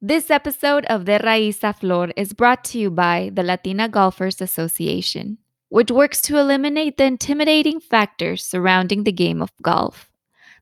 This 0.00 0.30
episode 0.30 0.84
of 0.84 1.06
De 1.06 1.18
Raíz 1.18 1.64
a 1.64 1.72
Flor 1.72 2.10
is 2.16 2.32
brought 2.32 2.62
to 2.66 2.78
you 2.78 2.88
by 2.88 3.32
the 3.34 3.42
Latina 3.42 3.88
Golfers 3.88 4.40
Association, 4.40 5.38
which 5.70 5.90
works 5.90 6.20
to 6.20 6.38
eliminate 6.38 6.96
the 6.96 7.04
intimidating 7.04 7.80
factors 7.80 8.44
surrounding 8.44 9.02
the 9.02 9.10
game 9.10 9.42
of 9.42 9.50
golf. 9.60 10.08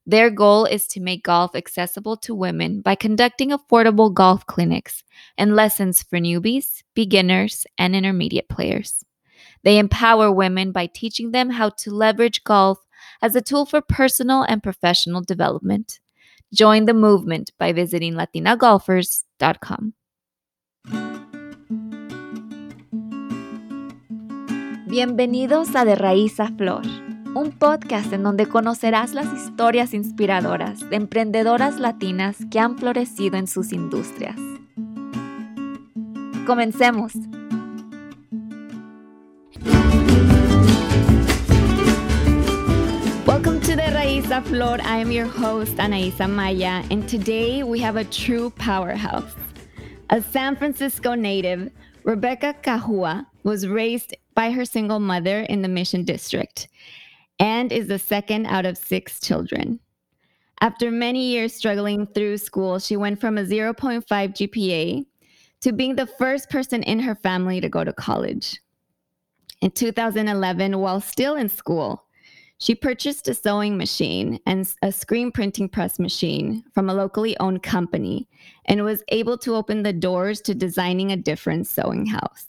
Their 0.06 0.30
goal 0.30 0.64
is 0.64 0.88
to 0.88 1.00
make 1.00 1.24
golf 1.24 1.54
accessible 1.54 2.16
to 2.24 2.34
women 2.34 2.80
by 2.80 2.94
conducting 2.94 3.50
affordable 3.50 4.10
golf 4.10 4.46
clinics 4.46 5.04
and 5.36 5.54
lessons 5.54 6.02
for 6.02 6.18
newbies, 6.18 6.82
beginners, 6.94 7.66
and 7.76 7.94
intermediate 7.94 8.48
players. 8.48 9.04
They 9.64 9.76
empower 9.76 10.32
women 10.32 10.72
by 10.72 10.86
teaching 10.86 11.32
them 11.32 11.50
how 11.50 11.68
to 11.84 11.90
leverage 11.90 12.42
golf 12.42 12.78
as 13.20 13.36
a 13.36 13.42
tool 13.42 13.66
for 13.66 13.82
personal 13.82 14.44
and 14.44 14.62
professional 14.62 15.20
development. 15.20 16.00
Join 16.52 16.86
the 16.86 16.94
movement 16.94 17.50
by 17.58 17.72
visiting 17.72 18.14
latinagolfers.com. 18.14 19.94
Bienvenidos 24.86 25.74
a 25.74 25.84
De 25.84 25.96
Raíz 25.96 26.38
a 26.38 26.48
Flor, 26.48 26.82
un 27.34 27.50
podcast 27.58 28.12
en 28.12 28.22
donde 28.22 28.46
conocerás 28.46 29.12
las 29.12 29.26
historias 29.34 29.92
inspiradoras 29.92 30.88
de 30.88 30.96
emprendedoras 30.96 31.80
latinas 31.80 32.36
que 32.50 32.60
han 32.60 32.78
florecido 32.78 33.36
en 33.36 33.48
sus 33.48 33.72
industrias. 33.72 34.36
Comencemos. 36.46 37.12
The 44.06 44.40
Flor. 44.46 44.78
I 44.82 44.98
am 44.98 45.10
your 45.10 45.26
host, 45.26 45.78
Anaisa 45.78 46.30
Maya, 46.30 46.84
and 46.92 47.08
today 47.08 47.64
we 47.64 47.80
have 47.80 47.96
a 47.96 48.04
true 48.04 48.50
powerhouse. 48.50 49.34
A 50.10 50.22
San 50.22 50.54
Francisco 50.54 51.14
native, 51.14 51.72
Rebecca 52.04 52.54
Cahua 52.62 53.26
was 53.42 53.66
raised 53.66 54.16
by 54.32 54.52
her 54.52 54.64
single 54.64 55.00
mother 55.00 55.40
in 55.40 55.62
the 55.62 55.68
Mission 55.68 56.04
District 56.04 56.68
and 57.40 57.72
is 57.72 57.88
the 57.88 57.98
second 57.98 58.46
out 58.46 58.64
of 58.64 58.78
six 58.78 59.18
children. 59.18 59.80
After 60.60 60.92
many 60.92 61.26
years 61.26 61.52
struggling 61.52 62.06
through 62.06 62.38
school, 62.38 62.78
she 62.78 62.96
went 62.96 63.20
from 63.20 63.36
a 63.36 63.44
0.5 63.44 64.06
GPA 64.06 65.04
to 65.62 65.72
being 65.72 65.96
the 65.96 66.06
first 66.06 66.48
person 66.48 66.84
in 66.84 67.00
her 67.00 67.16
family 67.16 67.60
to 67.60 67.68
go 67.68 67.82
to 67.82 67.92
college. 67.92 68.60
In 69.60 69.72
2011, 69.72 70.78
while 70.78 71.00
still 71.00 71.34
in 71.34 71.48
school, 71.48 72.05
she 72.58 72.74
purchased 72.74 73.28
a 73.28 73.34
sewing 73.34 73.76
machine 73.76 74.40
and 74.46 74.72
a 74.82 74.90
screen 74.90 75.30
printing 75.30 75.68
press 75.68 75.98
machine 75.98 76.64
from 76.72 76.88
a 76.88 76.94
locally 76.94 77.36
owned 77.38 77.62
company 77.62 78.28
and 78.64 78.82
was 78.82 79.02
able 79.08 79.36
to 79.38 79.54
open 79.54 79.82
the 79.82 79.92
doors 79.92 80.40
to 80.40 80.54
Designing 80.54 81.12
a 81.12 81.16
Difference 81.16 81.70
Sewing 81.70 82.06
House, 82.06 82.46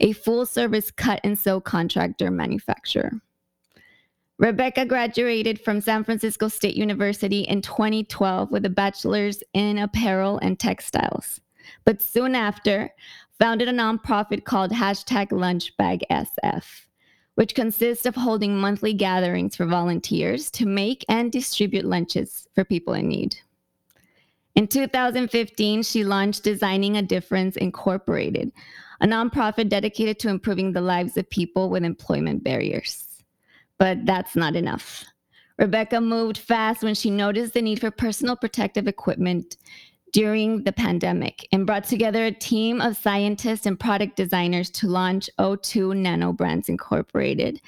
a 0.00 0.12
full 0.12 0.46
service 0.46 0.90
cut 0.90 1.20
and 1.24 1.38
sew 1.38 1.60
contractor 1.60 2.30
manufacturer. 2.30 3.12
Rebecca 4.38 4.86
graduated 4.86 5.60
from 5.60 5.82
San 5.82 6.04
Francisco 6.04 6.48
State 6.48 6.74
University 6.76 7.40
in 7.42 7.60
2012 7.60 8.50
with 8.50 8.64
a 8.64 8.70
bachelor's 8.70 9.42
in 9.52 9.76
apparel 9.76 10.38
and 10.38 10.58
textiles, 10.58 11.42
but 11.84 12.00
soon 12.00 12.34
after 12.34 12.88
founded 13.38 13.68
a 13.68 13.72
nonprofit 13.72 14.44
called 14.44 14.70
hashtag 14.70 15.28
LunchBagSF 15.28 16.86
which 17.40 17.54
consists 17.54 18.04
of 18.04 18.14
holding 18.14 18.54
monthly 18.54 18.92
gatherings 18.92 19.56
for 19.56 19.64
volunteers 19.64 20.50
to 20.50 20.66
make 20.66 21.06
and 21.08 21.32
distribute 21.32 21.86
lunches 21.86 22.46
for 22.54 22.66
people 22.66 22.92
in 22.92 23.08
need. 23.08 23.34
In 24.56 24.68
2015, 24.68 25.82
she 25.82 26.04
launched 26.04 26.42
Designing 26.42 26.98
a 26.98 27.02
Difference 27.02 27.56
Incorporated, 27.56 28.52
a 29.00 29.06
nonprofit 29.06 29.70
dedicated 29.70 30.18
to 30.18 30.28
improving 30.28 30.74
the 30.74 30.82
lives 30.82 31.16
of 31.16 31.30
people 31.30 31.70
with 31.70 31.82
employment 31.82 32.44
barriers. 32.44 33.06
But 33.78 34.04
that's 34.04 34.36
not 34.36 34.54
enough. 34.54 35.06
Rebecca 35.56 35.98
moved 35.98 36.36
fast 36.36 36.82
when 36.82 36.94
she 36.94 37.08
noticed 37.08 37.54
the 37.54 37.62
need 37.62 37.80
for 37.80 37.90
personal 37.90 38.36
protective 38.36 38.86
equipment 38.86 39.56
during 40.12 40.64
the 40.64 40.72
pandemic 40.72 41.46
and 41.52 41.66
brought 41.66 41.84
together 41.84 42.24
a 42.26 42.32
team 42.32 42.80
of 42.80 42.96
scientists 42.96 43.66
and 43.66 43.78
product 43.78 44.16
designers 44.16 44.70
to 44.70 44.86
launch 44.86 45.30
O2 45.38 45.96
Nano 45.96 46.32
Brands 46.32 46.68
Incorporated, 46.68 47.60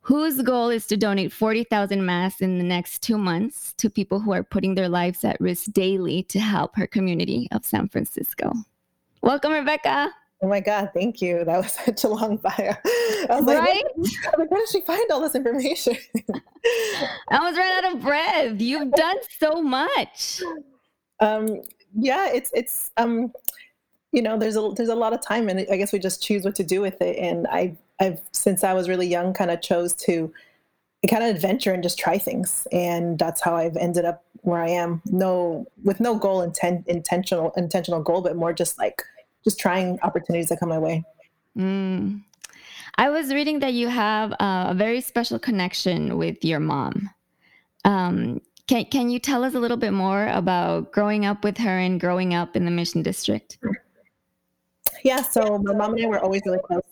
whose 0.00 0.40
goal 0.42 0.70
is 0.70 0.86
to 0.86 0.96
donate 0.96 1.32
40,000 1.32 2.04
masks 2.04 2.40
in 2.40 2.58
the 2.58 2.64
next 2.64 3.02
two 3.02 3.18
months 3.18 3.72
to 3.74 3.90
people 3.90 4.20
who 4.20 4.32
are 4.32 4.42
putting 4.42 4.74
their 4.74 4.88
lives 4.88 5.24
at 5.24 5.40
risk 5.40 5.72
daily 5.72 6.22
to 6.24 6.38
help 6.38 6.76
her 6.76 6.86
community 6.86 7.48
of 7.52 7.64
San 7.64 7.88
Francisco. 7.88 8.52
Welcome, 9.22 9.52
Rebecca. 9.52 10.10
Oh 10.42 10.48
my 10.48 10.60
God, 10.60 10.90
thank 10.94 11.20
you. 11.20 11.44
That 11.44 11.58
was 11.58 11.72
such 11.84 12.04
a 12.04 12.08
long 12.08 12.36
bio. 12.36 12.74
I 13.28 13.40
was 13.40 13.44
right? 13.44 13.84
like, 14.38 14.50
where 14.50 14.60
did 14.60 14.68
she 14.70 14.80
find 14.82 15.10
all 15.10 15.20
this 15.20 15.34
information? 15.34 15.96
I 17.30 17.38
was 17.40 17.56
ran 17.56 17.84
out 17.84 17.94
of 17.94 18.00
breath. 18.00 18.60
You've 18.60 18.92
done 18.92 19.16
so 19.38 19.62
much. 19.62 20.40
Um, 21.20 21.60
yeah, 21.94 22.28
it's 22.32 22.50
it's 22.54 22.90
um, 22.96 23.32
you 24.12 24.22
know, 24.22 24.38
there's 24.38 24.56
a 24.56 24.70
there's 24.76 24.88
a 24.88 24.94
lot 24.94 25.12
of 25.12 25.20
time, 25.20 25.48
and 25.48 25.66
I 25.70 25.76
guess 25.76 25.92
we 25.92 25.98
just 25.98 26.22
choose 26.22 26.44
what 26.44 26.54
to 26.56 26.64
do 26.64 26.80
with 26.80 27.00
it. 27.00 27.16
And 27.18 27.46
I 27.48 27.76
I've 28.00 28.20
since 28.32 28.64
I 28.64 28.72
was 28.72 28.88
really 28.88 29.06
young, 29.06 29.32
kind 29.32 29.50
of 29.50 29.60
chose 29.60 29.94
to 29.94 30.32
kind 31.08 31.22
of 31.22 31.34
adventure 31.34 31.72
and 31.72 31.82
just 31.82 31.98
try 31.98 32.18
things, 32.18 32.66
and 32.72 33.18
that's 33.18 33.40
how 33.40 33.54
I've 33.54 33.76
ended 33.76 34.04
up 34.04 34.24
where 34.42 34.60
I 34.60 34.68
am. 34.70 35.02
No, 35.06 35.66
with 35.84 36.00
no 36.00 36.16
goal 36.16 36.42
intent 36.42 36.86
intentional 36.86 37.52
intentional 37.56 38.02
goal, 38.02 38.20
but 38.20 38.36
more 38.36 38.52
just 38.52 38.78
like 38.78 39.02
just 39.44 39.58
trying 39.58 39.98
opportunities 40.02 40.48
that 40.48 40.60
come 40.60 40.68
my 40.68 40.78
way. 40.78 41.04
Mm. 41.56 42.22
I 42.96 43.08
was 43.08 43.32
reading 43.32 43.60
that 43.60 43.72
you 43.72 43.88
have 43.88 44.32
a 44.40 44.74
very 44.76 45.00
special 45.00 45.38
connection 45.38 46.18
with 46.18 46.44
your 46.44 46.60
mom. 46.60 47.10
Um, 47.84 48.42
can, 48.70 48.84
can 48.84 49.10
you 49.10 49.18
tell 49.18 49.42
us 49.42 49.54
a 49.54 49.58
little 49.58 49.76
bit 49.76 49.92
more 49.92 50.28
about 50.28 50.92
growing 50.92 51.26
up 51.26 51.42
with 51.42 51.58
her 51.58 51.76
and 51.76 51.98
growing 51.98 52.34
up 52.34 52.54
in 52.54 52.64
the 52.64 52.70
Mission 52.70 53.02
District? 53.02 53.58
Yeah, 55.02 55.22
so 55.22 55.58
my 55.58 55.74
mom 55.74 55.94
and 55.94 56.04
I 56.04 56.06
were 56.06 56.20
always 56.20 56.42
really 56.46 56.60
close. 56.64 56.82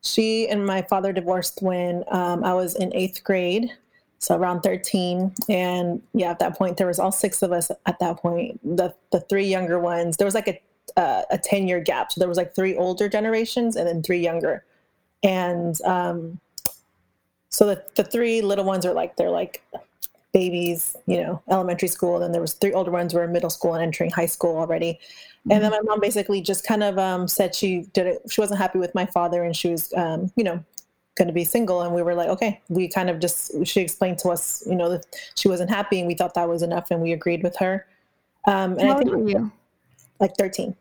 She 0.00 0.48
and 0.48 0.64
my 0.64 0.80
father 0.80 1.12
divorced 1.12 1.60
when 1.60 2.04
um, 2.08 2.42
I 2.42 2.54
was 2.54 2.74
in 2.76 2.90
eighth 2.96 3.22
grade, 3.22 3.70
so 4.18 4.34
around 4.34 4.62
13. 4.62 5.34
And 5.50 6.00
yeah, 6.14 6.30
at 6.30 6.38
that 6.38 6.56
point, 6.56 6.78
there 6.78 6.86
was 6.86 6.98
all 6.98 7.12
six 7.12 7.42
of 7.42 7.52
us 7.52 7.70
at 7.84 7.98
that 7.98 8.16
point. 8.16 8.58
The 8.64 8.94
the 9.12 9.20
three 9.20 9.46
younger 9.46 9.78
ones, 9.78 10.16
there 10.16 10.24
was 10.24 10.34
like 10.34 10.48
a 10.48 10.58
uh, 10.98 11.22
a 11.30 11.36
10 11.36 11.68
year 11.68 11.80
gap. 11.80 12.12
So 12.12 12.18
there 12.18 12.28
was 12.28 12.38
like 12.38 12.54
three 12.54 12.74
older 12.76 13.10
generations 13.10 13.76
and 13.76 13.86
then 13.86 14.02
three 14.02 14.20
younger. 14.20 14.64
And 15.22 15.78
um, 15.82 16.40
so 17.50 17.66
the, 17.66 17.84
the 17.94 18.04
three 18.04 18.40
little 18.40 18.64
ones 18.64 18.86
are 18.86 18.94
like, 18.94 19.16
they're 19.16 19.28
like 19.28 19.62
babies, 20.32 20.96
you 21.06 21.16
know, 21.16 21.42
elementary 21.50 21.88
school. 21.88 22.16
And 22.16 22.24
then 22.24 22.32
there 22.32 22.40
was 22.40 22.54
three 22.54 22.72
older 22.72 22.90
ones 22.90 23.14
were 23.14 23.24
in 23.24 23.32
middle 23.32 23.50
school 23.50 23.74
and 23.74 23.82
entering 23.82 24.10
high 24.10 24.26
school 24.26 24.58
already. 24.58 24.94
Mm-hmm. 24.94 25.52
And 25.52 25.64
then 25.64 25.72
mm-hmm. 25.72 25.86
my 25.86 25.92
mom 25.92 26.00
basically 26.00 26.40
just 26.40 26.66
kind 26.66 26.82
of 26.82 26.98
um, 26.98 27.26
said 27.28 27.54
she 27.54 27.86
did 27.92 28.06
it. 28.06 28.22
She 28.30 28.40
wasn't 28.40 28.60
happy 28.60 28.78
with 28.78 28.94
my 28.94 29.06
father 29.06 29.44
and 29.44 29.56
she 29.56 29.70
was, 29.70 29.92
um, 29.94 30.30
you 30.36 30.44
know, 30.44 30.62
going 31.16 31.28
to 31.28 31.34
be 31.34 31.44
single. 31.44 31.80
And 31.82 31.94
we 31.94 32.02
were 32.02 32.14
like, 32.14 32.28
okay, 32.28 32.60
we 32.68 32.88
kind 32.88 33.08
of 33.08 33.18
just, 33.18 33.66
she 33.66 33.80
explained 33.80 34.18
to 34.18 34.28
us, 34.28 34.62
you 34.66 34.76
know, 34.76 34.90
that 34.90 35.06
she 35.34 35.48
wasn't 35.48 35.70
happy 35.70 35.98
and 35.98 36.06
we 36.06 36.14
thought 36.14 36.34
that 36.34 36.48
was 36.48 36.62
enough 36.62 36.90
and 36.90 37.00
we 37.00 37.12
agreed 37.12 37.42
with 37.42 37.56
her. 37.56 37.86
Um, 38.46 38.72
and 38.72 38.82
How 38.82 38.94
I 38.94 38.98
think 38.98 39.12
old 39.12 39.30
you? 39.30 39.50
like 40.20 40.36
13. 40.36 40.76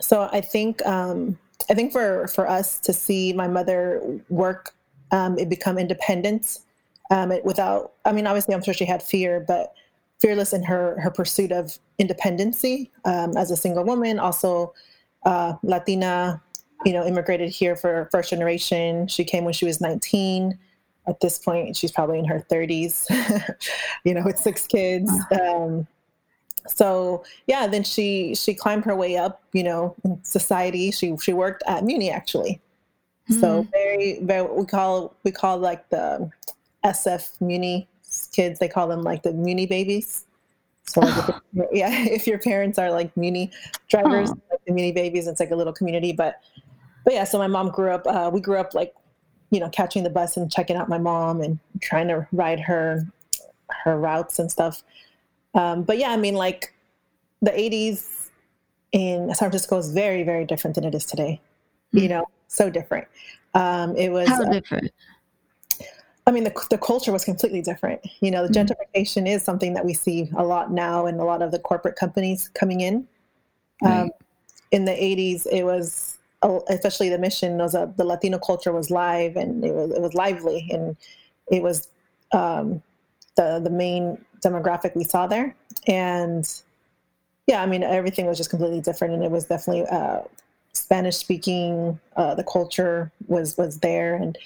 So 0.00 0.28
I 0.32 0.40
think, 0.40 0.84
um, 0.86 1.38
I 1.68 1.74
think 1.74 1.92
for, 1.92 2.28
for 2.28 2.48
us 2.48 2.78
to 2.80 2.92
see 2.92 3.32
my 3.32 3.48
mother 3.48 4.02
work, 4.30 4.74
um, 5.10 5.38
it 5.38 5.48
become 5.48 5.78
independent 5.78 6.60
um, 7.10 7.32
it, 7.32 7.44
without 7.44 7.92
i 8.04 8.12
mean 8.12 8.26
obviously 8.26 8.54
i'm 8.54 8.62
sure 8.62 8.74
she 8.74 8.84
had 8.84 9.02
fear 9.02 9.44
but 9.46 9.74
fearless 10.20 10.52
in 10.52 10.62
her 10.62 11.00
her 11.00 11.10
pursuit 11.10 11.52
of 11.52 11.78
independency 11.98 12.90
um, 13.04 13.36
as 13.36 13.50
a 13.50 13.56
single 13.56 13.84
woman. 13.84 14.18
Also 14.18 14.74
uh, 15.24 15.54
latina 15.62 16.42
you 16.84 16.92
know 16.92 17.04
immigrated 17.04 17.50
here 17.50 17.76
for 17.76 18.08
first 18.10 18.30
generation. 18.30 19.06
She 19.08 19.24
came 19.24 19.44
when 19.44 19.54
she 19.54 19.64
was 19.64 19.80
19 19.80 20.58
at 21.06 21.20
this 21.20 21.38
point 21.38 21.74
she's 21.74 21.90
probably 21.90 22.18
in 22.18 22.26
her 22.26 22.44
30s 22.50 23.06
you 24.04 24.14
know 24.14 24.22
with 24.24 24.38
six 24.38 24.66
kids. 24.66 25.10
Um, 25.40 25.86
so 26.66 27.24
yeah 27.46 27.66
then 27.66 27.82
she 27.82 28.34
she 28.34 28.54
climbed 28.54 28.84
her 28.84 28.94
way 28.94 29.16
up 29.16 29.42
you 29.52 29.62
know 29.62 29.94
in 30.04 30.22
society. 30.24 30.90
She 30.90 31.16
she 31.16 31.32
worked 31.32 31.62
at 31.66 31.84
muni 31.84 32.10
actually. 32.10 32.60
So 33.40 33.66
very 33.72 34.20
very 34.22 34.50
we 34.50 34.64
call 34.64 35.14
we 35.22 35.30
call 35.30 35.58
like 35.58 35.86
the 35.90 36.30
SF 36.84 37.40
Muni 37.40 37.88
kids. 38.32 38.58
They 38.58 38.68
call 38.68 38.88
them 38.88 39.02
like 39.02 39.22
the 39.22 39.32
Muni 39.32 39.66
babies. 39.66 40.24
So 40.86 41.00
like 41.00 41.28
if 41.54 41.66
yeah, 41.72 41.90
if 42.06 42.26
your 42.26 42.38
parents 42.38 42.78
are 42.78 42.90
like 42.90 43.16
Muni 43.16 43.50
drivers, 43.88 44.30
like 44.30 44.64
the 44.66 44.72
Muni 44.72 44.92
babies, 44.92 45.26
it's 45.26 45.40
like 45.40 45.50
a 45.50 45.56
little 45.56 45.72
community. 45.72 46.12
But 46.12 46.40
but 47.04 47.14
yeah, 47.14 47.24
so 47.24 47.38
my 47.38 47.46
mom 47.46 47.70
grew 47.70 47.90
up. 47.90 48.06
Uh, 48.06 48.30
we 48.32 48.40
grew 48.40 48.58
up 48.58 48.74
like 48.74 48.94
you 49.50 49.60
know 49.60 49.68
catching 49.70 50.02
the 50.02 50.10
bus 50.10 50.36
and 50.36 50.50
checking 50.50 50.76
out 50.76 50.88
my 50.88 50.98
mom 50.98 51.40
and 51.40 51.58
trying 51.80 52.08
to 52.08 52.26
ride 52.32 52.60
her 52.60 53.06
her 53.84 53.98
routes 53.98 54.38
and 54.38 54.50
stuff. 54.50 54.82
Um, 55.54 55.82
but 55.82 55.98
yeah, 55.98 56.10
I 56.10 56.16
mean 56.16 56.34
like 56.34 56.74
the 57.40 57.50
80s 57.50 58.30
in 58.92 59.28
San 59.28 59.50
Francisco 59.50 59.78
is 59.78 59.90
very, 59.92 60.22
very 60.22 60.44
different 60.44 60.74
than 60.74 60.84
it 60.84 60.94
is 60.94 61.04
today. 61.04 61.40
Mm-hmm. 61.88 61.98
You 61.98 62.08
know, 62.08 62.26
so 62.48 62.70
different. 62.70 63.06
Um, 63.54 63.96
it 63.96 64.10
was 64.10 64.28
how 64.28 64.42
uh, 64.42 64.52
different. 64.52 64.90
I 66.28 66.30
mean, 66.30 66.44
the, 66.44 66.52
the 66.68 66.76
culture 66.76 67.10
was 67.10 67.24
completely 67.24 67.62
different. 67.62 68.02
You 68.20 68.30
know, 68.30 68.46
the 68.46 68.52
mm-hmm. 68.52 68.70
gentrification 68.70 69.26
is 69.26 69.42
something 69.42 69.72
that 69.72 69.86
we 69.86 69.94
see 69.94 70.30
a 70.36 70.44
lot 70.44 70.70
now 70.70 71.06
in 71.06 71.14
a 71.14 71.24
lot 71.24 71.40
of 71.40 71.52
the 71.52 71.58
corporate 71.58 71.96
companies 71.96 72.50
coming 72.50 72.82
in. 72.82 73.08
Right. 73.82 74.02
Um, 74.02 74.10
in 74.70 74.84
the 74.84 74.92
80s, 74.92 75.46
it 75.50 75.64
was, 75.64 76.18
especially 76.68 77.08
the 77.08 77.18
mission, 77.18 77.56
was 77.56 77.74
a, 77.74 77.90
the 77.96 78.04
Latino 78.04 78.38
culture 78.38 78.72
was 78.72 78.90
live 78.90 79.36
and 79.36 79.64
it 79.64 79.72
was, 79.72 79.90
it 79.90 80.02
was 80.02 80.12
lively 80.12 80.68
and 80.70 80.98
it 81.50 81.62
was 81.62 81.88
um, 82.32 82.82
the, 83.36 83.58
the 83.64 83.70
main 83.70 84.22
demographic 84.44 84.94
we 84.94 85.04
saw 85.04 85.26
there. 85.26 85.56
And 85.86 86.46
yeah, 87.46 87.62
I 87.62 87.66
mean, 87.66 87.82
everything 87.82 88.26
was 88.26 88.36
just 88.36 88.50
completely 88.50 88.82
different. 88.82 89.14
And 89.14 89.24
it 89.24 89.30
was 89.30 89.46
definitely 89.46 89.86
uh, 89.86 90.20
Spanish 90.74 91.16
speaking. 91.16 91.98
Uh, 92.18 92.34
the 92.34 92.44
culture 92.44 93.10
was, 93.28 93.56
was 93.56 93.78
there. 93.78 94.14
And 94.14 94.36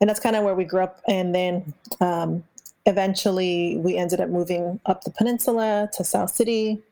and 0.00 0.10
that's 0.10 0.20
kind 0.20 0.36
of 0.36 0.44
where 0.44 0.54
we 0.54 0.64
grew 0.64 0.82
up. 0.82 1.00
And 1.08 1.34
then 1.34 1.74
um, 2.00 2.44
eventually 2.84 3.76
we 3.78 3.96
ended 3.96 4.20
up 4.20 4.28
moving 4.28 4.80
up 4.86 5.04
the 5.04 5.10
peninsula 5.10 5.88
to 5.94 6.04
South 6.04 6.30
City. 6.30 6.82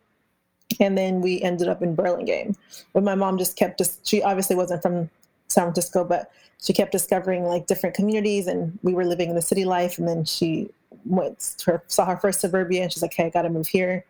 And 0.81 0.97
then 0.97 1.21
we 1.21 1.41
ended 1.43 1.69
up 1.69 1.83
in 1.83 1.95
Burlingame. 1.95 2.57
But 2.93 3.05
my 3.05 3.15
mom 3.15 3.39
just 3.39 3.57
kept 3.57 3.79
just, 3.79 4.07
she 4.07 4.23
obviously 4.23 4.57
wasn't 4.57 4.83
from 4.83 5.11
San 5.49 5.65
Francisco, 5.65 6.05
but 6.05 6.33
she 6.63 6.73
kept 6.73 6.93
discovering 6.93 7.45
like 7.45 7.67
different 7.67 7.95
communities 7.95 8.47
and 8.47 8.79
we 8.83 8.95
were 8.95 9.05
living 9.05 9.29
in 9.29 9.37
the 9.37 9.43
city 9.43 9.67
life. 9.67 9.99
And 9.99 10.09
then 10.09 10.25
she 10.25 10.71
went 11.05 11.63
her, 11.67 11.83
saw 11.89 12.07
her 12.07 12.17
first 12.17 12.41
suburbia 12.41 12.83
and 12.83 12.93
she's 12.93 13.03
like, 13.03 13.13
hey, 13.13 13.27
I 13.27 13.31
got 13.31 13.43
to 13.43 13.51
move 13.51 13.69
here. 13.69 14.05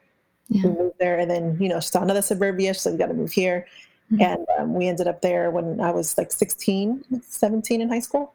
Yeah. 0.49 0.69
We 0.69 0.69
moved 0.71 0.99
there. 1.01 1.19
And 1.19 1.31
then, 1.31 1.57
you 1.61 1.69
know, 1.69 1.81
she 1.81 1.89
saw 1.89 2.03
another 2.03 2.23
suburbia. 2.23 2.73
She's 2.75 2.87
like, 2.87 2.93
we 2.93 2.99
got 2.99 3.07
to 3.07 3.15
move 3.15 3.33
here. 3.33 3.67
Mm-hmm. 4.13 4.23
And 4.23 4.47
um, 4.59 4.75
we 4.75 4.87
ended 4.87 5.09
up 5.09 5.23
there 5.23 5.51
when 5.51 5.81
I 5.81 5.91
was 5.91 6.17
like 6.17 6.31
16, 6.31 7.23
17 7.27 7.81
in 7.81 7.89
high 7.89 8.01
school. 8.01 8.34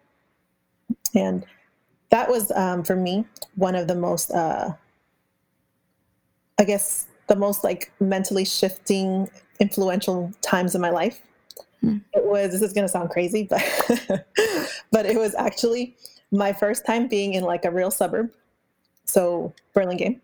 And 1.15 1.45
that 2.09 2.29
was 2.29 2.51
um, 2.51 2.83
for 2.83 2.95
me 2.95 3.25
one 3.55 3.75
of 3.75 3.87
the 3.87 3.95
most, 3.95 4.31
uh, 4.31 4.73
I 6.57 6.63
guess, 6.63 7.07
the 7.27 7.35
most 7.35 7.63
like 7.63 7.91
mentally 7.99 8.45
shifting, 8.45 9.29
influential 9.59 10.31
times 10.41 10.75
in 10.75 10.81
my 10.81 10.89
life. 10.89 11.21
Mm. 11.83 12.01
It 12.13 12.25
was. 12.25 12.51
This 12.51 12.61
is 12.61 12.73
going 12.73 12.85
to 12.85 12.89
sound 12.91 13.09
crazy, 13.09 13.43
but 13.43 13.63
but 14.91 15.05
it 15.05 15.15
was 15.15 15.33
actually 15.35 15.95
my 16.31 16.51
first 16.51 16.85
time 16.85 17.07
being 17.07 17.33
in 17.33 17.43
like 17.43 17.63
a 17.63 17.71
real 17.71 17.91
suburb, 17.91 18.31
so 19.05 19.53
Burlingame, 19.73 20.19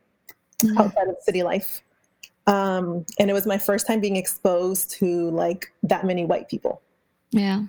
mm. 0.59 0.77
outside 0.77 1.07
of 1.07 1.15
city 1.21 1.43
life, 1.43 1.81
um, 2.47 3.05
and 3.19 3.29
it 3.29 3.33
was 3.33 3.45
my 3.45 3.57
first 3.57 3.87
time 3.87 3.99
being 3.99 4.15
exposed 4.15 4.91
to 4.91 5.29
like 5.31 5.71
that 5.83 6.05
many 6.05 6.25
white 6.25 6.49
people. 6.49 6.81
Yeah. 7.31 7.63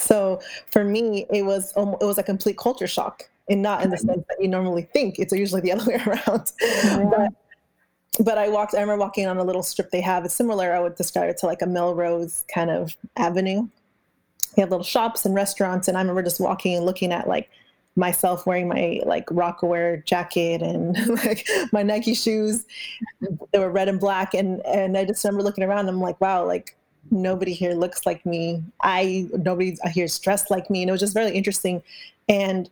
So 0.00 0.40
for 0.70 0.84
me, 0.84 1.26
it 1.32 1.42
was 1.42 1.72
um, 1.76 1.96
it 2.00 2.04
was 2.04 2.18
a 2.18 2.22
complete 2.22 2.58
culture 2.58 2.86
shock, 2.86 3.28
and 3.48 3.62
not 3.62 3.82
in 3.82 3.90
the 3.90 3.96
mm-hmm. 3.96 4.08
sense 4.08 4.24
that 4.28 4.40
you 4.40 4.48
normally 4.48 4.82
think. 4.92 5.18
It's 5.18 5.32
usually 5.32 5.60
the 5.60 5.72
other 5.74 5.84
way 5.84 6.02
around. 6.06 6.52
Yeah. 6.62 7.04
But, 7.10 8.24
but 8.24 8.38
I 8.38 8.48
walked. 8.48 8.74
I 8.74 8.80
remember 8.80 9.00
walking 9.00 9.26
on 9.26 9.38
a 9.38 9.44
little 9.44 9.62
strip 9.62 9.90
they 9.90 10.00
have. 10.00 10.24
It's 10.24 10.34
similar. 10.34 10.72
I 10.72 10.80
would 10.80 10.96
describe 10.96 11.28
it 11.28 11.38
to 11.38 11.46
like 11.46 11.62
a 11.62 11.66
Melrose 11.66 12.44
kind 12.52 12.70
of 12.70 12.96
avenue. 13.16 13.68
They 14.56 14.62
have 14.62 14.70
little 14.70 14.84
shops 14.84 15.24
and 15.24 15.34
restaurants, 15.34 15.88
and 15.88 15.96
I 15.96 16.00
remember 16.00 16.22
just 16.22 16.40
walking 16.40 16.74
and 16.74 16.84
looking 16.84 17.12
at 17.12 17.28
like 17.28 17.48
myself 17.98 18.46
wearing 18.46 18.68
my 18.68 19.00
like 19.04 19.26
Rocawear 19.26 20.04
jacket 20.04 20.62
and 20.62 20.96
like 21.24 21.46
my 21.72 21.82
Nike 21.82 22.14
shoes. 22.14 22.64
They 23.52 23.58
were 23.58 23.70
red 23.70 23.88
and 23.88 24.00
black, 24.00 24.32
and 24.34 24.64
and 24.64 24.96
I 24.96 25.04
just 25.04 25.22
remember 25.24 25.42
looking 25.42 25.64
around. 25.64 25.88
I'm 25.88 26.00
like, 26.00 26.20
wow, 26.20 26.46
like 26.46 26.76
nobody 27.10 27.52
here 27.52 27.74
looks 27.74 28.06
like 28.06 28.24
me. 28.24 28.62
I 28.82 29.28
nobody 29.32 29.76
here 29.90 30.04
is 30.04 30.18
dressed 30.18 30.50
like 30.50 30.70
me. 30.70 30.82
And 30.82 30.88
it 30.88 30.92
was 30.92 31.00
just 31.00 31.14
very 31.14 31.30
interesting. 31.32 31.82
And 32.28 32.68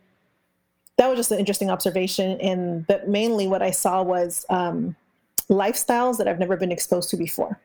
that 0.97 1.07
was 1.07 1.17
just 1.17 1.31
an 1.31 1.39
interesting 1.39 1.69
observation. 1.69 2.39
And 2.41 2.85
but 2.87 3.07
mainly 3.07 3.47
what 3.47 3.61
I 3.61 3.71
saw 3.71 4.03
was 4.03 4.45
um, 4.49 4.95
lifestyles 5.49 6.17
that 6.17 6.27
I've 6.27 6.39
never 6.39 6.57
been 6.57 6.71
exposed 6.71 7.09
to 7.11 7.17
before. 7.17 7.59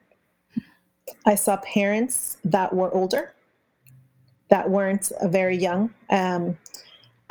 I 1.26 1.34
saw 1.34 1.56
parents 1.58 2.38
that 2.44 2.74
were 2.74 2.92
older, 2.94 3.32
that 4.48 4.70
weren't 4.70 5.10
very 5.24 5.56
young. 5.56 5.92
Um, 6.10 6.58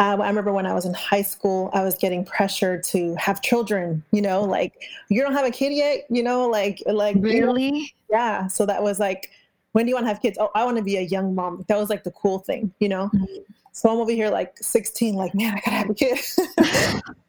I, 0.02 0.14
I 0.14 0.28
remember 0.28 0.52
when 0.52 0.66
I 0.66 0.74
was 0.74 0.86
in 0.86 0.96
high 0.96 1.22
school, 1.22 1.70
I 1.74 1.84
was 1.84 1.94
getting 1.94 2.26
pressure 2.26 2.82
to 2.82 3.16
have 3.16 3.44
children. 3.44 4.04
You 4.12 4.24
know, 4.24 4.42
like 4.44 4.74
you 5.10 5.22
don't 5.22 5.34
have 5.34 5.46
a 5.46 5.52
kid 5.52 5.74
yet. 5.74 6.06
You 6.10 6.24
know, 6.24 6.48
like 6.48 6.82
like 6.88 7.16
really, 7.20 7.66
you 7.66 7.72
know, 7.72 7.86
yeah. 8.10 8.48
So 8.48 8.66
that 8.66 8.82
was 8.82 9.00
like, 9.00 9.30
when 9.74 9.86
do 9.86 9.90
you 9.90 9.96
want 9.96 10.06
to 10.06 10.10
have 10.10 10.20
kids? 10.22 10.40
Oh, 10.42 10.50
I 10.56 10.66
want 10.66 10.78
to 10.78 10.84
be 10.84 10.98
a 10.98 11.02
young 11.02 11.36
mom. 11.36 11.64
That 11.68 11.78
was 11.78 11.92
like 11.92 12.04
the 12.04 12.10
cool 12.12 12.40
thing, 12.40 12.74
you 12.80 12.90
know. 12.90 13.12
Mm-hmm. 13.14 13.44
So 13.74 13.90
I'm 13.90 14.00
over 14.00 14.12
here 14.12 14.30
like 14.30 14.58
16, 14.58 15.14
like 15.14 15.36
man, 15.36 15.54
I 15.54 15.60
gotta 15.60 15.78
have 15.78 15.90
a 15.92 15.94
kid. 15.94 16.20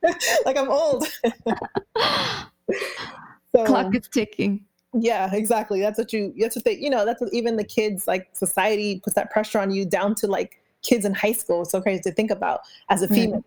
like 0.46 0.56
I'm 0.56 0.70
old. 0.70 1.06
so, 3.54 3.66
Clock 3.66 3.94
is 3.94 4.08
ticking. 4.08 4.64
Yeah, 4.94 5.30
exactly. 5.34 5.80
That's 5.80 5.98
what 5.98 6.12
you. 6.14 6.32
That's 6.38 6.56
what 6.56 6.64
they. 6.64 6.78
You 6.78 6.88
know, 6.88 7.04
that's 7.04 7.20
what 7.20 7.32
even 7.34 7.56
the 7.56 7.64
kids 7.64 8.08
like 8.08 8.30
society 8.32 9.00
puts 9.04 9.14
that 9.14 9.30
pressure 9.30 9.58
on 9.58 9.70
you 9.70 9.84
down 9.84 10.14
to 10.16 10.26
like 10.26 10.61
kids 10.82 11.04
in 11.04 11.14
high 11.14 11.32
school. 11.32 11.62
It's 11.62 11.70
so 11.70 11.80
crazy 11.80 12.02
to 12.02 12.12
think 12.12 12.30
about 12.30 12.60
as 12.88 13.02
a 13.02 13.08
female. 13.08 13.44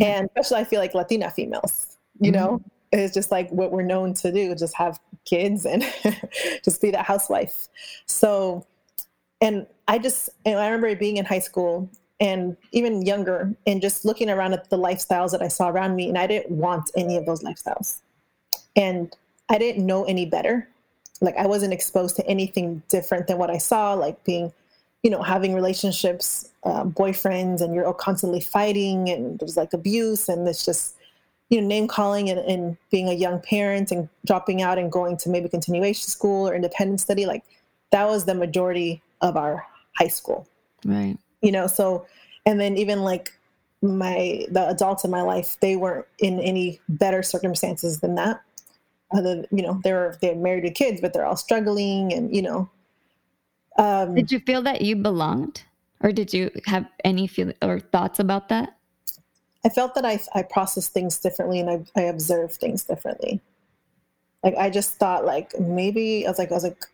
And 0.00 0.26
especially 0.26 0.62
I 0.62 0.64
feel 0.64 0.80
like 0.80 0.94
Latina 0.94 1.30
females, 1.30 1.98
you 2.20 2.32
mm-hmm. 2.32 2.40
know, 2.40 2.62
it's 2.92 3.14
just 3.14 3.30
like 3.30 3.50
what 3.50 3.70
we're 3.70 3.82
known 3.82 4.14
to 4.14 4.32
do, 4.32 4.54
just 4.54 4.74
have 4.74 4.98
kids 5.24 5.64
and 5.64 5.82
just 6.64 6.80
be 6.80 6.90
that 6.90 7.04
housewife. 7.04 7.68
So, 8.06 8.66
and 9.40 9.66
I 9.88 9.98
just, 9.98 10.30
and 10.44 10.58
I 10.58 10.66
remember 10.66 10.94
being 10.96 11.16
in 11.16 11.24
high 11.24 11.38
school 11.38 11.88
and 12.20 12.56
even 12.72 13.02
younger 13.02 13.54
and 13.66 13.80
just 13.80 14.04
looking 14.04 14.28
around 14.28 14.52
at 14.52 14.68
the 14.70 14.76
lifestyles 14.76 15.30
that 15.30 15.42
I 15.42 15.48
saw 15.48 15.70
around 15.70 15.96
me, 15.96 16.08
and 16.08 16.18
I 16.18 16.26
didn't 16.26 16.50
want 16.50 16.90
any 16.96 17.16
of 17.16 17.26
those 17.26 17.42
lifestyles. 17.42 18.00
And 18.76 19.14
I 19.48 19.58
didn't 19.58 19.86
know 19.86 20.04
any 20.04 20.26
better. 20.26 20.68
Like 21.20 21.36
I 21.36 21.46
wasn't 21.46 21.72
exposed 21.72 22.16
to 22.16 22.26
anything 22.26 22.82
different 22.88 23.26
than 23.26 23.38
what 23.38 23.50
I 23.50 23.58
saw, 23.58 23.94
like 23.94 24.22
being 24.24 24.52
you 25.02 25.10
know, 25.10 25.22
having 25.22 25.54
relationships, 25.54 26.50
uh, 26.64 26.84
boyfriends, 26.84 27.60
and 27.60 27.74
you're 27.74 27.86
all 27.86 27.94
constantly 27.94 28.40
fighting, 28.40 29.08
and 29.08 29.38
there's 29.38 29.56
like 29.56 29.72
abuse, 29.72 30.28
and 30.28 30.46
it's 30.46 30.64
just, 30.64 30.96
you 31.48 31.60
know, 31.60 31.66
name 31.66 31.88
calling 31.88 32.28
and, 32.28 32.38
and 32.40 32.76
being 32.90 33.08
a 33.08 33.14
young 33.14 33.40
parent 33.40 33.90
and 33.90 34.08
dropping 34.26 34.62
out 34.62 34.78
and 34.78 34.92
going 34.92 35.16
to 35.16 35.30
maybe 35.30 35.48
continuation 35.48 36.06
school 36.08 36.48
or 36.48 36.54
independent 36.54 37.00
study. 37.00 37.26
Like 37.26 37.44
that 37.90 38.06
was 38.06 38.24
the 38.24 38.34
majority 38.34 39.02
of 39.20 39.36
our 39.36 39.66
high 39.96 40.08
school. 40.08 40.46
Right. 40.84 41.18
You 41.42 41.50
know, 41.50 41.66
so, 41.66 42.06
and 42.46 42.60
then 42.60 42.76
even 42.76 43.02
like 43.02 43.32
my, 43.82 44.46
the 44.50 44.68
adults 44.68 45.04
in 45.04 45.10
my 45.10 45.22
life, 45.22 45.56
they 45.60 45.76
weren't 45.76 46.06
in 46.18 46.38
any 46.40 46.78
better 46.88 47.22
circumstances 47.22 48.00
than 48.00 48.14
that. 48.14 48.42
Other, 49.12 49.44
you 49.50 49.62
know, 49.62 49.80
they're, 49.82 50.16
they're 50.20 50.36
married 50.36 50.64
with 50.64 50.74
kids, 50.74 51.00
but 51.00 51.12
they're 51.12 51.26
all 51.26 51.36
struggling 51.36 52.12
and, 52.12 52.34
you 52.34 52.42
know, 52.42 52.70
um, 53.80 54.14
did 54.14 54.30
you 54.30 54.40
feel 54.40 54.62
that 54.62 54.82
you 54.82 54.94
belonged, 54.94 55.64
or 56.02 56.12
did 56.12 56.34
you 56.34 56.50
have 56.66 56.86
any 57.02 57.26
feel 57.26 57.52
or 57.62 57.80
thoughts 57.80 58.18
about 58.18 58.48
that? 58.50 58.76
I 59.64 59.70
felt 59.70 59.94
that 59.94 60.04
I 60.04 60.20
I 60.34 60.42
processed 60.42 60.92
things 60.92 61.18
differently 61.18 61.60
and 61.60 61.70
I 61.70 62.00
I 62.00 62.02
observed 62.04 62.54
things 62.54 62.84
differently. 62.84 63.40
Like 64.42 64.54
I 64.56 64.70
just 64.70 64.96
thought 64.96 65.24
like 65.24 65.58
maybe 65.58 66.26
I 66.26 66.30
was 66.30 66.38
like 66.38 66.50
I 66.50 66.54
was 66.54 66.64
like, 66.64 66.84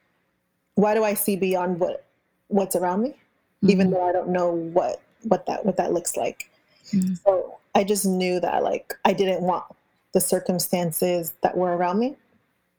why 0.75 0.95
do 0.95 1.05
I 1.05 1.15
see 1.15 1.37
beyond 1.37 1.81
what 1.81 2.05
what's 2.49 2.77
around 2.77 3.03
me, 3.03 3.11
mm-hmm. 3.11 3.71
even 3.71 3.91
though 3.91 4.09
I 4.09 4.13
don't 4.13 4.29
know 4.29 4.51
what 4.53 5.03
what 5.25 5.47
that 5.47 5.67
what 5.67 5.77
that 5.77 5.93
looks 5.93 6.17
like. 6.17 6.51
Mm-hmm. 6.93 7.15
So 7.15 7.59
I 7.75 7.83
just 7.83 8.07
knew 8.07 8.39
that 8.41 8.63
like 8.63 8.95
I 9.05 9.13
didn't 9.13 9.43
want 9.43 9.65
the 10.13 10.21
circumstances 10.21 11.35
that 11.43 11.57
were 11.57 11.77
around 11.77 11.99
me. 11.99 12.17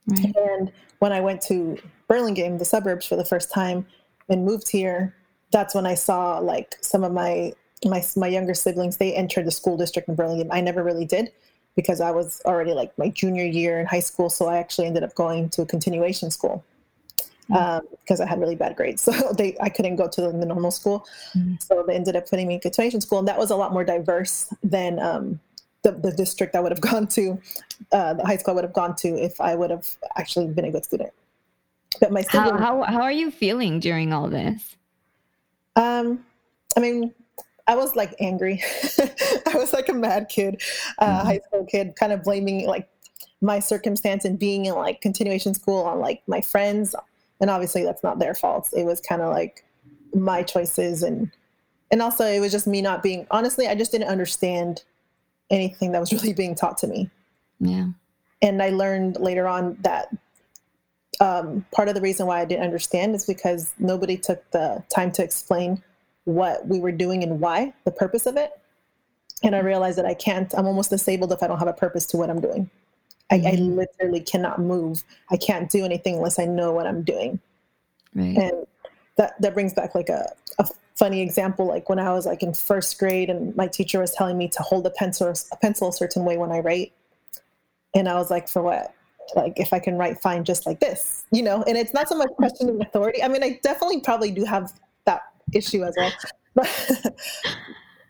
Right. 0.08 0.34
And 0.36 0.72
when 1.00 1.12
I 1.12 1.20
went 1.20 1.42
to 1.44 1.78
Burlingame, 2.08 2.58
the 2.58 2.66
suburbs, 2.66 3.06
for 3.06 3.16
the 3.16 3.26
first 3.26 3.52
time 3.52 3.86
and 4.30 4.46
moved 4.46 4.70
here, 4.70 5.16
that's 5.52 5.74
when 5.74 5.86
I 5.86 5.96
saw 5.96 6.40
like 6.40 6.76
some 6.82 7.04
of 7.04 7.12
my 7.12 7.54
my 7.86 8.04
my 8.16 8.28
younger 8.28 8.54
siblings. 8.54 8.98
They 8.98 9.16
entered 9.16 9.46
the 9.46 9.52
school 9.52 9.78
district 9.78 10.10
in 10.10 10.16
Burlingame. 10.16 10.52
I 10.52 10.62
never 10.62 10.84
really 10.84 11.06
did 11.06 11.32
because 11.76 12.02
I 12.02 12.12
was 12.12 12.42
already 12.46 12.74
like 12.74 12.98
my 12.98 13.10
junior 13.10 13.46
year 13.46 13.80
in 13.80 13.86
high 13.86 14.00
school. 14.00 14.30
So 14.30 14.48
I 14.48 14.58
actually 14.58 14.88
ended 14.88 15.04
up 15.04 15.14
going 15.16 15.50
to 15.50 15.62
a 15.62 15.66
continuation 15.66 16.32
school 16.32 16.66
mm-hmm. 17.50 17.54
um, 17.54 17.82
because 18.02 18.20
I 18.20 18.26
had 18.28 18.40
really 18.40 18.56
bad 18.56 18.76
grades. 18.76 19.04
So 19.18 19.34
they 19.34 19.56
I 19.62 19.70
couldn't 19.70 19.96
go 19.96 20.08
to 20.08 20.22
the, 20.22 20.32
the 20.32 20.46
normal 20.46 20.72
school. 20.72 21.06
Mm-hmm. 21.36 21.56
So 21.60 21.84
they 21.88 21.96
ended 21.96 22.16
up 22.16 22.30
putting 22.30 22.48
me 22.48 22.56
in 22.56 22.60
continuation 22.60 23.02
school, 23.02 23.20
and 23.20 23.28
that 23.28 23.38
was 23.38 23.52
a 23.52 23.56
lot 23.56 23.74
more 23.74 23.84
diverse 23.84 24.52
than 24.64 25.00
um, 25.00 25.40
the, 25.84 25.92
the 25.92 26.12
district 26.12 26.56
I 26.56 26.60
would 26.60 26.72
have 26.72 26.82
gone 26.92 27.08
to, 27.08 27.40
uh, 27.92 28.14
the 28.16 28.26
high 28.26 28.38
school 28.38 28.54
I 28.54 28.56
would 28.56 28.64
have 28.64 28.74
gone 28.74 28.96
to 28.98 29.10
if 29.10 29.40
I 29.40 29.56
would 29.56 29.70
have 29.70 29.88
actually 30.18 30.48
been 30.48 30.66
a 30.66 30.72
good 30.72 30.84
student. 30.84 31.14
But 32.08 32.14
my 32.14 32.26
how, 32.30 32.58
how 32.58 32.84
how 32.84 33.02
are 33.02 33.12
you 33.12 33.32
feeling 33.32 33.82
during 33.82 34.14
all 34.14 34.30
this? 34.30 34.78
Um, 35.76 36.24
I 36.78 36.80
mean, 36.80 37.14
I 37.68 37.76
was 37.76 37.98
like 37.98 38.16
angry. 38.22 38.64
I 39.46 39.56
was 39.56 39.74
like 39.74 39.90
a 39.90 39.94
mad 39.94 40.30
kid, 40.30 40.62
uh, 41.00 41.06
mm-hmm. 41.06 41.28
high 41.28 41.40
school 41.40 41.66
kid, 41.66 41.98
kind 41.98 42.14
of 42.14 42.24
blaming 42.24 42.66
like 42.66 42.88
my 43.42 43.60
circumstance 43.60 44.24
and 44.24 44.40
being 44.40 44.68
in 44.68 44.76
like 44.76 45.02
continuation 45.02 45.54
school 45.54 45.84
on 45.84 46.00
like 46.00 46.22
my 46.28 46.40
friends 46.40 46.96
and 47.40 47.50
obviously 47.50 47.84
that's 47.84 48.04
not 48.04 48.18
their 48.18 48.34
fault 48.34 48.68
it 48.76 48.84
was 48.84 49.00
kind 49.00 49.22
of 49.22 49.32
like 49.32 49.64
my 50.16 50.42
choices 50.42 51.04
and 51.04 51.30
and 51.92 52.02
also 52.02 52.26
it 52.26 52.40
was 52.40 52.52
just 52.52 52.66
me 52.66 52.82
not 52.82 53.04
being 53.04 53.28
honestly 53.30 53.68
i 53.68 53.76
just 53.76 53.92
didn't 53.92 54.08
understand 54.08 54.84
anything 55.52 55.92
that 55.92 56.00
was 56.00 56.12
really 56.14 56.34
being 56.34 56.56
taught 56.56 56.80
to 56.80 56.88
me 56.88 57.12
yeah 57.60 57.86
and 58.42 58.64
i 58.64 58.70
learned 58.70 59.18
later 59.20 59.48
on 59.48 59.78
that 59.82 60.08
um, 61.20 61.66
part 61.72 61.88
of 61.90 61.96
the 61.96 62.02
reason 62.02 62.28
why 62.28 62.42
i 62.42 62.46
didn't 62.46 62.64
understand 62.64 63.16
is 63.16 63.26
because 63.26 63.74
nobody 63.80 64.18
took 64.18 64.50
the 64.52 64.84
time 64.94 65.12
to 65.12 65.24
explain 65.24 65.82
what 66.26 66.68
we 66.68 66.80
were 66.80 66.92
doing 66.92 67.24
and 67.24 67.40
why 67.40 67.74
the 67.86 67.92
purpose 67.92 68.26
of 68.26 68.38
it 68.38 68.52
and 69.44 69.56
i 69.56 69.60
realized 69.60 69.98
that 69.98 70.06
i 70.06 70.14
can't 70.14 70.54
i'm 70.58 70.68
almost 70.68 70.90
disabled 70.90 71.32
if 71.32 71.42
i 71.42 71.48
don't 71.48 71.60
have 71.60 71.68
a 71.68 71.74
purpose 71.74 72.06
to 72.06 72.18
what 72.18 72.30
i'm 72.30 72.42
doing 72.42 72.70
I, 73.30 73.36
I, 73.36 73.40
mm-hmm. 73.40 73.76
literally 73.76 74.22
cannot 74.22 74.60
move. 74.60 75.04
I 75.30 75.38
can't 75.38 75.70
do 75.70 75.84
anything 75.84 76.16
unless 76.16 76.40
I 76.40 76.46
know 76.46 76.72
what 76.72 76.88
I'm 76.88 77.04
doing. 77.04 77.40
Right. 78.16 78.38
And 78.38 78.66
that 79.18 79.40
that 79.42 79.54
brings 79.54 79.74
back 79.74 79.96
like 79.96 80.10
a, 80.10 80.32
a 80.60 80.68
funny 80.96 81.22
example, 81.22 81.66
like 81.66 81.90
when 81.90 82.00
I 82.00 82.14
was 82.14 82.26
like 82.26 82.42
in 82.42 82.54
first 82.54 82.98
grade 82.98 83.30
and 83.30 83.56
my 83.56 83.68
teacher 83.68 84.00
was 84.00 84.12
telling 84.12 84.38
me 84.38 84.48
to 84.50 84.64
hold 84.64 84.86
a 84.86 84.90
pencil 84.92 85.34
a 85.52 85.58
pencil 85.58 85.90
a 85.90 85.94
certain 85.94 86.24
way 86.24 86.38
when 86.38 86.52
I 86.52 86.60
write. 86.60 86.94
And 87.94 88.08
I 88.08 88.16
was 88.16 88.30
like, 88.30 88.48
for 88.48 88.62
what? 88.62 88.94
Like 89.36 89.54
if 89.58 89.74
I 89.74 89.80
can 89.80 89.98
write 89.98 90.22
fine 90.22 90.44
just 90.44 90.66
like 90.66 90.80
this, 90.80 91.26
you 91.32 91.44
know, 91.44 91.64
and 91.68 91.78
it's 91.78 91.94
not 91.94 92.08
so 92.10 92.16
much 92.16 92.30
questioning 92.38 92.82
authority. 92.82 93.22
I 93.24 93.28
mean, 93.28 93.44
I 93.44 93.60
definitely 93.62 94.02
probably 94.02 94.32
do 94.32 94.46
have 94.46 94.74
that 95.06 95.22
issue 95.54 95.84
as 95.84 95.96
well. 95.98 96.12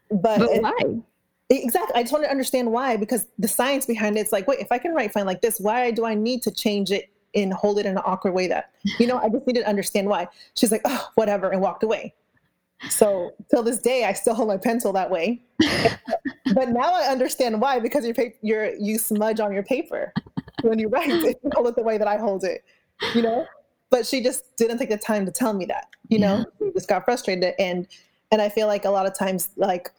But 0.09 0.39
but, 0.39 0.39
but 0.39 0.61
why? 0.61 1.01
Exactly. 1.49 1.95
I 1.95 2.03
just 2.03 2.13
want 2.13 2.25
to 2.25 2.31
understand 2.31 2.71
why, 2.71 2.97
because 2.97 3.25
the 3.39 3.47
science 3.47 3.85
behind 3.85 4.17
it, 4.17 4.21
it's 4.21 4.31
like, 4.31 4.47
wait, 4.47 4.59
if 4.59 4.71
I 4.71 4.77
can 4.77 4.93
write 4.93 5.13
fine 5.13 5.25
like 5.25 5.41
this, 5.41 5.59
why 5.59 5.91
do 5.91 6.05
I 6.05 6.13
need 6.13 6.41
to 6.43 6.51
change 6.51 6.91
it 6.91 7.09
and 7.35 7.53
hold 7.53 7.79
it 7.79 7.85
in 7.85 7.93
an 7.93 8.03
awkward 8.05 8.33
way 8.33 8.47
that, 8.47 8.71
you 8.99 9.07
know, 9.07 9.17
I 9.17 9.29
just 9.29 9.45
need 9.47 9.55
to 9.55 9.67
understand 9.67 10.07
why. 10.07 10.27
She's 10.55 10.71
like, 10.71 10.81
oh, 10.85 11.09
whatever, 11.15 11.49
and 11.51 11.61
walked 11.61 11.83
away. 11.83 12.13
So 12.89 13.31
till 13.49 13.63
this 13.63 13.79
day, 13.79 14.05
I 14.05 14.13
still 14.13 14.33
hold 14.33 14.49
my 14.49 14.57
pencil 14.57 14.93
that 14.93 15.09
way. 15.09 15.41
but 16.53 16.69
now 16.69 16.93
I 16.93 17.07
understand 17.09 17.59
why, 17.59 17.79
because 17.79 18.05
your 18.05 18.13
paper, 18.13 18.35
your 18.41 18.75
you 18.75 18.97
smudge 18.97 19.39
on 19.39 19.53
your 19.53 19.63
paper 19.63 20.13
when 20.69 20.79
you 20.79 20.87
write 20.87 21.09
it, 21.09 21.39
you 21.43 21.51
hold 21.53 21.67
it 21.67 21.75
the 21.75 21.83
way 21.83 21.97
that 21.97 22.07
I 22.07 22.17
hold 22.17 22.43
it, 22.43 22.63
you 23.13 23.21
know. 23.21 23.45
But 23.89 24.05
she 24.05 24.21
just 24.21 24.55
didn't 24.57 24.79
take 24.79 24.89
the 24.89 24.97
time 24.97 25.25
to 25.25 25.31
tell 25.31 25.53
me 25.53 25.65
that, 25.65 25.87
you 26.09 26.19
know. 26.19 26.45
Yeah. 26.59 26.67
She 26.67 26.73
just 26.73 26.89
got 26.89 27.05
frustrated, 27.05 27.53
and 27.57 27.87
and 28.31 28.41
I 28.41 28.49
feel 28.49 28.67
like 28.67 28.85
a 28.85 28.89
lot 28.89 29.05
of 29.05 29.17
times, 29.17 29.49
like 29.55 29.91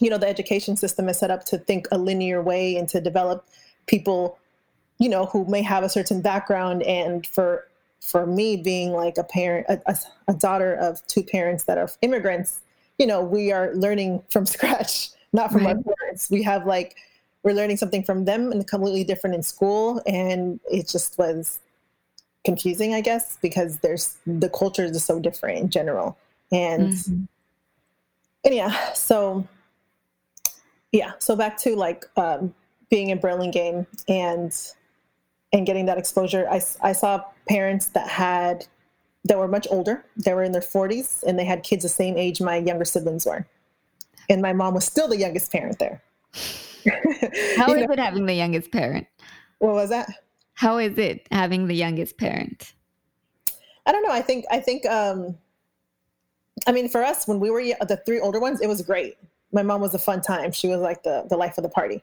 you 0.00 0.10
know 0.10 0.18
the 0.18 0.26
education 0.26 0.76
system 0.76 1.08
is 1.08 1.18
set 1.18 1.30
up 1.30 1.44
to 1.44 1.58
think 1.58 1.86
a 1.92 1.98
linear 1.98 2.42
way 2.42 2.76
and 2.76 2.88
to 2.88 3.00
develop 3.00 3.46
people 3.86 4.38
you 4.98 5.08
know 5.08 5.26
who 5.26 5.44
may 5.46 5.62
have 5.62 5.84
a 5.84 5.88
certain 5.88 6.20
background 6.20 6.82
and 6.82 7.26
for 7.26 7.66
for 8.00 8.26
me 8.26 8.56
being 8.56 8.92
like 8.92 9.18
a 9.18 9.24
parent 9.24 9.66
a, 9.68 9.96
a, 10.26 10.34
daughter 10.34 10.74
of 10.74 11.06
two 11.06 11.22
parents 11.22 11.64
that 11.64 11.76
are 11.76 11.90
immigrants 12.02 12.60
you 12.98 13.06
know 13.06 13.22
we 13.22 13.52
are 13.52 13.74
learning 13.74 14.22
from 14.30 14.46
scratch 14.54 15.10
not 15.32 15.52
from 15.52 15.66
right. 15.66 15.76
our 15.76 15.94
parents 15.96 16.30
we 16.30 16.42
have 16.42 16.66
like 16.66 16.96
we're 17.42 17.54
learning 17.54 17.76
something 17.76 18.02
from 18.02 18.24
them 18.24 18.52
and 18.52 18.66
completely 18.66 19.04
different 19.04 19.34
in 19.34 19.42
school. 19.42 20.02
And 20.06 20.60
it 20.70 20.88
just 20.88 21.18
was 21.18 21.60
confusing 22.42 22.94
i 22.94 23.02
guess 23.02 23.36
because 23.42 23.80
there's 23.80 24.16
the 24.26 24.48
cultures 24.48 24.96
are 24.96 25.00
so 25.00 25.20
different 25.20 25.58
in 25.58 25.68
general. 25.68 26.16
And 26.52 26.92
mm-hmm. 26.92 27.24
and 28.44 28.54
yeah 28.54 28.92
so 28.94 29.46
yeah 30.92 31.12
so 31.18 31.36
back 31.36 31.58
to 31.58 31.76
like 31.76 32.06
um, 32.16 32.54
being 32.90 33.10
in 33.10 33.18
burlingame 33.18 33.86
and 34.08 34.56
and 35.52 35.66
getting 35.66 35.86
that 35.86 35.98
exposure. 35.98 36.48
I, 36.48 36.62
I 36.80 36.92
saw 36.92 37.24
parents 37.48 37.88
that 37.88 38.08
had 38.08 38.66
that 39.24 39.36
were 39.36 39.48
much 39.48 39.66
older 39.70 40.04
they 40.16 40.32
were 40.32 40.42
in 40.42 40.52
their 40.52 40.62
40s 40.62 41.22
and 41.24 41.38
they 41.38 41.44
had 41.44 41.62
kids 41.62 41.82
the 41.82 41.90
same 41.90 42.16
age 42.16 42.40
my 42.40 42.56
younger 42.56 42.86
siblings 42.86 43.26
were. 43.26 43.46
And 44.28 44.40
my 44.40 44.52
mom 44.52 44.74
was 44.74 44.84
still 44.84 45.08
the 45.08 45.18
youngest 45.18 45.52
parent 45.52 45.78
there 45.78 46.00
how 47.56 47.72
is 47.72 47.86
know? 47.86 47.92
it 47.92 47.98
having 47.98 48.26
the 48.26 48.34
youngest 48.34 48.70
parent 48.70 49.06
what 49.58 49.74
was 49.74 49.90
that 49.90 50.08
how 50.54 50.78
is 50.78 50.96
it 50.98 51.26
having 51.30 51.66
the 51.66 51.74
youngest 51.74 52.16
parent 52.16 52.74
i 53.86 53.92
don't 53.92 54.02
know 54.02 54.12
i 54.12 54.22
think 54.22 54.44
i 54.50 54.58
think 54.58 54.86
um 54.86 55.36
i 56.66 56.72
mean 56.72 56.88
for 56.88 57.02
us 57.02 57.26
when 57.26 57.40
we 57.40 57.50
were 57.50 57.62
the 57.62 58.00
three 58.04 58.20
older 58.20 58.40
ones 58.40 58.60
it 58.60 58.66
was 58.66 58.82
great 58.82 59.16
my 59.52 59.62
mom 59.62 59.80
was 59.80 59.94
a 59.94 59.98
fun 59.98 60.20
time. 60.20 60.52
She 60.52 60.68
was 60.68 60.80
like 60.80 61.02
the 61.02 61.24
the 61.28 61.36
life 61.36 61.58
of 61.58 61.62
the 61.62 61.68
party, 61.68 62.02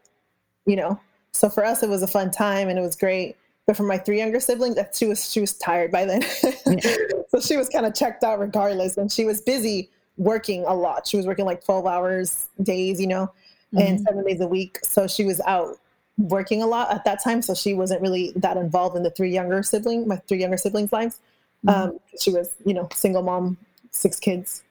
you 0.66 0.76
know. 0.76 1.00
So 1.32 1.50
for 1.50 1.64
us, 1.64 1.84
it 1.84 1.90
was 1.90 2.02
a 2.02 2.08
fun 2.08 2.32
time 2.32 2.70
and 2.70 2.78
it 2.78 2.82
was 2.82 2.96
great. 2.96 3.38
But 3.66 3.76
for 3.76 3.84
my 3.84 3.98
three 3.98 4.18
younger 4.18 4.40
siblings, 4.40 4.76
that 4.76 4.96
she 4.96 5.08
was 5.08 5.32
she 5.32 5.42
was 5.42 5.54
tired 5.54 5.92
by 5.92 6.06
then, 6.06 6.22
so 7.30 7.40
she 7.40 7.58
was 7.58 7.70
kind 7.70 7.86
of 7.86 7.94
checked 7.94 8.24
out 8.24 8.40
regardless. 8.40 8.98
And 8.98 9.12
she 9.12 9.26
was 9.26 9.42
busy 9.42 9.90
working 10.18 10.64
a 10.66 10.74
lot. 10.74 11.08
She 11.08 11.18
was 11.18 11.26
working 11.26 11.46
like 11.46 11.64
twelve 11.64 11.86
hours 11.86 12.48
days, 12.62 13.00
you 13.00 13.08
know, 13.08 13.32
mm-hmm. 13.74 13.80
and 13.80 14.02
seven 14.02 14.24
days 14.26 14.42
a 14.42 14.48
week. 14.48 14.80
So 14.84 15.08
she 15.08 15.24
was 15.24 15.40
out 15.42 15.80
working 16.18 16.64
a 16.64 16.68
lot 16.68 16.92
at 16.92 17.06
that 17.06 17.24
time. 17.24 17.42
So 17.42 17.54
she 17.54 17.74
wasn't 17.74 18.02
really 18.02 18.34
that 18.36 18.58
involved 18.58 18.96
in 18.96 19.04
the 19.04 19.12
three 19.12 19.32
younger 19.32 19.62
sibling, 19.64 20.08
my 20.08 20.18
three 20.28 20.40
younger 20.40 20.58
siblings' 20.58 20.92
lives. 20.92 21.20
Mm-hmm. 21.66 21.90
Um, 21.90 22.00
she 22.20 22.32
was, 22.32 22.54
you 22.66 22.74
know, 22.74 22.88
single 22.94 23.24
mom, 23.24 23.58
six 23.92 24.20
kids. 24.20 24.64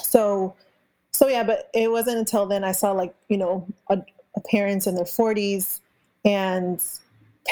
So 0.00 0.54
so 1.12 1.28
yeah, 1.28 1.42
but 1.42 1.70
it 1.74 1.90
wasn't 1.90 2.18
until 2.18 2.46
then 2.46 2.64
I 2.64 2.72
saw 2.72 2.92
like 2.92 3.14
you 3.28 3.36
know 3.36 3.66
a, 3.88 4.00
a 4.36 4.40
parents 4.40 4.86
in 4.86 4.94
their 4.94 5.04
40s, 5.04 5.80
and 6.24 6.82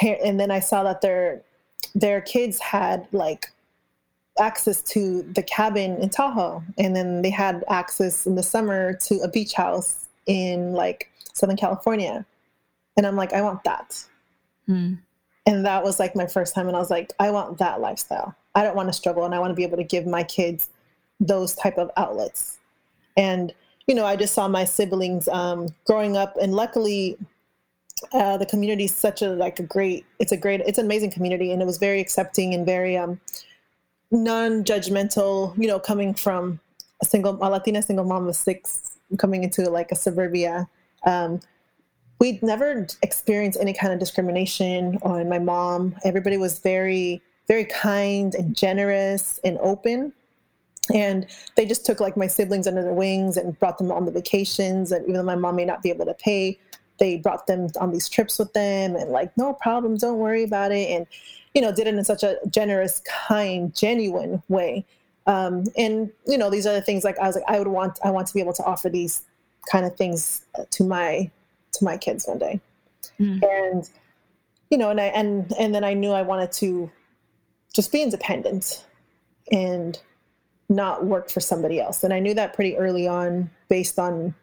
and 0.01 0.41
then 0.41 0.51
I 0.51 0.61
saw 0.61 0.83
that 0.85 1.01
their 1.01 1.43
their 1.95 2.21
kids 2.21 2.59
had 2.59 3.07
like 3.13 3.51
access 4.41 4.81
to 4.83 5.23
the 5.35 5.43
cabin 5.43 5.97
in 5.99 6.09
Tahoe, 6.11 6.63
and 6.79 6.95
then 6.95 7.23
they 7.23 7.31
had 7.31 7.65
access 7.69 8.27
in 8.27 8.37
the 8.37 8.43
summer 8.43 8.95
to 8.95 9.17
a 9.21 9.29
beach 9.29 9.53
house 9.53 10.08
in 10.29 10.73
like 10.73 11.11
Southern 11.33 11.57
California, 11.57 12.25
and 12.97 13.05
I'm 13.05 13.17
like, 13.17 13.33
I 13.33 13.43
want 13.43 13.65
that. 13.65 14.05
Hmm. 14.67 14.95
And 15.47 15.67
that 15.67 15.83
was 15.83 15.99
like 15.99 16.15
my 16.15 16.27
first 16.27 16.55
time, 16.55 16.69
and 16.69 16.77
I 16.77 16.81
was 16.81 16.91
like, 16.91 17.13
I 17.19 17.31
want 17.31 17.59
that 17.59 17.81
lifestyle. 17.81 18.37
I 18.55 18.63
don't 18.63 18.77
want 18.77 18.89
to 18.89 18.93
struggle, 18.93 19.25
and 19.25 19.35
I 19.35 19.41
want 19.41 19.51
to 19.51 19.55
be 19.55 19.65
able 19.65 19.79
to 19.79 19.85
give 19.85 20.07
my 20.07 20.23
kids 20.23 20.69
those 21.21 21.55
type 21.55 21.79
of 21.79 21.91
outlets 21.97 22.59
and 23.19 23.53
you 23.87 23.95
know 23.95 24.07
i 24.07 24.17
just 24.17 24.33
saw 24.33 24.49
my 24.49 24.65
siblings 24.65 25.29
um, 25.29 25.69
growing 25.85 26.17
up 26.17 26.35
and 26.41 26.55
luckily 26.55 27.19
uh, 28.13 28.37
the 28.37 28.47
community 28.47 28.85
is 28.85 28.95
such 28.95 29.21
a 29.21 29.31
like 29.31 29.59
a 29.59 29.63
great 29.63 30.07
it's 30.21 30.33
a 30.33 30.37
great 30.37 30.61
it's 30.61 30.79
an 30.79 30.87
amazing 30.87 31.11
community 31.11 31.51
and 31.51 31.61
it 31.61 31.65
was 31.65 31.79
very 31.79 32.01
accepting 32.01 32.55
and 32.55 32.65
very 32.65 32.97
um, 32.97 33.21
non-judgmental 34.11 35.53
you 35.59 35.67
know 35.67 35.81
coming 35.81 36.15
from 36.15 36.61
a 37.03 37.05
single 37.05 37.37
a 37.43 37.51
latina 37.51 37.83
single 37.83 38.05
mom 38.05 38.29
of 38.29 38.37
six 38.37 38.88
coming 39.17 39.45
into 39.45 39.69
like 39.71 39.91
a 39.91 39.97
suburbia 39.97 40.69
um, 41.05 41.41
we'd 42.19 42.43
never 42.43 42.87
experienced 43.03 43.59
any 43.61 43.73
kind 43.73 43.93
of 43.93 43.99
discrimination 43.99 44.99
on 45.03 45.29
my 45.29 45.39
mom. 45.39 45.95
Everybody 46.05 46.37
was 46.37 46.59
very 46.59 47.23
very 47.47 47.65
kind 47.65 48.35
and 48.35 48.55
generous 48.55 49.41
and 49.43 49.57
open. 49.63 50.13
And 50.93 51.27
they 51.57 51.65
just 51.65 51.87
took 51.87 51.99
like 51.99 52.15
my 52.15 52.27
siblings 52.27 52.67
under 52.67 52.83
their 52.83 52.93
wings 52.93 53.39
and 53.39 53.59
brought 53.59 53.79
them 53.79 53.91
on 53.91 54.05
the 54.05 54.13
vacations. 54.13 54.93
And 54.93 55.03
even 55.05 55.15
though 55.15 55.23
my 55.23 55.35
mom 55.35 55.57
may 55.57 55.65
not 55.65 55.83
be 55.83 55.91
able 55.91 56.07
to 56.07 56.15
pay 56.15 56.59
they 56.99 57.17
brought 57.17 57.47
them 57.47 57.69
on 57.81 57.93
these 57.93 58.09
trips 58.09 58.41
with 58.41 58.53
them 58.55 58.97
and 58.97 59.11
like 59.11 59.31
no 59.37 59.53
problem 59.53 59.97
don't 59.97 60.19
worry 60.19 60.43
about 60.43 60.73
it. 60.73 60.91
And 60.91 61.07
you 61.55 61.63
know 61.63 61.73
did 61.73 61.87
it 61.87 61.95
in 61.95 62.05
such 62.05 62.23
a 62.23 62.39
generous 62.51 63.01
kind 63.01 63.75
genuine 63.75 64.43
way 64.49 64.85
um, 65.29 65.65
and 65.77 66.11
you 66.27 66.37
know 66.37 66.51
these 66.51 66.67
are 66.67 66.75
the 66.75 66.83
things 66.83 67.05
like 67.05 67.17
i 67.19 67.27
was 67.27 67.37
like 67.37 67.45
i 67.47 67.59
would 67.59 67.69
want 67.69 67.99
i 68.05 68.11
want 68.11 68.27
to 68.27 68.35
be 68.35 68.41
able 68.41 68.53
to 68.53 68.65
offer 68.65 68.89
these 68.89 69.23
kind 69.71 69.87
of 69.87 69.95
things 69.97 70.45
to 70.71 70.83
my 70.83 71.31
to 71.73 71.85
my 71.85 71.97
kids 71.97 72.27
one 72.27 72.39
day 72.39 72.61
mm. 73.21 73.41
and 73.43 73.89
you 74.71 74.77
know 74.77 74.91
and 74.91 75.01
i 75.01 75.05
and 75.05 75.53
and 75.59 75.73
then 75.75 75.85
i 75.85 75.95
knew 75.95 76.11
i 76.11 76.23
wanted 76.23 76.51
to 76.51 76.91
just 77.73 77.93
be 77.93 78.03
independent 78.03 78.85
and 79.53 80.01
not 80.69 81.07
work 81.07 81.31
for 81.31 81.41
somebody 81.41 81.81
else. 81.81 82.05
And 82.05 82.13
I 82.13 82.21
knew 82.21 82.35
that 82.35 82.55
pretty 82.55 82.77
early 82.77 83.07
on 83.07 83.51
based 83.69 83.99
on 83.99 84.35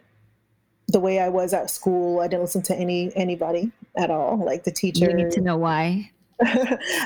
the 0.88 1.00
way 1.00 1.20
I 1.20 1.30
was 1.30 1.54
at 1.54 1.70
school. 1.70 2.20
I 2.20 2.28
didn't 2.28 2.44
listen 2.44 2.62
to 2.64 2.76
any 2.76 3.12
anybody 3.16 3.72
at 3.96 4.10
all, 4.10 4.44
like 4.44 4.64
the 4.64 4.72
teacher. 4.72 5.06
You 5.06 5.14
need 5.14 5.32
to 5.32 5.42
know 5.42 5.58
why. 5.58 6.12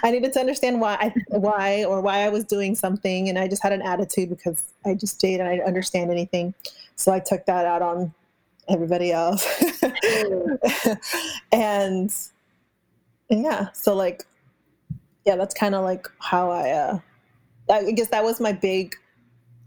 I 0.04 0.12
needed 0.12 0.34
to 0.34 0.40
understand 0.40 0.82
why 0.82 0.96
I, 0.96 1.38
why 1.38 1.84
or 1.84 2.02
why 2.02 2.20
I 2.20 2.30
was 2.30 2.44
doing 2.44 2.76
something 2.76 3.30
and 3.30 3.38
I 3.38 3.48
just 3.48 3.62
had 3.62 3.74
an 3.74 3.82
attitude 3.82 4.30
because 4.30 4.74
I 4.86 4.96
just 4.96 5.20
did 5.20 5.40
and 5.40 5.48
I 5.48 5.56
didn't 5.56 5.68
understand 5.68 6.12
anything. 6.12 6.54
So 6.96 7.12
I 7.12 7.20
took 7.20 7.46
that 7.46 7.66
out 7.66 7.82
on 7.82 8.14
everybody 8.68 9.12
else. 9.12 9.46
and, 9.84 10.60
and 11.52 13.44
yeah, 13.44 13.72
so 13.74 13.96
like 13.96 14.26
yeah, 15.26 15.36
that's 15.36 15.54
kind 15.54 15.76
of 15.76 15.84
like 15.84 16.08
how 16.20 16.50
I 16.50 16.72
uh 16.72 17.00
I 17.70 17.92
guess 17.92 18.08
that 18.08 18.24
was 18.24 18.40
my 18.40 18.52
big 18.52 18.96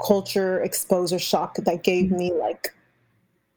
culture 0.05 0.61
exposure 0.61 1.19
shock 1.19 1.57
that 1.57 1.85
gave 1.85 2.11
me 2.11 2.33
like 2.33 2.75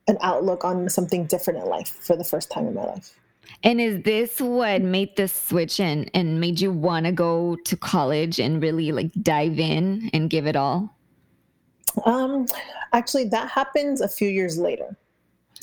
an 0.07 0.17
outlook 0.21 0.63
on 0.63 0.87
something 0.89 1.25
different 1.25 1.63
in 1.63 1.65
life 1.67 1.97
for 1.99 2.15
the 2.15 2.23
first 2.23 2.51
time 2.51 2.67
in 2.67 2.75
my 2.75 2.83
life. 2.83 3.17
And 3.63 3.81
is 3.81 4.03
this 4.03 4.39
what 4.39 4.81
made 4.81 5.15
the 5.15 5.27
switch 5.27 5.79
and 5.79 6.09
and 6.13 6.39
made 6.39 6.59
you 6.59 6.71
want 6.71 7.05
to 7.05 7.11
go 7.11 7.55
to 7.65 7.77
college 7.77 8.39
and 8.39 8.61
really 8.61 8.91
like 8.91 9.11
dive 9.21 9.59
in 9.59 10.09
and 10.13 10.29
give 10.29 10.47
it 10.47 10.55
all? 10.55 10.95
Um, 12.05 12.45
actually, 12.93 13.25
that 13.25 13.49
happens 13.49 14.01
a 14.01 14.07
few 14.07 14.27
years 14.27 14.57
later. 14.57 14.97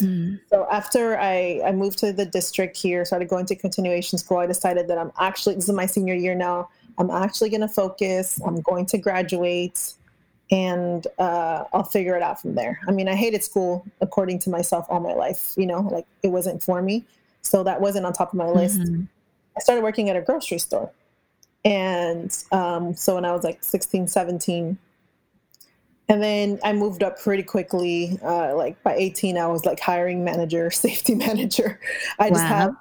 Mm. 0.00 0.40
So 0.48 0.66
after 0.70 1.18
I, 1.18 1.60
I 1.64 1.72
moved 1.72 1.98
to 1.98 2.12
the 2.12 2.24
district 2.24 2.76
here, 2.76 3.04
started 3.04 3.28
going 3.28 3.46
to 3.46 3.56
continuation 3.56 4.18
school, 4.18 4.38
I 4.38 4.46
decided 4.46 4.88
that 4.88 4.98
I'm 4.98 5.12
actually, 5.18 5.56
this 5.56 5.68
is 5.68 5.74
my 5.74 5.86
senior 5.86 6.14
year 6.14 6.34
now, 6.34 6.70
I'm 6.98 7.10
actually 7.10 7.50
going 7.50 7.60
to 7.60 7.68
focus, 7.68 8.40
I'm 8.44 8.60
going 8.62 8.86
to 8.86 8.98
graduate, 8.98 9.94
and 10.50 11.06
uh, 11.18 11.64
I'll 11.72 11.84
figure 11.84 12.16
it 12.16 12.22
out 12.22 12.40
from 12.40 12.54
there. 12.54 12.80
I 12.86 12.92
mean, 12.92 13.08
I 13.08 13.14
hated 13.14 13.42
school 13.44 13.86
according 14.00 14.38
to 14.40 14.50
myself 14.50 14.86
all 14.88 15.00
my 15.00 15.14
life, 15.14 15.54
you 15.56 15.66
know, 15.66 15.80
like 15.80 16.06
it 16.22 16.28
wasn't 16.28 16.62
for 16.62 16.82
me. 16.82 17.04
So 17.42 17.62
that 17.64 17.80
wasn't 17.80 18.06
on 18.06 18.12
top 18.12 18.32
of 18.32 18.34
my 18.34 18.46
list. 18.46 18.80
Mm-hmm. 18.80 19.04
I 19.56 19.60
started 19.60 19.82
working 19.82 20.08
at 20.08 20.16
a 20.16 20.22
grocery 20.22 20.58
store. 20.58 20.90
And 21.64 22.36
um, 22.50 22.94
so 22.94 23.16
when 23.16 23.24
I 23.24 23.32
was 23.32 23.44
like 23.44 23.62
16, 23.62 24.08
17, 24.08 24.78
and 26.08 26.22
then 26.22 26.58
I 26.64 26.72
moved 26.72 27.02
up 27.02 27.20
pretty 27.20 27.42
quickly. 27.42 28.18
Uh, 28.22 28.54
like 28.56 28.82
by 28.82 28.94
18, 28.94 29.38
I 29.38 29.46
was 29.46 29.64
like 29.64 29.80
hiring 29.80 30.24
manager, 30.24 30.70
safety 30.70 31.14
manager. 31.14 31.80
I 32.18 32.30
just 32.30 32.42
wow. 32.42 32.48
have, 32.48 32.76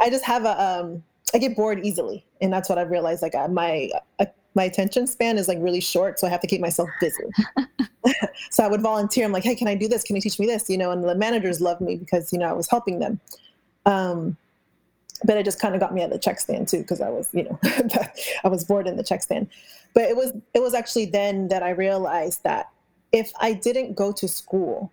I 0.00 0.10
just 0.10 0.24
have 0.24 0.44
a, 0.44 0.60
um, 0.60 1.02
I 1.34 1.38
get 1.38 1.56
bored 1.56 1.84
easily, 1.84 2.24
and 2.40 2.52
that's 2.52 2.68
what 2.68 2.78
I've 2.78 2.90
realized. 2.90 3.22
Like 3.22 3.34
uh, 3.34 3.48
my 3.48 3.90
uh, 4.18 4.26
my 4.54 4.64
attention 4.64 5.06
span 5.06 5.38
is 5.38 5.48
like 5.48 5.58
really 5.60 5.80
short, 5.80 6.18
so 6.18 6.26
I 6.26 6.30
have 6.30 6.40
to 6.40 6.46
keep 6.46 6.60
myself 6.60 6.90
busy. 7.00 7.24
so 8.50 8.64
I 8.64 8.68
would 8.68 8.82
volunteer. 8.82 9.24
I'm 9.24 9.32
like, 9.32 9.44
hey, 9.44 9.54
can 9.54 9.68
I 9.68 9.74
do 9.74 9.88
this? 9.88 10.02
Can 10.02 10.16
you 10.16 10.22
teach 10.22 10.38
me 10.38 10.46
this? 10.46 10.68
You 10.68 10.76
know, 10.78 10.90
and 10.90 11.04
the 11.04 11.14
managers 11.14 11.60
loved 11.60 11.80
me 11.80 11.96
because 11.96 12.32
you 12.32 12.38
know 12.38 12.46
I 12.46 12.52
was 12.52 12.68
helping 12.68 12.98
them. 12.98 13.20
Um, 13.86 14.36
but 15.24 15.36
it 15.36 15.44
just 15.44 15.60
kind 15.60 15.74
of 15.74 15.80
got 15.80 15.94
me 15.94 16.02
at 16.02 16.10
the 16.10 16.18
check 16.18 16.40
stand 16.40 16.68
too 16.68 16.78
because 16.78 17.00
I 17.00 17.08
was, 17.08 17.28
you 17.32 17.44
know, 17.44 17.58
I 18.44 18.48
was 18.48 18.64
bored 18.64 18.86
in 18.86 18.96
the 18.96 19.04
check 19.04 19.22
stand. 19.22 19.48
But 19.94 20.04
it 20.04 20.16
was 20.16 20.32
it 20.54 20.60
was 20.60 20.74
actually 20.74 21.06
then 21.06 21.48
that 21.48 21.62
I 21.62 21.70
realized 21.70 22.42
that 22.44 22.70
if 23.12 23.30
I 23.40 23.52
didn't 23.52 23.94
go 23.94 24.10
to 24.12 24.26
school, 24.26 24.90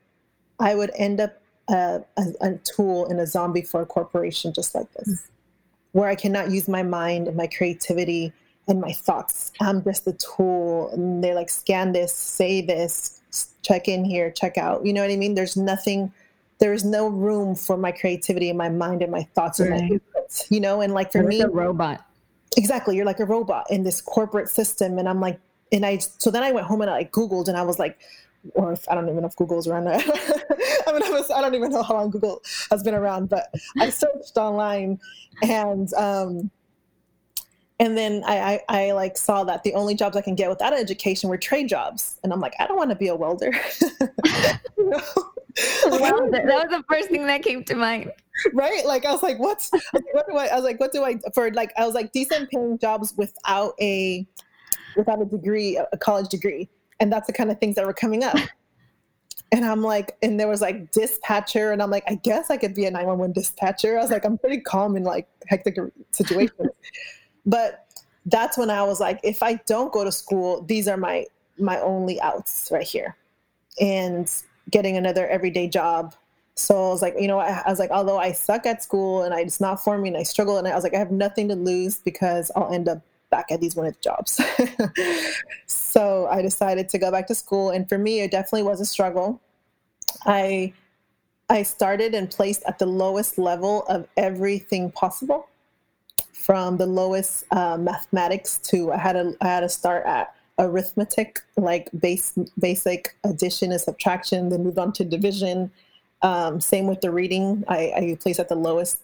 I 0.60 0.76
would 0.76 0.92
end 0.96 1.22
up 1.22 1.42
a, 1.70 2.02
a, 2.18 2.24
a 2.42 2.54
tool 2.58 3.10
in 3.10 3.20
a 3.20 3.26
zombie 3.26 3.62
for 3.62 3.82
a 3.82 3.86
corporation 3.86 4.54
just 4.54 4.76
like 4.76 4.92
this, 4.94 5.10
mm-hmm. 5.10 6.00
where 6.00 6.10
I 6.10 6.16
cannot 6.16 6.52
use 6.52 6.68
my 6.68 6.84
mind 6.84 7.28
and 7.28 7.38
my 7.38 7.48
creativity 7.48 8.34
and 8.68 8.82
my 8.82 8.92
thoughts. 8.92 9.52
I'm 9.62 9.84
just 9.84 10.06
a 10.08 10.14
tool, 10.14 10.90
and 10.92 11.24
they 11.24 11.34
like 11.34 11.50
scan 11.50 11.94
this, 11.94 12.14
say 12.14 12.62
this, 12.62 13.22
check 13.64 13.88
in 13.88 14.06
here, 14.06 14.32
check 14.32 14.58
out. 14.58 14.86
You 14.86 14.94
know 14.94 15.02
what 15.02 15.12
I 15.12 15.16
mean? 15.16 15.36
There's 15.36 15.58
nothing. 15.58 16.12
There 16.60 16.74
is 16.74 16.84
no 16.84 17.08
room 17.08 17.56
for 17.56 17.78
my 17.78 17.92
creativity 17.92 18.50
and 18.50 18.58
my 18.58 18.70
mind 18.70 19.02
and 19.02 19.12
my 19.12 19.24
thoughts 19.34 19.60
right. 19.60 19.72
and 19.72 19.90
my 19.90 19.98
inputs, 19.98 20.46
you 20.50 20.60
know. 20.60 20.82
And 20.82 20.94
like 20.94 21.12
for 21.12 21.20
You're 21.20 21.28
me, 21.28 21.40
like 21.40 21.48
a 21.48 21.52
robot 21.52 22.06
exactly 22.58 22.96
you're 22.96 23.06
like 23.06 23.20
a 23.20 23.26
robot 23.26 23.66
in 23.70 23.84
this 23.84 24.02
corporate 24.02 24.50
system 24.50 24.98
and 24.98 25.08
i'm 25.08 25.20
like 25.20 25.40
and 25.72 25.86
i 25.86 25.98
so 25.98 26.32
then 26.32 26.44
i 26.44 26.52
went 26.52 26.66
home 26.66 26.82
and 26.82 26.90
i 26.90 27.04
googled 27.06 27.48
and 27.48 27.58
i 27.58 27.62
was 27.62 27.80
like 27.80 28.00
or 28.54 28.74
if, 28.74 28.88
i 28.90 28.96
don't 28.96 29.08
even 29.08 29.22
know 29.22 29.28
if 29.28 29.36
google's 29.36 29.68
around 29.68 29.88
i 29.88 29.92
mean 29.98 31.04
I, 31.04 31.10
was, 31.12 31.30
I 31.30 31.42
don't 31.42 31.56
even 31.56 31.72
know 31.72 31.84
how 31.84 31.96
long 31.96 32.10
google 32.10 32.42
has 32.72 32.84
been 32.84 32.96
around 32.96 33.30
but 33.30 33.54
i 33.80 33.90
searched 33.90 34.38
online 34.38 35.00
and 35.42 35.94
um 35.94 36.50
and 37.82 37.98
then 37.98 38.24
I, 38.26 38.60
I, 38.68 38.88
I 38.88 38.92
like 38.92 39.16
saw 39.16 39.46
that 39.46 39.64
the 39.64 39.74
only 39.74 39.96
jobs 39.96 40.18
I 40.18 40.22
can 40.22 40.36
get 40.36 40.50
without 40.50 40.74
an 40.74 40.80
education 40.80 41.30
were 41.30 41.38
trade 41.38 41.70
jobs, 41.70 42.20
and 42.26 42.34
I'm 42.34 42.42
like, 42.42 42.54
I 42.60 42.68
don't 42.68 42.76
want 42.76 42.90
to 42.90 42.96
be 42.98 43.08
a 43.08 43.16
welder. 43.16 43.54
you 44.78 44.90
know? 44.90 45.02
well, 45.86 46.30
that 46.32 46.46
was 46.46 46.68
the 46.70 46.84
first 46.90 47.10
thing 47.10 47.26
that 47.28 47.44
came 47.44 47.64
to 47.66 47.76
mind. 47.76 48.12
Right? 48.54 48.86
Like 48.86 49.06
I 49.06 49.12
was 49.12 49.24
like, 49.24 49.40
what's 49.40 49.70
what 50.12 50.28
do 50.30 50.38
I? 50.38 50.46
I 50.48 50.56
was 50.56 50.64
like, 50.64 50.80
what 50.80 50.92
do 50.92 51.04
I 51.04 51.18
for? 51.34 51.52
Like 51.52 51.72
I 51.78 51.86
was 51.86 51.96
like 51.96 52.12
decent 52.12 52.50
paying 52.50 52.78
jobs 52.78 53.14
without 53.18 53.74
a 53.82 54.28
without 54.96 55.22
a 55.22 55.26
degree, 55.26 55.82
a 55.92 55.98
college 55.98 56.30
degree, 56.30 56.70
and 57.00 57.12
that's 57.12 57.28
the 57.28 57.34
kind 57.34 57.52
of 57.52 57.60
things 57.60 57.76
that 57.76 57.86
were 57.86 57.94
coming 57.94 58.24
up. 58.24 58.38
And 59.52 59.66
I'm 59.66 59.82
like, 59.82 60.16
and 60.22 60.40
there 60.40 60.48
was 60.48 60.62
like 60.62 60.92
dispatcher, 60.92 61.72
and 61.72 61.82
I'm 61.82 61.90
like, 61.90 62.04
I 62.08 62.16
guess 62.16 62.52
I 62.52 62.58
could 62.58 62.76
be 62.76 62.86
a 62.86 62.92
911 62.92 63.34
dispatcher. 63.34 63.98
I 63.98 64.02
was 64.02 64.12
like, 64.12 64.24
I'm 64.24 64.38
pretty 64.38 64.62
calm 64.62 64.96
in 64.96 65.04
like 65.04 65.28
hectic 65.48 65.76
situations. 66.12 66.70
but 67.46 67.88
that's 68.28 68.58
when 68.58 68.70
I 68.70 68.84
was 68.84 69.00
like, 69.00 69.20
if 69.24 69.42
I 69.42 69.56
don't 69.66 69.92
go 69.92 70.04
to 70.04 70.12
school, 70.12 70.62
these 70.62 70.88
are 70.88 70.98
my 70.98 71.26
my 71.58 71.80
only 71.82 72.22
outs 72.22 72.70
right 72.72 72.86
here. 72.86 73.18
And 73.82 74.32
getting 74.70 74.98
another 74.98 75.28
everyday 75.28 75.68
job. 75.68 76.16
So 76.56 76.76
I 76.76 76.90
was 76.90 77.02
like, 77.02 77.16
you 77.18 77.28
know, 77.28 77.40
I, 77.40 77.62
I 77.66 77.70
was 77.70 77.80
like, 77.80 77.92
although 77.92 78.18
I 78.18 78.34
suck 78.34 78.66
at 78.66 78.84
school 78.84 79.24
and 79.24 79.34
I, 79.34 79.42
it's 79.42 79.62
not 79.62 79.82
for 79.82 79.98
me 79.98 80.10
and 80.10 80.18
I 80.18 80.24
struggle, 80.24 80.58
and 80.58 80.68
I 80.68 80.76
was 80.76 80.84
like, 80.84 80.94
I 80.94 81.00
have 81.00 81.12
nothing 81.12 81.48
to 81.50 81.56
lose 81.56 82.00
because 82.00 82.52
I'll 82.56 82.72
end 82.74 82.90
up 82.90 83.02
back 83.30 83.52
at 83.52 83.62
these 83.62 83.76
one 83.76 83.88
of 83.88 84.00
jobs. 84.02 84.42
so 85.68 86.28
I 86.28 86.42
decided 86.42 86.90
to 86.90 86.98
go 86.98 87.12
back 87.12 87.28
to 87.28 87.36
school, 87.36 87.70
and 87.70 87.88
for 87.88 87.98
me, 87.98 88.22
it 88.22 88.32
definitely 88.32 88.64
was 88.64 88.82
a 88.82 88.86
struggle. 88.86 89.40
I 90.26 90.74
I 91.50 91.64
started 91.64 92.14
and 92.14 92.30
placed 92.30 92.64
at 92.68 92.78
the 92.78 92.86
lowest 92.86 93.38
level 93.38 93.84
of 93.84 94.08
everything 94.18 94.92
possible, 94.92 95.48
from 96.34 96.78
the 96.78 96.86
lowest 96.86 97.46
uh, 97.52 97.78
mathematics 97.78 98.58
to 98.70 98.92
I 98.92 98.98
had 98.98 99.16
a 99.16 99.34
I 99.42 99.48
had 99.48 99.60
to 99.62 99.70
start 99.70 100.06
at 100.06 100.36
arithmetic, 100.60 101.40
like 101.58 101.90
base, 102.00 102.38
basic 102.60 103.16
addition 103.24 103.72
and 103.72 103.82
subtraction, 103.82 104.50
then 104.50 104.64
moved 104.64 104.78
on 104.78 104.92
to 104.94 105.06
division. 105.06 105.72
Um, 106.22 106.60
same 106.60 106.88
with 106.88 107.02
the 107.02 107.12
reading. 107.12 107.64
I, 107.68 107.94
I 107.96 108.18
placed 108.20 108.40
at 108.40 108.50
the 108.50 108.56
lowest, 108.56 109.00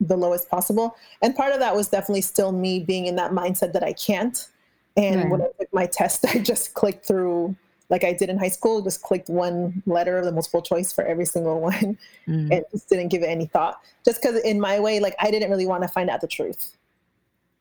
the 0.00 0.16
lowest 0.16 0.48
possible. 0.48 0.96
And 1.22 1.36
part 1.36 1.52
of 1.52 1.60
that 1.60 1.76
was 1.76 1.88
definitely 1.88 2.22
still 2.22 2.50
me 2.50 2.80
being 2.80 3.06
in 3.06 3.16
that 3.16 3.32
mindset 3.32 3.72
that 3.74 3.84
I 3.84 3.92
can't. 3.92 4.48
And 4.96 5.16
right. 5.16 5.30
when 5.30 5.42
I 5.42 5.48
took 5.58 5.72
my 5.72 5.86
test, 5.86 6.24
I 6.34 6.38
just 6.38 6.74
clicked 6.74 7.06
through 7.06 7.54
like 7.88 8.02
I 8.02 8.12
did 8.12 8.30
in 8.30 8.38
high 8.38 8.48
school, 8.48 8.82
just 8.82 9.02
clicked 9.02 9.28
one 9.28 9.82
letter 9.86 10.18
of 10.18 10.24
the 10.24 10.32
multiple 10.32 10.60
choice 10.62 10.92
for 10.92 11.04
every 11.04 11.24
single 11.24 11.60
one 11.70 11.98
mm. 12.26 12.50
and 12.50 12.64
just 12.72 12.88
didn't 12.88 13.08
give 13.08 13.22
it 13.22 13.26
any 13.26 13.46
thought. 13.46 13.80
Just 14.04 14.20
because 14.20 14.40
in 14.40 14.60
my 14.60 14.80
way, 14.80 14.98
like 14.98 15.14
I 15.20 15.30
didn't 15.30 15.50
really 15.50 15.66
want 15.66 15.82
to 15.82 15.88
find 15.88 16.10
out 16.10 16.20
the 16.20 16.26
truth, 16.26 16.76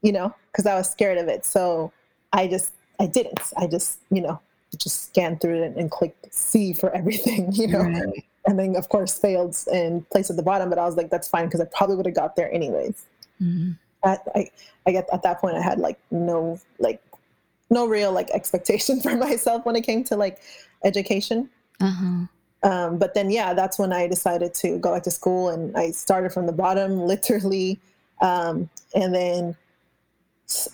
you 0.01 0.11
know, 0.11 0.33
because 0.51 0.65
I 0.65 0.75
was 0.75 0.89
scared 0.89 1.17
of 1.17 1.27
it. 1.27 1.45
So 1.45 1.91
I 2.33 2.47
just 2.47 2.73
I 2.99 3.07
didn't. 3.07 3.39
I 3.57 3.67
just, 3.67 3.99
you 4.09 4.21
know, 4.21 4.39
just 4.77 5.07
scanned 5.07 5.41
through 5.41 5.63
it 5.63 5.75
and 5.77 5.89
clicked 5.89 6.33
C 6.33 6.73
for 6.73 6.93
everything, 6.95 7.51
you 7.53 7.67
know. 7.67 7.79
Right. 7.79 8.25
And 8.47 8.59
then, 8.59 8.75
of 8.75 8.89
course, 8.89 9.17
failed 9.17 9.57
and 9.73 10.07
placed 10.09 10.29
at 10.29 10.35
the 10.35 10.43
bottom. 10.43 10.69
But 10.69 10.77
I 10.77 10.85
was 10.85 10.95
like, 10.95 11.09
that's 11.09 11.27
fine 11.27 11.45
because 11.45 11.61
I 11.61 11.65
probably 11.65 11.95
would 11.95 12.05
have 12.05 12.15
got 12.15 12.35
there 12.35 12.51
anyways. 12.53 13.05
Mm-hmm. 13.41 13.71
At, 14.03 14.21
I, 14.35 14.49
I 14.85 14.91
get 14.91 15.09
at 15.11 15.23
that 15.23 15.41
point, 15.41 15.55
I 15.55 15.61
had 15.61 15.79
like 15.79 15.99
no, 16.11 16.59
like, 16.79 17.01
no 17.71 17.87
real 17.87 18.11
like 18.11 18.29
expectation 18.29 19.01
for 19.01 19.15
myself 19.15 19.65
when 19.65 19.75
it 19.75 19.81
came 19.81 20.03
to 20.05 20.15
like 20.15 20.39
education. 20.83 21.49
Uh-huh. 21.81 22.27
Um, 22.63 22.97
but 22.97 23.13
then, 23.13 23.29
yeah, 23.29 23.53
that's 23.53 23.77
when 23.77 23.93
I 23.93 24.07
decided 24.07 24.53
to 24.55 24.79
go 24.79 24.93
back 24.93 25.03
to 25.03 25.11
school, 25.11 25.49
and 25.49 25.75
I 25.77 25.91
started 25.91 26.33
from 26.33 26.47
the 26.47 26.51
bottom, 26.51 26.99
literally, 27.05 27.79
um, 28.21 28.69
and 28.95 29.13
then 29.13 29.55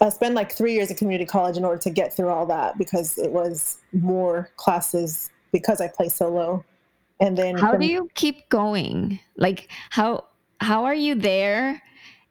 I 0.01 0.09
spent 0.09 0.35
like 0.35 0.51
three 0.51 0.73
years 0.73 0.91
at 0.91 0.97
community 0.97 1.25
college 1.25 1.57
in 1.57 1.63
order 1.63 1.81
to 1.81 1.89
get 1.89 2.13
through 2.13 2.29
all 2.29 2.45
that 2.47 2.77
because 2.77 3.17
it 3.17 3.31
was 3.31 3.77
more 3.93 4.49
classes 4.57 5.29
because 5.51 5.79
I 5.79 5.87
play 5.87 6.09
solo. 6.09 6.65
And 7.19 7.37
then 7.37 7.57
how 7.57 7.71
from- 7.71 7.81
do 7.81 7.87
you 7.87 8.09
keep 8.15 8.49
going? 8.49 9.19
Like 9.37 9.69
how 9.89 10.25
how 10.59 10.83
are 10.83 10.95
you 10.95 11.15
there? 11.15 11.81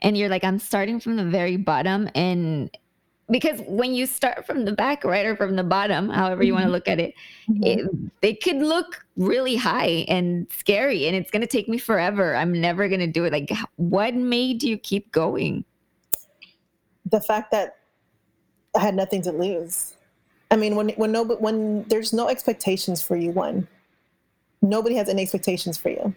And 0.03 0.17
you're 0.17 0.29
like, 0.29 0.45
I'm 0.45 0.59
starting 0.59 1.01
from 1.01 1.17
the 1.17 1.25
very 1.25 1.57
bottom 1.57 2.09
and 2.15 2.71
because 3.31 3.61
when 3.67 3.95
you 3.95 4.07
start 4.07 4.45
from 4.45 4.65
the 4.65 4.73
back 4.73 5.05
right 5.05 5.25
or 5.25 5.37
from 5.37 5.55
the 5.57 5.63
bottom 5.63 6.09
however 6.09 6.43
you 6.43 6.53
mm-hmm. 6.53 6.63
want 6.63 6.67
to 6.67 6.73
look 6.73 6.89
at 6.89 6.99
it, 6.99 7.15
mm-hmm. 7.49 7.63
it 7.63 7.89
it 8.23 8.43
could 8.43 8.57
look 8.57 9.05
really 9.17 9.57
high 9.57 10.05
and 10.09 10.47
scary 10.51 11.07
and 11.07 11.15
it's 11.17 11.31
going 11.31 11.41
to 11.41 11.47
take 11.47 11.69
me 11.69 11.79
forever 11.79 12.35
i'm 12.35 12.61
never 12.61 12.89
going 12.89 13.01
to 13.01 13.07
do 13.07 13.25
it 13.25 13.33
like 13.33 13.53
what 13.77 14.15
made 14.15 14.63
you 14.63 14.77
keep 14.77 15.13
going 15.13 15.65
the 17.11 17.21
fact 17.21 17.51
that 17.53 17.77
I 18.75 18.81
had 18.81 18.95
nothing 18.95 19.23
to 19.23 19.33
lose. 19.33 19.95
I 20.51 20.57
mean, 20.57 20.75
when 20.77 20.91
when 20.91 21.13
no 21.13 21.25
when 21.25 21.85
there's 21.85 22.13
no 22.13 22.29
expectations 22.29 23.03
for 23.03 23.17
you, 23.17 23.31
one, 23.31 23.69
nobody 24.63 24.95
has 24.97 25.09
any 25.09 25.23
expectations 25.23 25.79
for 25.79 25.91
you 25.91 26.15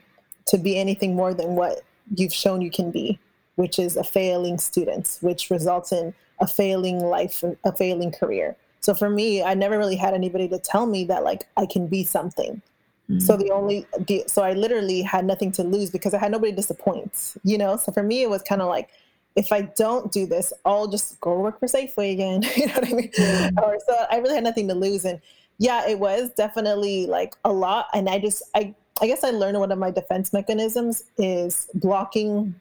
to 0.48 0.58
be 0.58 0.78
anything 0.78 1.16
more 1.16 1.34
than 1.34 1.56
what 1.56 1.82
you've 2.16 2.34
shown 2.34 2.62
you 2.62 2.72
can 2.72 2.92
be, 2.92 3.20
which 3.56 3.80
is 3.80 3.96
a 3.96 4.04
failing 4.04 4.58
student, 4.58 5.18
which 5.22 5.50
results 5.50 5.92
in 5.92 6.14
a 6.40 6.48
failing 6.48 7.00
life, 7.00 7.44
a 7.64 7.72
failing 7.72 8.12
career. 8.12 8.56
So 8.82 8.94
for 8.94 9.10
me, 9.10 9.42
I 9.42 9.54
never 9.54 9.78
really 9.78 9.96
had 9.96 10.14
anybody 10.14 10.50
to 10.50 10.60
tell 10.60 10.86
me 10.86 11.06
that 11.06 11.24
like 11.24 11.48
I 11.56 11.66
can 11.66 11.88
be 11.88 12.04
something. 12.04 12.62
Mm-hmm. 13.10 13.20
So 13.20 13.38
the 13.38 13.52
only 13.52 13.86
the 14.08 14.24
so 14.28 14.44
I 14.44 14.54
literally 14.54 15.02
had 15.02 15.26
nothing 15.26 15.52
to 15.54 15.64
lose 15.64 15.90
because 15.90 16.14
I 16.14 16.20
had 16.20 16.32
nobody 16.32 16.52
to 16.52 16.56
disappoint, 16.56 17.36
you 17.44 17.58
know. 17.58 17.78
So 17.78 17.92
for 17.92 18.04
me, 18.04 18.24
it 18.24 18.30
was 18.30 18.42
kind 18.42 18.62
of 18.62 18.68
like 18.68 18.90
if 19.36 19.52
I 19.52 19.62
don't 19.62 20.12
do 20.12 20.26
this, 20.26 20.54
I'll 20.66 20.88
just 20.88 21.20
go 21.20 21.40
work 21.40 21.60
for 21.60 21.68
Safeway 21.68 22.14
again. 22.14 22.44
you 22.56 22.68
know 22.68 22.74
what 22.74 22.88
I 22.88 22.94
mean? 22.94 23.12
Mm-hmm. 23.12 23.60
Or 23.60 23.78
so 23.86 24.06
I 24.12 24.18
really 24.18 24.36
had 24.36 24.44
nothing 24.44 24.68
to 24.68 24.76
lose. 24.76 25.06
And 25.06 25.20
yeah, 25.58 25.88
it 25.88 26.00
was 26.00 26.30
definitely 26.32 27.08
like 27.08 27.36
a 27.44 27.52
lot. 27.52 27.88
And 27.94 28.10
I 28.10 28.20
just 28.20 28.44
I 28.56 28.76
I 29.02 29.08
guess 29.08 29.24
I 29.24 29.32
learned 29.32 29.60
one 29.60 29.72
of 29.72 29.80
my 29.80 29.92
defense 29.92 30.34
mechanisms 30.34 31.04
is 31.18 31.68
blocking 31.74 32.56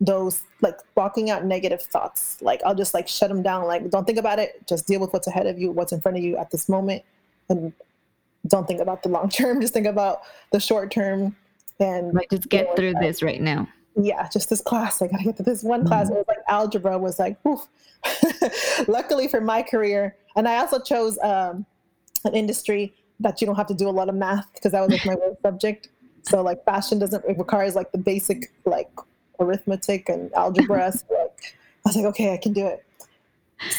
those 0.00 0.42
like 0.62 0.78
blocking 0.94 1.30
out 1.30 1.44
negative 1.44 1.82
thoughts. 1.82 2.40
Like 2.40 2.60
I'll 2.64 2.74
just 2.74 2.94
like 2.94 3.06
shut 3.06 3.28
them 3.28 3.42
down. 3.42 3.66
Like 3.66 3.88
don't 3.90 4.06
think 4.06 4.18
about 4.18 4.38
it. 4.38 4.66
Just 4.66 4.86
deal 4.86 5.00
with 5.00 5.12
what's 5.12 5.26
ahead 5.26 5.46
of 5.46 5.58
you, 5.58 5.70
what's 5.70 5.92
in 5.92 6.00
front 6.00 6.16
of 6.16 6.24
you 6.24 6.36
at 6.38 6.50
this 6.50 6.68
moment, 6.68 7.02
and 7.48 7.72
don't 8.48 8.66
think 8.66 8.80
about 8.80 9.02
the 9.02 9.08
long 9.08 9.28
term. 9.28 9.60
Just 9.62 9.72
think 9.72 9.86
about 9.86 10.22
the 10.52 10.60
short 10.60 10.90
term. 10.90 11.36
And 11.80 12.14
like 12.14 12.30
just 12.30 12.48
get 12.48 12.76
through 12.76 12.94
this 13.00 13.22
right 13.22 13.40
now. 13.40 13.66
Yeah, 13.94 14.28
just 14.32 14.48
this 14.48 14.60
class. 14.60 15.02
I 15.02 15.08
gotta 15.08 15.24
get 15.24 15.36
to 15.36 15.42
this 15.42 15.62
one 15.62 15.86
class. 15.86 16.06
Mm-hmm. 16.06 16.16
It 16.16 16.18
was 16.18 16.28
like 16.28 16.38
algebra 16.48 16.98
was 16.98 17.18
like, 17.18 17.36
luckily 18.88 19.28
for 19.28 19.40
my 19.40 19.62
career, 19.62 20.16
and 20.36 20.48
I 20.48 20.58
also 20.58 20.80
chose 20.80 21.18
um, 21.22 21.66
an 22.24 22.34
industry 22.34 22.94
that 23.20 23.40
you 23.40 23.46
don't 23.46 23.56
have 23.56 23.66
to 23.68 23.74
do 23.74 23.88
a 23.88 23.90
lot 23.90 24.08
of 24.08 24.14
math 24.14 24.52
because 24.54 24.72
that 24.72 24.80
was 24.80 24.90
like 24.90 25.06
my 25.06 25.14
worst 25.14 25.40
subject. 25.42 25.88
So 26.22 26.42
like 26.42 26.64
fashion 26.64 26.98
doesn't 26.98 27.24
it 27.28 27.38
requires 27.38 27.74
like 27.74 27.92
the 27.92 27.98
basic 27.98 28.52
like 28.64 28.90
arithmetic 29.38 30.08
and 30.08 30.32
algebra. 30.34 30.92
so 30.96 31.04
like 31.10 31.56
I 31.84 31.88
was 31.88 31.96
like, 31.96 32.06
okay, 32.06 32.32
I 32.32 32.36
can 32.36 32.52
do 32.52 32.66
it. 32.66 32.84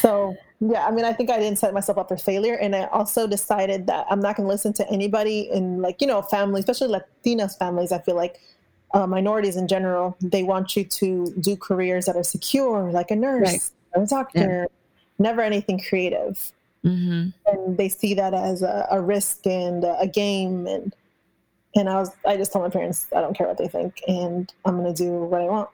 So 0.02 0.36
yeah, 0.60 0.86
I 0.86 0.92
mean, 0.92 1.04
I 1.04 1.12
think 1.12 1.30
I 1.30 1.40
didn't 1.40 1.60
set 1.60 1.74
myself 1.74 1.98
up 1.98 2.08
for 2.08 2.16
failure, 2.18 2.56
and 2.56 2.76
I 2.76 2.86
also 2.86 3.28
decided 3.28 3.88
that 3.88 4.06
I'm 4.10 4.22
not 4.22 4.38
going 4.38 4.48
to 4.48 4.52
listen 4.52 4.72
to 4.74 4.90
anybody 4.90 5.50
in 5.52 5.82
like 5.82 6.00
you 6.00 6.08
know 6.08 6.22
family, 6.22 6.60
especially 6.60 6.88
Latinas 6.88 7.58
families. 7.58 7.92
I 7.92 8.00
feel 8.00 8.16
like 8.16 8.40
uh, 8.94 9.08
minorities 9.08 9.56
in 9.56 9.68
general, 9.68 10.16
they 10.22 10.44
want 10.44 10.76
you 10.76 10.84
to 10.84 11.34
do 11.40 11.58
careers 11.58 12.06
that 12.06 12.16
are 12.16 12.24
secure, 12.24 12.92
like 12.92 13.10
a 13.12 13.16
nurse, 13.16 13.48
right. 13.52 13.72
or 13.96 14.04
a 14.04 14.08
doctor, 14.08 14.62
yeah. 14.62 14.66
never 15.18 15.42
anything 15.42 15.80
creative. 15.80 16.52
Mm-hmm. 16.86 17.30
And 17.48 17.78
they 17.78 17.90
see 17.90 18.14
that 18.14 18.34
as 18.34 18.62
a, 18.62 18.88
a 18.92 19.02
risk 19.02 19.46
and 19.48 19.84
a 19.84 20.08
game, 20.08 20.68
and 20.68 20.96
and 21.76 21.90
I 21.90 21.96
was 21.96 22.12
I 22.26 22.38
just 22.38 22.52
told 22.52 22.66
my 22.66 22.70
parents 22.70 23.08
I 23.16 23.22
don't 23.22 23.36
care 23.36 23.48
what 23.48 23.58
they 23.58 23.68
think, 23.68 24.02
and 24.08 24.52
I'm 24.66 24.78
going 24.78 24.94
to 24.94 25.04
do 25.04 25.12
what 25.12 25.42
I 25.42 25.46
want. 25.46 25.70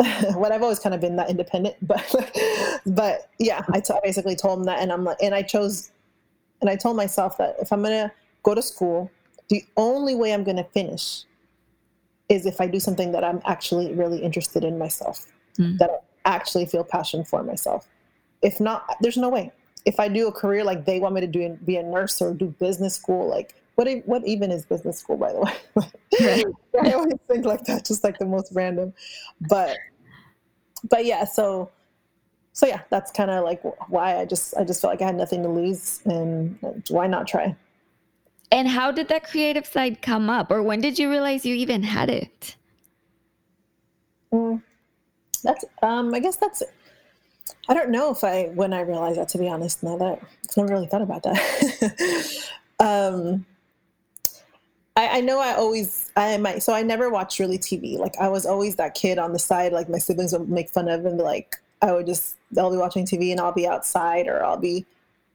what 0.36 0.50
I've 0.50 0.62
always 0.62 0.78
kind 0.80 0.94
of 0.94 1.00
been 1.00 1.16
that 1.16 1.30
independent, 1.30 1.76
but 1.82 2.14
but 2.84 3.30
yeah, 3.38 3.64
I, 3.72 3.80
t- 3.80 3.94
I 3.94 4.00
basically 4.02 4.36
told 4.36 4.58
them 4.58 4.66
that, 4.66 4.80
and 4.80 4.92
I'm 4.92 5.04
like, 5.04 5.18
and 5.22 5.34
I 5.34 5.42
chose, 5.42 5.92
and 6.60 6.68
I 6.68 6.76
told 6.76 6.96
myself 6.96 7.38
that 7.38 7.56
if 7.60 7.72
I'm 7.72 7.82
gonna 7.82 8.12
go 8.42 8.54
to 8.54 8.62
school, 8.62 9.10
the 9.48 9.64
only 9.76 10.14
way 10.14 10.34
I'm 10.34 10.44
gonna 10.44 10.64
finish 10.64 11.24
is 12.30 12.46
if 12.46 12.60
I 12.60 12.66
do 12.66 12.80
something 12.80 13.12
that 13.12 13.22
I'm 13.22 13.42
actually 13.44 13.92
really 13.92 14.22
interested 14.22 14.64
in 14.64 14.78
myself, 14.78 15.26
mm. 15.58 15.76
that 15.78 15.90
I 16.24 16.30
actually 16.30 16.64
feel 16.64 16.84
passion 16.84 17.24
for 17.24 17.42
myself. 17.42 17.86
If 18.40 18.60
not, 18.60 18.96
there's 19.02 19.18
no 19.18 19.28
way. 19.28 19.52
If 19.84 20.00
I 20.00 20.08
do 20.08 20.28
a 20.28 20.32
career 20.32 20.64
like 20.64 20.86
they 20.86 20.98
want 21.00 21.14
me 21.14 21.20
to 21.20 21.26
do, 21.26 21.58
be 21.66 21.76
a 21.76 21.82
nurse 21.82 22.22
or 22.22 22.32
do 22.32 22.46
business 22.58 22.94
school, 22.94 23.28
like 23.28 23.54
what 23.74 23.88
what 24.06 24.26
even 24.26 24.50
is 24.50 24.66
business 24.66 24.98
school 24.98 25.16
by 25.16 25.32
the 25.32 25.40
way 25.40 26.44
i 26.84 26.92
always 26.92 27.14
think 27.28 27.46
like 27.46 27.64
that 27.64 27.82
just 27.86 28.04
like 28.04 28.18
the 28.18 28.26
most 28.26 28.52
random 28.52 28.92
but 29.48 29.78
but 30.88 31.04
yeah, 31.04 31.24
so 31.24 31.70
so 32.52 32.66
yeah, 32.66 32.80
that's 32.90 33.10
kind 33.10 33.30
of 33.30 33.44
like 33.44 33.62
why 33.88 34.18
I 34.18 34.24
just 34.24 34.56
I 34.56 34.64
just 34.64 34.80
felt 34.80 34.92
like 34.92 35.02
I 35.02 35.06
had 35.06 35.16
nothing 35.16 35.42
to 35.42 35.48
lose, 35.48 36.00
and 36.04 36.58
why 36.88 37.06
not 37.06 37.26
try? 37.26 37.54
And 38.52 38.68
how 38.68 38.90
did 38.90 39.08
that 39.08 39.28
creative 39.28 39.66
side 39.66 40.02
come 40.02 40.28
up, 40.28 40.50
or 40.50 40.62
when 40.62 40.80
did 40.80 40.98
you 40.98 41.08
realize 41.10 41.46
you 41.46 41.54
even 41.54 41.82
had 41.82 42.10
it? 42.10 42.56
Mm, 44.32 44.62
that's 45.42 45.64
um, 45.82 46.12
I 46.14 46.20
guess 46.20 46.36
that's. 46.36 46.62
I 47.68 47.74
don't 47.74 47.90
know 47.90 48.10
if 48.10 48.24
I 48.24 48.46
when 48.54 48.72
I 48.72 48.80
realized 48.80 49.18
that 49.18 49.28
to 49.30 49.38
be 49.38 49.48
honest. 49.48 49.82
Now 49.82 49.96
that 49.98 50.18
I 50.18 50.20
never 50.56 50.72
really 50.72 50.86
thought 50.86 51.02
about 51.02 51.22
that. 51.22 52.48
um, 52.80 53.46
I, 54.96 55.18
I, 55.18 55.20
know 55.20 55.40
I 55.40 55.54
always 55.54 56.10
I 56.16 56.36
might 56.36 56.62
so 56.62 56.74
I 56.74 56.82
never 56.82 57.08
watched 57.08 57.38
really 57.38 57.58
TV. 57.58 57.98
Like 57.98 58.16
I 58.20 58.28
was 58.28 58.46
always 58.46 58.76
that 58.76 58.94
kid 58.94 59.18
on 59.18 59.32
the 59.32 59.38
side, 59.38 59.72
like 59.72 59.88
my 59.88 59.98
siblings 59.98 60.32
would 60.32 60.48
make 60.48 60.68
fun 60.68 60.88
of 60.88 61.06
and 61.06 61.18
be 61.18 61.22
like 61.22 61.56
I 61.82 61.92
would 61.92 62.06
just 62.06 62.36
they'll 62.50 62.70
be 62.70 62.76
watching 62.76 63.06
TV 63.06 63.30
and 63.30 63.40
I'll 63.40 63.52
be 63.52 63.66
outside 63.66 64.26
or 64.26 64.44
I'll 64.44 64.56
be 64.56 64.84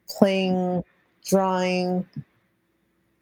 playing, 0.09 0.83
drawing, 1.25 2.05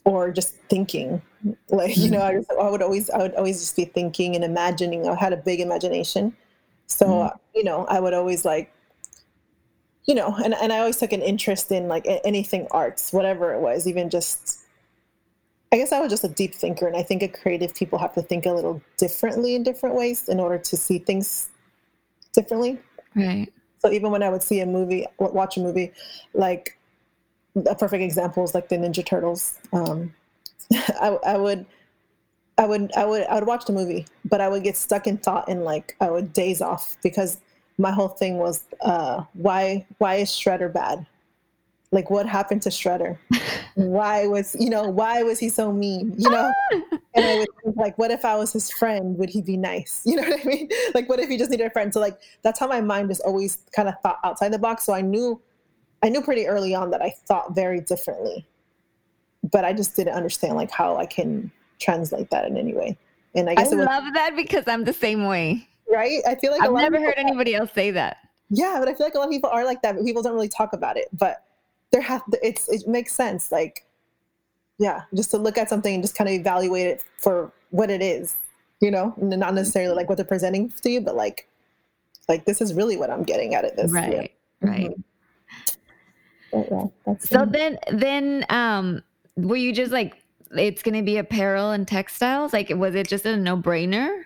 or 0.06 0.32
just 0.32 0.56
thinking. 0.70 1.22
Like, 1.70 1.98
you 1.98 2.10
know, 2.10 2.22
I, 2.22 2.34
just, 2.36 2.52
I 2.52 2.70
would 2.70 2.82
always 2.82 3.10
I 3.10 3.18
would 3.20 3.36
always 3.36 3.60
just 3.60 3.76
be 3.76 3.86
thinking 3.86 4.36
and 4.36 4.44
imagining. 4.44 5.08
I 5.08 5.16
had 5.16 5.34
a 5.34 5.38
big 5.38 5.60
imagination. 5.60 6.36
So, 6.88 7.06
mm. 7.08 7.40
you 7.56 7.64
know, 7.64 7.86
I 7.86 8.00
would 8.00 8.14
always 8.14 8.46
like 8.46 8.72
you 10.06 10.16
know, 10.16 10.36
and, 10.44 10.54
and 10.54 10.74
I 10.74 10.80
always 10.80 10.98
took 10.98 11.14
an 11.14 11.22
interest 11.22 11.72
in 11.72 11.88
like 11.88 12.06
anything 12.26 12.68
arts, 12.72 13.14
whatever 13.14 13.54
it 13.54 13.62
was, 13.62 13.88
even 13.88 14.10
just 14.10 14.60
I 15.74 15.78
guess 15.78 15.92
I 15.92 16.00
was 16.00 16.12
just 16.12 16.24
a 16.24 16.28
deep 16.28 16.54
thinker, 16.54 16.86
and 16.86 16.96
I 16.96 17.02
think 17.02 17.24
a 17.24 17.28
creative 17.28 17.74
people 17.74 17.98
have 17.98 18.14
to 18.14 18.22
think 18.22 18.46
a 18.46 18.52
little 18.52 18.80
differently 18.98 19.56
in 19.56 19.64
different 19.64 19.96
ways 19.96 20.30
in 20.30 20.40
order 20.40 20.60
to 20.60 20.78
see 20.78 21.00
things 21.00 21.50
differently. 22.32 22.78
Right. 23.16 23.52
So 23.80 23.92
even 23.92 24.12
when 24.12 24.22
I 24.22 24.30
would 24.30 24.44
see 24.44 24.60
a 24.60 24.68
movie, 24.68 25.08
watch 25.18 25.58
a 25.58 25.62
movie, 25.62 25.92
like 26.36 26.78
a 27.56 27.76
perfect 27.76 28.04
example 28.04 28.44
is 28.44 28.54
like 28.54 28.70
the 28.70 28.78
Ninja 28.78 29.06
Turtles. 29.06 29.60
Um, 29.72 30.14
I, 30.74 31.18
I 31.26 31.38
would, 31.38 31.66
I 32.58 32.66
would, 32.66 32.92
I 32.96 33.06
would, 33.06 33.24
I 33.24 33.36
would 33.36 33.48
watch 33.48 33.66
the 33.66 33.74
movie, 33.74 34.06
but 34.26 34.42
I 34.42 34.50
would 34.50 34.64
get 34.64 34.78
stuck 34.78 35.08
in 35.08 35.18
thought 35.18 35.48
and 35.48 35.64
like 35.64 35.96
I 36.02 36.10
would 36.10 36.34
daze 36.34 36.62
off 36.62 36.98
because 37.04 37.40
my 37.78 37.92
whole 37.92 38.10
thing 38.10 38.38
was, 38.38 38.64
uh, 38.82 39.24
why, 39.34 39.86
why 39.98 40.16
is 40.16 40.30
Shredder 40.30 40.72
bad? 40.72 41.06
like 41.94 42.10
what 42.10 42.28
happened 42.28 42.62
to 42.64 42.70
Shredder? 42.70 43.18
why 43.76 44.28
was 44.28 44.56
you 44.60 44.70
know 44.70 44.84
why 44.84 45.24
was 45.24 45.40
he 45.40 45.48
so 45.48 45.72
mean? 45.72 46.14
You 46.18 46.30
know, 46.30 46.52
and 46.72 47.26
I 47.26 47.38
would 47.38 47.48
think 47.64 47.78
like, 47.78 47.98
what 47.98 48.12
if 48.12 48.26
I 48.26 48.36
was 48.36 48.52
his 48.52 48.70
friend? 48.72 49.18
Would 49.18 49.30
he 49.30 49.42
be 49.42 49.56
nice? 49.56 50.02
You 50.04 50.18
know 50.18 50.24
what 50.24 50.42
I 50.42 50.44
mean? 50.44 50.70
Like, 50.94 51.08
what 51.08 51.20
if 51.20 51.30
he 51.30 51.38
just 51.38 51.52
needed 51.52 51.68
a 51.68 51.70
friend? 51.70 51.94
So 51.94 52.02
like 52.02 52.20
that's 52.42 52.60
how 52.60 52.68
my 52.68 52.82
mind 52.82 53.12
is 53.12 53.20
always 53.22 53.60
kind 53.74 53.88
of 53.88 53.96
thought 54.02 54.20
outside 54.24 54.52
the 54.52 54.60
box. 54.60 54.84
So 54.84 54.94
I 54.94 55.02
knew, 55.02 55.40
I 56.04 56.10
knew 56.10 56.22
pretty 56.22 56.48
early 56.48 56.76
on 56.76 56.92
that 56.92 57.02
I 57.02 57.14
thought 57.26 57.56
very 57.56 57.82
differently, 57.82 58.46
but 59.52 59.66
I 59.66 59.74
just 59.74 59.96
didn't 59.96 60.14
understand 60.14 60.56
like 60.56 60.70
how 60.70 60.98
I 60.98 61.06
can 61.06 61.52
translate 61.80 62.30
that 62.30 62.46
in 62.46 62.58
any 62.58 62.74
way. 62.74 62.98
And 63.36 63.50
I 63.50 63.56
guess 63.56 63.74
I 63.74 63.78
love 63.78 64.14
that 64.14 64.36
because 64.36 64.68
I'm 64.68 64.84
the 64.84 64.94
same 64.94 65.26
way. 65.26 65.68
Right? 65.92 66.22
I 66.28 66.36
feel 66.36 66.52
like 66.52 66.62
I've 66.62 66.72
never 66.72 67.00
heard 67.00 67.16
anybody 67.18 67.56
else 67.56 67.72
say 67.74 67.90
that. 67.92 68.18
Yeah, 68.50 68.76
but 68.78 68.88
I 68.88 68.94
feel 68.94 69.06
like 69.06 69.16
a 69.16 69.18
lot 69.18 69.26
of 69.26 69.32
people 69.32 69.50
are 69.50 69.66
like 69.66 69.82
that, 69.82 69.96
but 69.96 70.06
people 70.06 70.22
don't 70.22 70.34
really 70.34 70.50
talk 70.50 70.74
about 70.74 70.98
it. 70.98 71.08
But 71.14 71.44
there 71.94 72.02
have 72.02 72.24
it's 72.42 72.68
it 72.68 72.88
makes 72.88 73.14
sense 73.14 73.52
like 73.52 73.86
yeah 74.80 75.04
just 75.14 75.32
to 75.32 75.38
look 75.38 75.58
at 75.58 75.70
something 75.70 75.94
and 75.94 76.04
just 76.04 76.18
kind 76.18 76.28
of 76.28 76.34
evaluate 76.34 76.88
it 76.88 77.06
for 77.18 77.54
what 77.70 77.90
it 77.90 78.02
is 78.02 78.36
you 78.82 78.92
know 78.92 79.14
not 79.18 79.54
necessarily 79.54 79.96
like 79.96 80.10
what 80.10 80.18
they're 80.18 80.26
presenting 80.26 80.70
to 80.82 80.90
you 80.90 81.00
but 81.00 81.16
like 81.16 81.48
like 82.28 82.46
this 82.46 82.60
is 82.62 82.74
really 82.74 82.98
what 82.98 83.12
i'm 83.12 83.24
getting 83.24 83.54
at 83.54 83.64
it 83.64 83.76
this 83.78 83.92
right 83.92 84.34
right 84.62 84.90
mm-hmm. 84.90 85.02
Yeah, 86.54 87.16
so 87.20 87.46
then 87.46 87.78
then 87.92 88.46
um 88.50 89.02
were 89.36 89.56
you 89.56 89.74
just 89.74 89.92
like 89.92 90.18
it's 90.52 90.84
going 90.84 90.94
to 90.94 91.02
be 91.02 91.18
apparel 91.18 91.72
and 91.72 91.88
textiles 91.88 92.54
like 92.54 92.70
was 92.70 92.94
it 92.96 93.08
just 93.08 93.26
a 93.26 93.36
no-brainer 93.36 94.24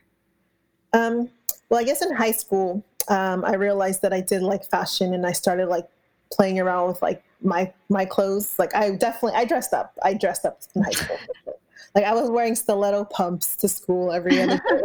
um 0.94 1.30
well 1.70 1.80
i 1.80 1.84
guess 1.84 2.02
in 2.02 2.14
high 2.14 2.32
school 2.32 2.84
um 3.08 3.46
i 3.46 3.54
realized 3.54 4.02
that 4.02 4.12
i 4.12 4.20
did 4.20 4.42
like 4.42 4.66
fashion 4.66 5.14
and 5.14 5.26
i 5.26 5.32
started 5.32 5.68
like 5.68 5.88
playing 6.32 6.60
around 6.60 6.90
with 6.90 7.02
like 7.02 7.24
my 7.42 7.72
my 7.90 8.06
clothes. 8.06 8.58
Like 8.58 8.76
I 8.76 8.92
definitely 8.92 9.38
I 9.38 9.46
dressed 9.46 9.74
up. 9.74 9.94
I 10.04 10.14
dressed 10.14 10.46
up 10.46 10.60
in 10.76 10.84
high 10.84 10.92
school. 10.92 11.18
like 11.96 12.06
I 12.06 12.14
was 12.14 12.30
wearing 12.30 12.56
stiletto 12.56 13.06
pumps 13.06 13.56
to 13.58 13.68
school 13.68 14.12
every 14.12 14.42
other 14.42 14.58
day. 14.58 14.82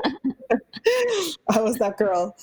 I 1.50 1.60
was 1.60 1.76
that 1.78 1.96
girl. 1.96 2.36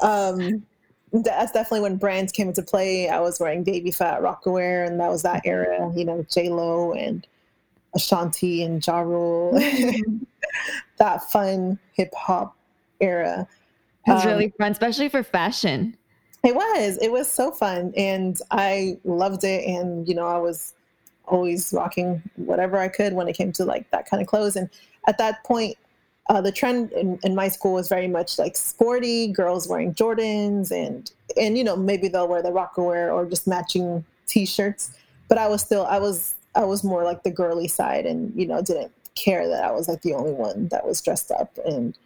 Um, 0.00 0.66
that's 1.12 1.52
definitely 1.52 1.80
when 1.80 1.96
brands 1.96 2.32
came 2.32 2.48
into 2.48 2.62
play. 2.62 3.08
I 3.08 3.20
was 3.20 3.38
wearing 3.38 3.64
Baby 3.64 3.90
Phat 3.90 4.22
Rocawear, 4.22 4.86
and 4.86 4.98
that 4.98 5.10
was 5.10 5.22
that 5.22 5.42
era. 5.44 5.92
You 5.94 6.04
know, 6.04 6.26
J 6.30 6.48
Lo 6.48 6.92
and 6.92 7.26
Ashanti 7.94 8.62
and 8.62 8.84
Ja 8.84 9.00
Rule. 9.00 9.52
Mm-hmm. 9.54 10.24
that 10.98 11.22
fun 11.30 11.78
hip 11.92 12.14
hop 12.14 12.56
era. 13.00 13.46
It's 14.06 14.24
um, 14.24 14.32
really 14.32 14.52
fun, 14.58 14.72
especially 14.72 15.08
for 15.08 15.22
fashion. 15.22 15.96
It 16.42 16.54
was. 16.54 16.98
It 17.00 17.12
was 17.12 17.30
so 17.30 17.52
fun, 17.52 17.92
and 17.96 18.38
I 18.50 18.98
loved 19.04 19.44
it. 19.44 19.64
And 19.66 20.08
you 20.08 20.14
know, 20.14 20.26
I 20.26 20.38
was 20.38 20.74
always 21.26 21.72
rocking 21.72 22.22
whatever 22.36 22.78
I 22.78 22.88
could 22.88 23.12
when 23.12 23.28
it 23.28 23.34
came 23.36 23.52
to 23.52 23.64
like 23.64 23.90
that 23.90 24.08
kind 24.08 24.20
of 24.20 24.26
clothes. 24.26 24.56
And 24.56 24.68
at 25.06 25.18
that 25.18 25.44
point, 25.44 25.76
uh, 26.28 26.40
the 26.40 26.52
trend 26.52 26.92
in, 26.92 27.18
in, 27.24 27.34
my 27.34 27.48
school 27.48 27.74
was 27.74 27.88
very 27.88 28.08
much 28.08 28.38
like 28.38 28.56
sporty 28.56 29.28
girls 29.28 29.68
wearing 29.68 29.94
Jordans, 29.94 30.70
and 30.70 31.10
and 31.36 31.58
you 31.58 31.64
know 31.64 31.76
maybe 31.76 32.08
they'll 32.08 32.28
wear 32.28 32.42
the 32.42 32.50
Rocawear 32.50 33.12
or 33.12 33.26
just 33.26 33.46
matching 33.46 34.04
T-shirts. 34.26 34.92
But 35.28 35.38
I 35.38 35.48
was 35.48 35.62
still 35.62 35.84
I 35.86 35.98
was 35.98 36.34
I 36.54 36.64
was 36.64 36.84
more 36.84 37.04
like 37.04 37.22
the 37.22 37.30
girly 37.30 37.68
side, 37.68 38.06
and 38.06 38.32
you 38.36 38.46
know 38.46 38.62
didn't 38.62 38.92
care 39.14 39.48
that 39.48 39.64
I 39.64 39.72
was 39.72 39.88
like 39.88 40.02
the 40.02 40.14
only 40.14 40.32
one 40.32 40.68
that 40.68 40.86
was 40.86 41.00
dressed 41.00 41.30
up 41.30 41.58
and 41.66 41.96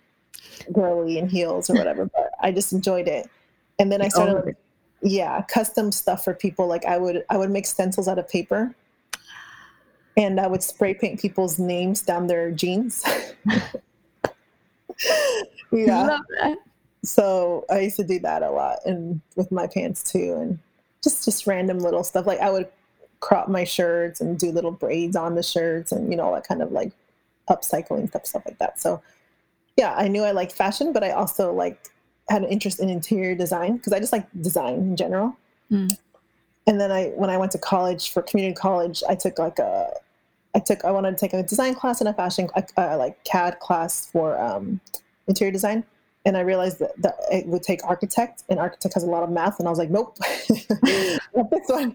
girly 0.72 1.18
in 1.18 1.28
heels 1.28 1.68
or 1.70 1.74
whatever. 1.74 2.06
but 2.06 2.32
I 2.40 2.50
just 2.50 2.72
enjoyed 2.72 3.06
it 3.06 3.30
and 3.78 3.92
then 3.92 4.02
I 4.02 4.08
started, 4.08 4.44
like, 4.44 4.56
yeah, 5.02 5.42
custom 5.42 5.92
stuff 5.92 6.24
for 6.24 6.34
people. 6.34 6.66
Like 6.66 6.84
I 6.84 6.96
would, 6.96 7.24
I 7.28 7.36
would 7.36 7.50
make 7.50 7.66
stencils 7.66 8.08
out 8.08 8.18
of 8.18 8.28
paper, 8.28 8.74
and 10.16 10.40
I 10.40 10.46
would 10.46 10.62
spray 10.62 10.94
paint 10.94 11.20
people's 11.20 11.58
names 11.58 12.02
down 12.02 12.26
their 12.26 12.50
jeans. 12.50 13.04
yeah, 15.72 16.18
so 17.04 17.64
I 17.70 17.80
used 17.80 17.96
to 17.96 18.04
do 18.04 18.18
that 18.20 18.42
a 18.42 18.50
lot 18.50 18.78
and 18.84 19.20
with 19.36 19.52
my 19.52 19.66
pants 19.66 20.02
too 20.02 20.36
and 20.40 20.58
just 21.02 21.24
just 21.24 21.46
random 21.46 21.78
little 21.78 22.02
stuff 22.02 22.26
like 22.26 22.40
I 22.40 22.50
would 22.50 22.68
crop 23.20 23.48
my 23.48 23.64
shirts 23.64 24.20
and 24.20 24.38
do 24.38 24.50
little 24.50 24.72
braids 24.72 25.16
on 25.16 25.34
the 25.34 25.42
shirts 25.42 25.92
and 25.92 26.10
you 26.10 26.16
know 26.16 26.34
that 26.34 26.46
kind 26.46 26.62
of 26.62 26.72
like 26.72 26.92
upcycling 27.48 28.08
stuff 28.08 28.26
stuff 28.26 28.42
like 28.44 28.58
that. 28.58 28.80
So 28.80 29.02
yeah, 29.76 29.94
I 29.94 30.08
knew 30.08 30.24
I 30.24 30.32
liked 30.32 30.52
fashion, 30.52 30.92
but 30.92 31.04
I 31.04 31.10
also 31.10 31.52
like 31.52 31.90
had 32.28 32.42
an 32.42 32.48
interest 32.48 32.80
in 32.80 32.88
interior 32.88 33.34
design 33.34 33.76
because 33.76 33.92
I 33.92 34.00
just 34.00 34.12
like 34.12 34.26
design 34.40 34.74
in 34.74 34.96
general. 34.96 35.36
Mm. 35.70 35.96
And 36.66 36.80
then 36.80 36.90
I 36.90 37.08
when 37.10 37.30
I 37.30 37.36
went 37.36 37.52
to 37.52 37.58
college 37.58 38.12
for 38.12 38.22
community 38.22 38.54
college, 38.54 39.02
I 39.08 39.14
took 39.14 39.38
like 39.38 39.58
a 39.58 39.90
I 40.56 40.58
took 40.58 40.84
I 40.84 40.90
wanted 40.90 41.12
to 41.12 41.16
take 41.18 41.34
a 41.34 41.42
design 41.42 41.74
class 41.74 42.00
and 42.00 42.08
a 42.08 42.14
fashion 42.14 42.48
uh, 42.56 42.96
like 42.96 43.22
CAD 43.24 43.60
class 43.60 44.06
for 44.06 44.36
um, 44.40 44.80
interior 45.28 45.52
design 45.52 45.84
and 46.26 46.36
I 46.36 46.40
realized 46.40 46.80
that, 46.80 47.00
that, 47.02 47.14
it 47.30 47.46
would 47.46 47.62
take 47.62 47.84
architect, 47.84 48.42
and 48.48 48.58
architect 48.58 48.94
has 48.94 49.04
a 49.04 49.06
lot 49.06 49.22
of 49.22 49.30
math, 49.30 49.60
and 49.60 49.68
I 49.68 49.70
was 49.70 49.78
like, 49.78 49.90
nope, 49.90 50.16
this 50.48 51.20
one. 51.68 51.94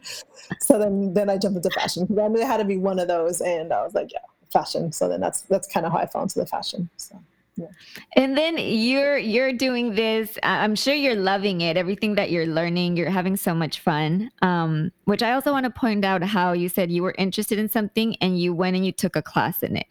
So 0.61 0.79
then, 0.79 1.13
then 1.13 1.29
I 1.29 1.37
jumped 1.37 1.57
into 1.57 1.69
fashion 1.71 2.05
because 2.05 2.17
I 2.17 2.27
knew 2.29 2.39
it 2.39 2.47
had 2.47 2.57
to 2.57 2.63
be 2.63 2.77
one 2.77 2.97
of 2.97 3.09
those, 3.09 3.41
and 3.41 3.73
I 3.73 3.83
was 3.83 3.93
like, 3.93 4.13
yeah, 4.13 4.19
fashion. 4.51 4.93
So 4.93 5.09
then 5.09 5.19
that's 5.19 5.41
that's 5.41 5.67
kind 5.67 5.85
of 5.85 5.91
how 5.91 5.97
I 5.97 6.05
fell 6.05 6.23
into 6.23 6.39
the 6.39 6.45
fashion. 6.45 6.89
So. 6.95 7.19
Yeah. 7.57 7.67
And 8.15 8.37
then 8.37 8.57
you're 8.57 9.17
you're 9.17 9.53
doing 9.53 9.95
this. 9.95 10.37
I'm 10.41 10.75
sure 10.75 10.93
you're 10.93 11.15
loving 11.15 11.61
it. 11.61 11.75
Everything 11.77 12.15
that 12.15 12.31
you're 12.31 12.47
learning, 12.47 12.95
you're 12.95 13.09
having 13.09 13.35
so 13.35 13.53
much 13.53 13.81
fun. 13.81 14.31
Um, 14.41 14.91
which 15.05 15.21
I 15.21 15.33
also 15.33 15.51
want 15.51 15.65
to 15.65 15.69
point 15.69 16.05
out 16.05 16.23
how 16.23 16.53
you 16.53 16.69
said 16.69 16.91
you 16.91 17.03
were 17.03 17.15
interested 17.17 17.59
in 17.59 17.67
something 17.67 18.15
and 18.21 18.39
you 18.39 18.53
went 18.53 18.75
and 18.75 18.85
you 18.85 18.91
took 18.91 19.15
a 19.15 19.21
class 19.21 19.63
in 19.63 19.75
it. 19.75 19.87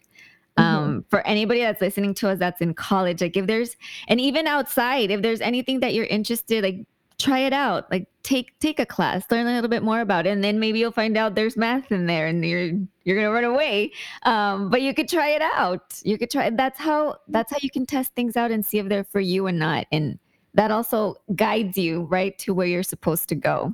Mm-hmm. 0.57 0.77
um, 0.77 1.05
for 1.09 1.25
anybody 1.25 1.61
that's 1.61 1.79
listening 1.79 2.13
to 2.15 2.27
us 2.27 2.37
that's 2.37 2.59
in 2.59 2.73
college 2.73 3.21
like 3.21 3.37
if 3.37 3.47
there's 3.47 3.77
and 4.09 4.19
even 4.19 4.47
outside 4.47 5.09
if 5.09 5.21
there's 5.21 5.39
anything 5.39 5.79
that 5.79 5.93
you're 5.93 6.05
interested 6.07 6.61
like 6.61 6.85
try 7.21 7.39
it 7.39 7.53
out. 7.53 7.89
Like 7.91 8.07
take 8.23 8.57
take 8.59 8.79
a 8.79 8.85
class 8.85 9.23
learn 9.31 9.47
a 9.47 9.53
little 9.53 9.69
bit 9.69 9.83
more 9.83 10.01
about 10.01 10.27
it 10.27 10.29
and 10.29 10.43
then 10.43 10.59
maybe 10.59 10.79
you'll 10.79 10.91
find 10.91 11.17
out 11.17 11.33
there's 11.33 11.57
math 11.57 11.91
in 11.91 12.05
there 12.05 12.27
and 12.27 12.45
you're 12.45 12.71
you're 13.03 13.15
gonna 13.15 13.31
run 13.31 13.43
away. 13.43 13.91
Um, 14.23 14.69
but 14.69 14.81
you 14.81 14.93
could 14.93 15.09
try 15.09 15.29
it 15.29 15.41
out. 15.41 15.99
You 16.03 16.17
could 16.17 16.29
try 16.29 16.49
that's 16.49 16.79
how 16.79 17.17
that's 17.27 17.51
how 17.51 17.57
you 17.61 17.69
can 17.69 17.85
test 17.85 18.13
things 18.15 18.37
out 18.37 18.51
and 18.51 18.65
see 18.65 18.79
if 18.79 18.89
they're 18.89 19.03
for 19.03 19.19
you 19.19 19.45
or 19.45 19.51
not. 19.51 19.87
And 19.91 20.19
that 20.53 20.71
also 20.71 21.15
guides 21.35 21.77
you 21.77 22.03
right 22.03 22.37
to 22.39 22.53
where 22.53 22.67
you're 22.67 22.83
supposed 22.83 23.29
to 23.29 23.35
go 23.35 23.73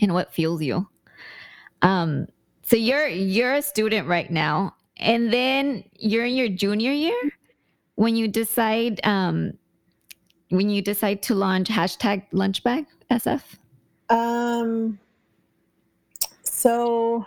and 0.00 0.14
what 0.14 0.32
fuels 0.32 0.62
you. 0.62 0.88
Um 1.82 2.26
so 2.62 2.76
you're 2.76 3.06
you're 3.06 3.54
a 3.54 3.62
student 3.62 4.08
right 4.08 4.30
now. 4.30 4.74
And 4.96 5.32
then 5.32 5.84
you're 5.98 6.24
in 6.24 6.34
your 6.34 6.48
junior 6.48 6.92
year 6.92 7.20
when 7.96 8.16
you 8.16 8.28
decide 8.28 9.04
um, 9.04 9.52
when 10.56 10.70
you 10.70 10.82
decide 10.82 11.22
to 11.22 11.34
launch 11.34 11.68
hashtag 11.68 12.24
lunchbag 12.32 12.86
SF. 13.10 13.42
Um. 14.08 14.98
So, 16.42 17.26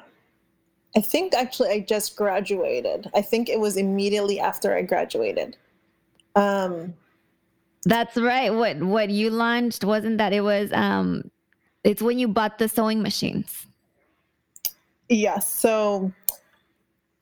I 0.95 1.01
think 1.01 1.33
actually 1.33 1.69
I 1.69 1.79
just 1.81 2.15
graduated. 2.15 3.09
I 3.13 3.21
think 3.21 3.49
it 3.49 3.59
was 3.59 3.77
immediately 3.77 4.39
after 4.39 4.75
I 4.75 4.81
graduated. 4.81 5.57
Um. 6.35 6.93
That's 7.83 8.17
right. 8.17 8.53
What 8.53 8.79
what 8.79 9.09
you 9.09 9.29
launched 9.29 9.83
wasn't 9.83 10.17
that 10.17 10.33
it 10.33 10.41
was 10.41 10.71
um 10.73 11.31
it's 11.83 12.01
when 12.01 12.19
you 12.19 12.27
bought 12.27 12.57
the 12.57 12.67
sewing 12.67 13.01
machines. 13.01 13.65
Yes. 15.09 15.23
Yeah, 15.23 15.39
so 15.39 16.11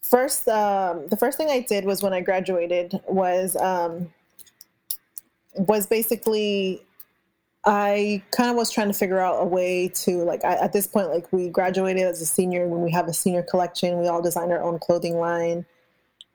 first 0.01 0.47
um, 0.47 1.07
the 1.07 1.17
first 1.17 1.37
thing 1.37 1.49
i 1.49 1.59
did 1.59 1.83
was 1.83 2.03
when 2.03 2.13
i 2.13 2.21
graduated 2.21 2.99
was 3.07 3.55
um, 3.55 4.11
was 5.57 5.87
basically 5.87 6.81
i 7.65 8.21
kind 8.31 8.49
of 8.49 8.55
was 8.55 8.71
trying 8.71 8.87
to 8.87 8.93
figure 8.93 9.19
out 9.19 9.41
a 9.41 9.45
way 9.45 9.87
to 9.89 10.23
like 10.23 10.43
I, 10.45 10.55
at 10.55 10.73
this 10.73 10.87
point 10.87 11.09
like 11.09 11.31
we 11.31 11.49
graduated 11.49 12.03
as 12.03 12.21
a 12.21 12.25
senior 12.25 12.67
when 12.67 12.81
we 12.81 12.91
have 12.91 13.07
a 13.07 13.13
senior 13.13 13.43
collection 13.43 13.99
we 13.99 14.07
all 14.07 14.21
design 14.21 14.51
our 14.51 14.61
own 14.61 14.79
clothing 14.79 15.17
line. 15.17 15.65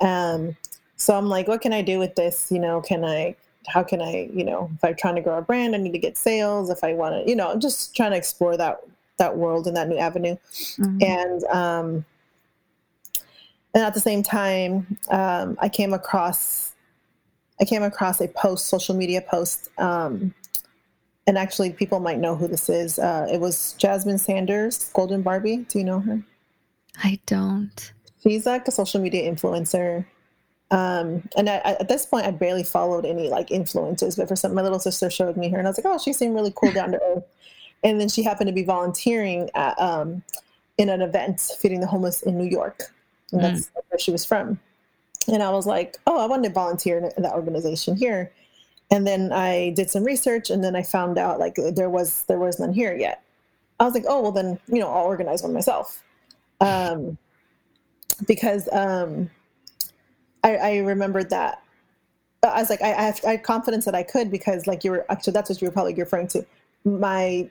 Um, 0.00 0.56
so 0.96 1.16
i'm 1.16 1.28
like 1.28 1.46
what 1.46 1.60
can 1.60 1.72
i 1.72 1.82
do 1.82 1.98
with 1.98 2.14
this? 2.16 2.50
You 2.50 2.58
know 2.58 2.80
can 2.80 3.04
i 3.04 3.36
how 3.68 3.82
can 3.82 4.00
i 4.00 4.28
you 4.32 4.44
know 4.44 4.70
if 4.74 4.84
i'm 4.84 4.96
trying 4.96 5.16
to 5.16 5.20
grow 5.20 5.38
a 5.38 5.42
brand 5.42 5.74
i 5.74 5.78
need 5.78 5.92
to 5.92 5.98
get 5.98 6.16
sales 6.16 6.70
if 6.70 6.82
i 6.82 6.94
want 6.94 7.14
to 7.14 7.30
you 7.30 7.36
know 7.36 7.50
I'm 7.50 7.60
just 7.60 7.94
trying 7.94 8.12
to 8.12 8.16
explore 8.16 8.56
that 8.56 8.80
that 9.20 9.36
world 9.36 9.68
and 9.68 9.76
that 9.76 9.86
new 9.86 9.96
avenue. 9.96 10.36
Mm-hmm. 10.78 10.98
and 11.02 11.44
um, 11.44 12.04
and 13.72 13.84
at 13.84 13.94
the 13.94 14.00
same 14.00 14.24
time, 14.24 14.98
um, 15.10 15.56
I 15.60 15.68
came 15.68 15.92
across 15.92 16.69
I 17.60 17.64
came 17.64 17.82
across 17.82 18.20
a 18.20 18.28
post, 18.28 18.66
social 18.66 18.94
media 18.94 19.20
post, 19.20 19.68
um, 19.78 20.34
and 21.26 21.36
actually, 21.38 21.70
people 21.72 22.00
might 22.00 22.18
know 22.18 22.34
who 22.34 22.48
this 22.48 22.68
is. 22.68 22.98
Uh, 22.98 23.26
it 23.30 23.40
was 23.40 23.74
Jasmine 23.78 24.18
Sanders, 24.18 24.90
Golden 24.94 25.22
Barbie. 25.22 25.58
Do 25.68 25.78
you 25.78 25.84
know 25.84 26.00
her? 26.00 26.22
I 27.04 27.20
don't. 27.26 27.92
She's 28.22 28.46
like 28.46 28.66
a 28.66 28.70
social 28.72 29.00
media 29.00 29.30
influencer. 29.30 30.04
Um, 30.70 31.28
and 31.36 31.48
I, 31.48 31.56
at 31.56 31.88
this 31.88 32.06
point, 32.06 32.26
I 32.26 32.30
barely 32.30 32.64
followed 32.64 33.04
any 33.04 33.28
like 33.28 33.48
influencers, 33.48 34.16
but 34.16 34.28
for 34.28 34.36
some, 34.36 34.54
my 34.54 34.62
little 34.62 34.80
sister 34.80 35.10
showed 35.10 35.36
me 35.36 35.50
her, 35.50 35.58
and 35.58 35.66
I 35.66 35.70
was 35.70 35.78
like, 35.78 35.86
"Oh, 35.86 35.98
she 35.98 36.12
seemed 36.12 36.34
really 36.34 36.52
cool, 36.56 36.72
down 36.72 36.92
to 36.92 37.00
earth." 37.02 37.24
And 37.84 38.00
then 38.00 38.08
she 38.08 38.22
happened 38.22 38.48
to 38.48 38.52
be 38.52 38.64
volunteering 38.64 39.50
at, 39.54 39.78
um, 39.80 40.22
in 40.78 40.88
an 40.88 41.00
event 41.00 41.40
feeding 41.58 41.80
the 41.80 41.86
homeless 41.86 42.22
in 42.22 42.36
New 42.36 42.44
York 42.44 42.92
and 43.32 43.42
that's 43.42 43.66
mm. 43.66 43.70
where 43.88 43.98
she 43.98 44.10
was 44.10 44.24
from. 44.24 44.58
And 45.28 45.42
I 45.42 45.50
was 45.50 45.66
like, 45.66 45.96
oh, 46.06 46.18
I 46.18 46.26
want 46.26 46.44
to 46.44 46.50
volunteer 46.50 46.98
in 47.16 47.22
that 47.22 47.32
organization 47.32 47.96
here. 47.96 48.32
And 48.90 49.06
then 49.06 49.32
I 49.32 49.70
did 49.70 49.90
some 49.90 50.02
research, 50.02 50.50
and 50.50 50.64
then 50.64 50.74
I 50.74 50.82
found 50.82 51.16
out 51.18 51.38
like 51.38 51.54
there 51.56 51.90
was 51.90 52.24
there 52.24 52.38
was 52.38 52.58
none 52.58 52.72
here 52.72 52.96
yet. 52.96 53.22
I 53.78 53.84
was 53.84 53.94
like, 53.94 54.04
oh, 54.08 54.20
well 54.20 54.32
then 54.32 54.58
you 54.66 54.80
know 54.80 54.88
I'll 54.88 55.04
organize 55.04 55.42
one 55.42 55.52
myself, 55.52 56.02
um, 56.60 57.16
because 58.26 58.68
um, 58.72 59.30
I, 60.42 60.56
I 60.56 60.78
remembered 60.78 61.30
that 61.30 61.62
I 62.42 62.60
was 62.60 62.70
like, 62.70 62.80
I, 62.82 62.94
I, 62.94 63.02
have, 63.02 63.24
I 63.24 63.36
confidence 63.36 63.84
that 63.84 63.94
I 63.94 64.02
could 64.02 64.30
because, 64.30 64.66
like, 64.66 64.82
you 64.82 64.92
were 64.92 65.06
actually 65.10 65.34
that's 65.34 65.50
what 65.50 65.60
you 65.60 65.68
were 65.68 65.72
probably 65.72 65.94
referring 65.94 66.28
to. 66.28 66.46
My 66.84 67.50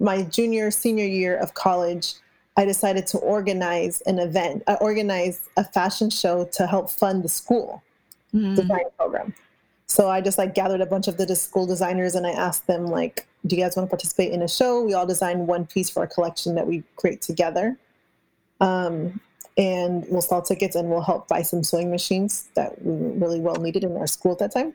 my 0.00 0.22
junior 0.22 0.70
senior 0.70 1.06
year 1.06 1.36
of 1.36 1.54
college, 1.54 2.14
I 2.58 2.64
decided 2.64 3.06
to 3.08 3.18
organize 3.18 4.00
an 4.00 4.18
event, 4.18 4.64
I 4.66 4.72
uh, 4.72 4.76
organize 4.80 5.48
a 5.56 5.62
fashion 5.62 6.10
show 6.10 6.44
to 6.54 6.66
help 6.66 6.90
fund 6.90 7.22
the 7.22 7.28
school 7.28 7.84
mm-hmm. 8.34 8.56
design 8.56 8.84
program. 8.98 9.32
So 9.86 10.10
I 10.10 10.20
just 10.20 10.38
like 10.38 10.56
gathered 10.56 10.80
a 10.80 10.86
bunch 10.86 11.06
of 11.06 11.16
the 11.16 11.36
school 11.36 11.66
designers 11.66 12.16
and 12.16 12.26
I 12.26 12.32
asked 12.32 12.66
them 12.66 12.86
like, 12.86 13.28
do 13.46 13.54
you 13.54 13.62
guys 13.62 13.76
want 13.76 13.88
to 13.88 13.90
participate 13.90 14.32
in 14.32 14.42
a 14.42 14.48
show? 14.48 14.82
We 14.82 14.92
all 14.92 15.06
design 15.06 15.46
one 15.46 15.66
piece 15.66 15.88
for 15.88 16.02
a 16.02 16.08
collection 16.08 16.56
that 16.56 16.66
we 16.66 16.82
create 16.96 17.22
together. 17.22 17.78
Um, 18.60 19.20
and 19.56 20.04
we'll 20.08 20.20
sell 20.20 20.42
tickets 20.42 20.74
and 20.74 20.90
we'll 20.90 21.02
help 21.02 21.28
buy 21.28 21.42
some 21.42 21.62
sewing 21.62 21.92
machines 21.92 22.48
that 22.54 22.82
we 22.82 22.92
really 23.24 23.38
well 23.38 23.56
needed 23.56 23.84
in 23.84 23.96
our 23.96 24.08
school 24.08 24.32
at 24.32 24.40
that 24.40 24.52
time. 24.52 24.74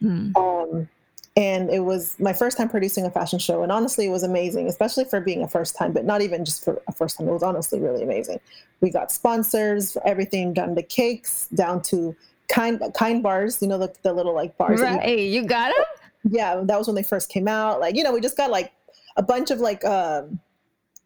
Mm. 0.00 0.36
Um, 0.36 0.88
and 1.36 1.70
it 1.70 1.80
was 1.80 2.16
my 2.20 2.32
first 2.32 2.56
time 2.56 2.68
producing 2.68 3.04
a 3.04 3.10
fashion 3.10 3.38
show 3.38 3.62
and 3.62 3.72
honestly 3.72 4.06
it 4.06 4.10
was 4.10 4.22
amazing 4.22 4.68
especially 4.68 5.04
for 5.04 5.20
being 5.20 5.42
a 5.42 5.48
first 5.48 5.76
time 5.76 5.92
but 5.92 6.04
not 6.04 6.22
even 6.22 6.44
just 6.44 6.64
for 6.64 6.80
a 6.86 6.92
first 6.92 7.18
time. 7.18 7.28
It 7.28 7.32
was 7.32 7.42
honestly 7.42 7.80
really 7.80 8.02
amazing. 8.02 8.40
We 8.80 8.90
got 8.90 9.10
sponsors 9.10 9.96
everything 10.04 10.52
down 10.52 10.74
to 10.76 10.82
cakes 10.82 11.48
down 11.48 11.82
to 11.82 12.14
kind 12.48 12.80
kind 12.94 13.22
bars 13.22 13.62
you 13.62 13.68
know 13.68 13.78
the, 13.78 13.92
the 14.02 14.12
little 14.12 14.34
like 14.34 14.56
bars 14.58 14.80
right 14.80 15.08
you, 15.08 15.16
you 15.16 15.46
got 15.46 15.74
them 15.74 15.84
yeah 16.30 16.60
that 16.62 16.78
was 16.78 16.86
when 16.86 16.94
they 16.94 17.02
first 17.02 17.28
came 17.28 17.48
out. 17.48 17.80
Like 17.80 17.96
you 17.96 18.02
know 18.02 18.12
we 18.12 18.20
just 18.20 18.36
got 18.36 18.50
like 18.50 18.72
a 19.16 19.22
bunch 19.22 19.50
of 19.50 19.60
like 19.60 19.84
um 19.84 20.38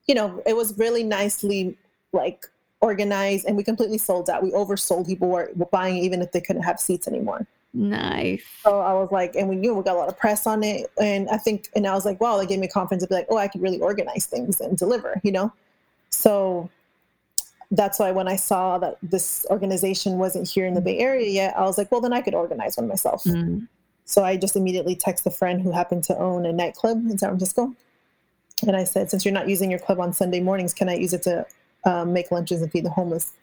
you 0.07 0.15
know 0.15 0.43
it 0.47 0.57
was 0.57 0.77
really 0.79 1.05
nicely 1.05 1.77
like 2.13 2.47
organized 2.81 3.45
and 3.47 3.57
we 3.57 3.65
completely 3.65 3.99
sold 3.99 4.31
out. 4.31 4.43
We 4.43 4.53
oversold. 4.53 5.07
People 5.07 5.29
were 5.29 5.51
buying 5.71 5.97
even 5.99 6.23
if 6.23 6.33
they 6.33 6.41
couldn't 6.41 6.63
have 6.63 6.79
seats 6.79 7.09
anymore 7.09 7.47
Nice. 7.75 8.43
So 8.63 8.81
I 8.81 8.93
was 8.95 9.11
like, 9.13 9.37
and 9.37 9.49
we 9.49 9.57
knew 9.57 9.75
we 9.75 9.83
got 9.83 9.95
a 9.95 9.99
lot 9.99 10.09
of 10.09 10.19
press 10.19 10.47
on 10.47 10.63
it. 10.63 10.91
And 11.01 11.29
I 11.29 11.37
think, 11.37 11.69
and 11.77 11.87
I 11.87 11.95
was 11.95 12.05
like, 12.05 12.21
wow, 12.21 12.37
that 12.39 12.49
gave 12.49 12.59
me 12.59 12.69
confidence 12.69 13.03
to 13.03 13.09
be 13.09 13.15
like, 13.15 13.27
oh, 13.31 13.37
I 13.37 13.49
could 13.49 13.63
really 13.63 13.79
organize 13.79 14.27
things 14.27 14.61
and 14.61 14.77
deliver, 14.77 15.21
you 15.23 15.33
know? 15.33 15.53
So 16.11 16.71
that's 17.71 17.99
why 17.99 18.11
when 18.11 18.27
I 18.27 18.37
saw 18.37 18.79
that 18.79 18.97
this 19.03 19.45
organization 19.51 20.19
wasn't 20.19 20.49
here 20.49 20.67
in 20.67 20.75
the 20.75 20.81
Bay 20.81 20.99
Area 20.99 21.29
yet, 21.29 21.59
I 21.59 21.63
was 21.63 21.77
like, 21.77 21.93
well, 21.93 22.01
then 22.01 22.13
I 22.13 22.23
could 22.23 22.35
organize 22.35 22.77
one 22.77 22.89
myself. 22.89 23.25
Mm. 23.25 23.69
So 24.07 24.25
I 24.25 24.39
just 24.39 24.57
immediately 24.57 24.97
text 24.97 25.27
a 25.27 25.31
friend 25.31 25.61
who 25.61 25.71
happened 25.71 26.03
to 26.05 26.17
own 26.17 26.47
a 26.47 26.53
nightclub 26.53 26.97
in 27.11 27.19
San 27.19 27.29
Francisco. 27.29 27.75
And 28.67 28.75
I 28.75 28.85
said, 28.85 29.11
since 29.11 29.25
you're 29.25 29.35
not 29.35 29.49
using 29.49 29.71
your 29.71 29.79
club 29.79 30.01
on 30.01 30.15
Sunday 30.15 30.41
mornings, 30.41 30.73
can 30.73 30.89
I 30.89 30.95
use 30.95 31.13
it 31.13 31.23
to 31.25 31.47
um, 31.85 32.15
make 32.15 32.31
lunches 32.33 32.63
and 32.63 32.73
feed 32.73 32.87
the 32.87 32.91
homeless? 32.91 33.35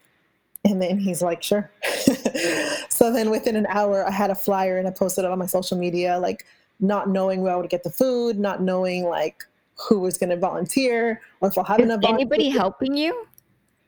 And 0.65 0.81
then 0.81 0.97
he's 0.97 1.21
like, 1.21 1.43
sure. 1.43 1.71
so 2.89 3.13
then 3.13 3.29
within 3.29 3.55
an 3.55 3.67
hour, 3.69 4.05
I 4.05 4.11
had 4.11 4.31
a 4.31 4.35
flyer 4.35 4.77
and 4.77 4.87
I 4.87 4.91
posted 4.91 5.23
it 5.23 5.31
on 5.31 5.37
my 5.37 5.45
social 5.45 5.77
media, 5.77 6.17
like 6.19 6.45
not 6.79 7.07
knowing 7.07 7.41
where 7.41 7.53
I 7.53 7.55
would 7.55 7.69
get 7.69 7.83
the 7.83 7.91
food, 7.91 8.39
not 8.39 8.61
knowing 8.61 9.05
like 9.05 9.43
who 9.75 9.99
was 9.99 10.17
going 10.17 10.31
to 10.31 10.37
volunteer 10.37 11.21
or 11.39 11.49
if 11.49 11.57
I'll 11.57 11.63
have 11.63 11.79
enough. 11.79 12.01
Anybody 12.03 12.49
helping 12.49 12.97
you? 12.97 13.27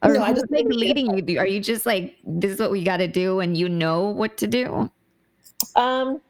Or 0.03 0.13
no, 0.13 0.21
I 0.21 0.31
just 0.31 0.51
like 0.51 0.67
leading 0.67 1.27
you. 1.27 1.39
Are 1.39 1.47
you 1.47 1.59
just 1.59 1.87
like, 1.87 2.15
this 2.23 2.51
is 2.51 2.59
what 2.59 2.69
we 2.69 2.83
got 2.83 2.97
to 2.97 3.07
do 3.07 3.39
and 3.39 3.57
you 3.57 3.67
know 3.67 4.09
what 4.09 4.37
to 4.37 4.45
do? 4.45 4.91
Um, 5.75 6.21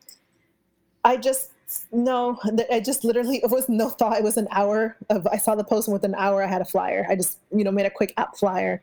I 1.03 1.17
just 1.17 1.51
no, 1.91 2.39
that 2.45 2.73
I 2.73 2.79
just 2.79 3.03
literally 3.03 3.37
it 3.37 3.51
was 3.51 3.67
no 3.67 3.89
thought. 3.89 4.17
It 4.17 4.23
was 4.23 4.37
an 4.37 4.47
hour 4.51 4.95
of 5.09 5.27
I 5.27 5.37
saw 5.37 5.55
the 5.55 5.65
post 5.65 5.87
and 5.89 5.93
within 5.93 6.13
an 6.13 6.19
hour 6.19 6.41
I 6.41 6.47
had 6.47 6.61
a 6.61 6.65
flyer. 6.65 7.05
I 7.09 7.15
just 7.15 7.39
you 7.53 7.65
know 7.65 7.71
made 7.71 7.85
a 7.85 7.89
quick 7.89 8.13
app 8.15 8.37
flyer, 8.37 8.81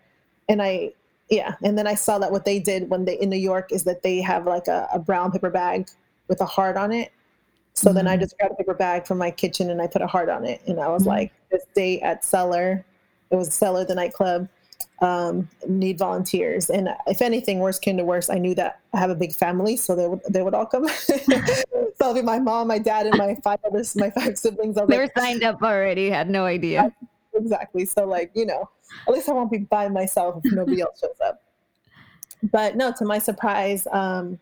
and 0.49 0.61
I 0.61 0.93
yeah, 1.31 1.55
and 1.63 1.79
then 1.79 1.87
I 1.87 1.95
saw 1.95 2.19
that 2.19 2.31
what 2.31 2.45
they 2.45 2.59
did 2.59 2.91
when 2.91 3.05
they 3.05 3.19
in 3.19 3.31
New 3.31 3.37
York 3.37 3.73
is 3.73 3.85
that 3.85 4.03
they 4.03 4.21
have 4.21 4.47
like 4.47 4.69
a, 4.69 4.89
a 4.93 4.99
brown 4.99 5.33
paper 5.33 5.51
bag 5.51 5.89
with 6.29 6.41
a 6.41 6.47
heart 6.47 6.77
on 6.77 6.93
it. 6.93 7.13
So 7.73 7.89
mm-hmm. 7.89 7.97
then 7.97 8.07
I 8.07 8.13
mm-hmm. 8.15 8.23
just 8.23 8.39
grabbed 8.39 8.55
a 8.55 8.57
paper 8.57 8.75
bag 8.75 9.07
from 9.07 9.19
my 9.19 9.31
kitchen 9.31 9.71
and 9.71 9.81
I 9.81 9.87
put 9.87 10.03
a 10.03 10.07
heart 10.07 10.29
on 10.29 10.45
it, 10.45 10.63
and 10.67 10.81
I 10.81 10.89
was 10.89 11.03
mm-hmm. 11.03 11.11
like, 11.11 11.33
this 11.51 11.65
date 11.75 12.03
at 12.03 12.25
Cellar, 12.25 12.85
it 13.31 13.37
was 13.37 13.53
Cellar 13.53 13.85
the 13.85 13.95
nightclub 13.95 14.49
um, 15.01 15.49
need 15.69 15.99
volunteers. 15.99 16.71
And 16.71 16.89
if 17.07 17.23
anything, 17.23 17.59
worse 17.59 17.79
came 17.79 17.97
to 17.97 18.05
worse 18.05 18.31
I 18.31 18.39
knew 18.39 18.55
that 18.55 18.81
I 18.93 18.99
have 18.99 19.11
a 19.11 19.15
big 19.15 19.35
family, 19.35 19.77
so 19.77 19.95
they 19.95 20.07
would 20.07 20.21
they 20.29 20.43
would 20.43 20.55
all 20.55 20.67
come. 20.67 20.89
so 20.89 21.15
it'll 21.25 22.15
be 22.15 22.23
my 22.23 22.39
mom, 22.39 22.69
my 22.69 22.79
dad, 22.79 23.07
and 23.07 23.17
my 23.19 23.35
five 23.43 23.59
others, 23.67 23.95
my 23.97 24.11
five 24.11 24.39
siblings. 24.39 24.77
They 24.77 24.83
were 24.83 25.05
like, 25.05 25.19
signed 25.19 25.43
up 25.43 25.63
already. 25.63 26.11
Had 26.11 26.31
no 26.31 26.45
idea. 26.45 26.93
Exactly. 27.37 27.85
So 27.85 28.05
like 28.05 28.31
you 28.35 28.47
know, 28.47 28.71
at 29.07 29.15
least 29.15 29.29
I 29.29 29.33
won't 29.33 29.51
be 29.51 29.59
by 29.59 29.89
myself 29.89 30.41
if 30.45 30.53
nobody 30.53 30.81
else 30.81 31.01
shows 31.01 31.21
up. 31.25 31.43
But 32.43 32.77
no, 32.77 32.93
to 32.99 33.05
my 33.05 33.19
surprise, 33.19 33.87
um, 33.93 34.39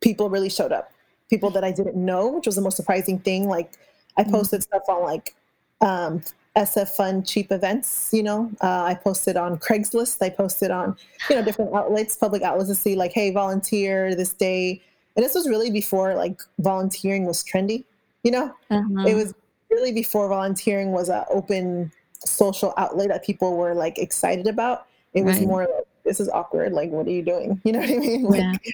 people 0.00 0.30
really 0.30 0.48
showed 0.48 0.72
up. 0.72 0.90
People 1.28 1.50
that 1.50 1.64
I 1.64 1.72
didn't 1.72 1.96
know, 1.96 2.28
which 2.28 2.46
was 2.46 2.54
the 2.54 2.62
most 2.62 2.76
surprising 2.76 3.18
thing. 3.18 3.48
Like 3.48 3.72
I 4.16 4.22
mm-hmm. 4.22 4.32
posted 4.32 4.60
mm-hmm. 4.60 4.76
stuff 4.76 4.88
on 4.88 5.02
like 5.02 5.34
um, 5.80 6.22
SF 6.56 6.96
Funcheap 6.96 7.52
events. 7.52 8.10
You 8.12 8.22
know, 8.22 8.50
uh, 8.60 8.84
I 8.84 8.94
posted 8.94 9.36
on 9.36 9.58
Craigslist. 9.58 10.22
I 10.22 10.30
posted 10.30 10.70
on 10.70 10.96
you 11.28 11.36
know 11.36 11.44
different 11.44 11.74
outlets, 11.74 12.16
public 12.16 12.42
outlets 12.42 12.68
to 12.70 12.74
see 12.74 12.94
like, 12.94 13.12
hey, 13.12 13.30
volunteer 13.30 14.14
this 14.14 14.32
day. 14.32 14.80
And 15.16 15.24
this 15.24 15.34
was 15.34 15.48
really 15.48 15.70
before 15.70 16.14
like 16.14 16.40
volunteering 16.58 17.24
was 17.24 17.44
trendy. 17.44 17.84
You 18.22 18.30
know, 18.32 18.54
uh-huh. 18.70 19.06
it 19.06 19.14
was 19.14 19.34
really 19.70 19.92
before 19.92 20.28
volunteering 20.28 20.92
was 20.92 21.08
an 21.08 21.24
open 21.30 21.92
social 22.26 22.74
outlet 22.76 23.08
that 23.08 23.24
people 23.24 23.56
were 23.56 23.74
like 23.74 23.98
excited 23.98 24.46
about. 24.46 24.86
It 25.14 25.24
was 25.24 25.38
right. 25.38 25.46
more 25.46 25.60
like 25.62 25.86
this 26.04 26.20
is 26.20 26.28
awkward. 26.28 26.72
Like, 26.72 26.90
what 26.90 27.06
are 27.06 27.10
you 27.10 27.22
doing? 27.22 27.60
You 27.64 27.72
know 27.72 27.80
what 27.80 27.90
I 27.90 27.96
mean? 27.96 28.22
Like, 28.24 28.40
yeah. 28.40 28.72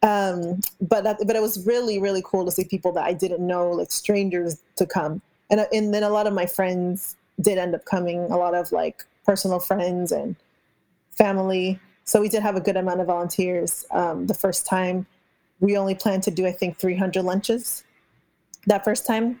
Um, 0.00 0.60
but 0.80 1.02
that, 1.04 1.18
but 1.26 1.34
it 1.34 1.42
was 1.42 1.66
really 1.66 1.98
really 1.98 2.22
cool 2.24 2.44
to 2.44 2.50
see 2.50 2.64
people 2.64 2.92
that 2.92 3.04
I 3.04 3.12
didn't 3.12 3.44
know, 3.44 3.70
like 3.70 3.90
strangers, 3.90 4.58
to 4.76 4.86
come 4.86 5.22
and, 5.50 5.66
and 5.72 5.92
then 5.94 6.02
a 6.02 6.10
lot 6.10 6.26
of 6.26 6.32
my 6.32 6.46
friends 6.46 7.16
did 7.40 7.58
end 7.58 7.74
up 7.74 7.84
coming 7.84 8.20
a 8.30 8.36
lot 8.36 8.54
of 8.54 8.70
like 8.72 9.04
personal 9.24 9.60
friends 9.60 10.12
and 10.12 10.36
family 11.12 11.78
so 12.04 12.20
we 12.20 12.28
did 12.28 12.42
have 12.42 12.56
a 12.56 12.60
good 12.60 12.76
amount 12.76 13.00
of 13.00 13.06
volunteers 13.06 13.84
um, 13.90 14.26
the 14.26 14.34
first 14.34 14.66
time 14.66 15.06
we 15.60 15.76
only 15.76 15.94
planned 15.94 16.22
to 16.22 16.30
do 16.30 16.46
i 16.46 16.52
think 16.52 16.78
300 16.78 17.22
lunches 17.22 17.84
that 18.66 18.84
first 18.84 19.06
time 19.06 19.40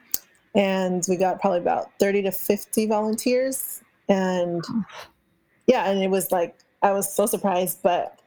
and 0.58 1.02
we 1.08 1.16
got 1.16 1.40
probably 1.40 1.60
about 1.60 1.90
30 1.98 2.22
to 2.22 2.32
50 2.32 2.86
volunteers. 2.86 3.80
And 4.10 4.62
yeah 5.66 5.90
and 5.90 6.02
it 6.02 6.08
was 6.08 6.32
like 6.32 6.58
i 6.82 6.90
was 6.90 7.14
so 7.14 7.26
surprised 7.26 7.80
but 7.82 8.18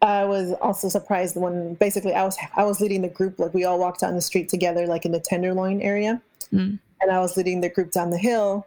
i 0.00 0.24
was 0.24 0.54
also 0.62 0.88
surprised 0.88 1.36
when 1.36 1.74
basically 1.74 2.14
i 2.14 2.24
was 2.24 2.38
i 2.56 2.64
was 2.64 2.80
leading 2.80 3.02
the 3.02 3.08
group 3.08 3.38
like 3.38 3.52
we 3.52 3.62
all 3.62 3.78
walked 3.78 4.00
down 4.00 4.14
the 4.14 4.22
street 4.22 4.48
together 4.48 4.86
like 4.86 5.04
in 5.04 5.12
the 5.12 5.20
tenderloin 5.20 5.82
area. 5.82 6.20
Mm 6.50 6.78
and 7.02 7.10
I 7.10 7.18
was 7.18 7.36
leading 7.36 7.60
the 7.60 7.68
group 7.68 7.90
down 7.90 8.10
the 8.10 8.18
hill. 8.18 8.66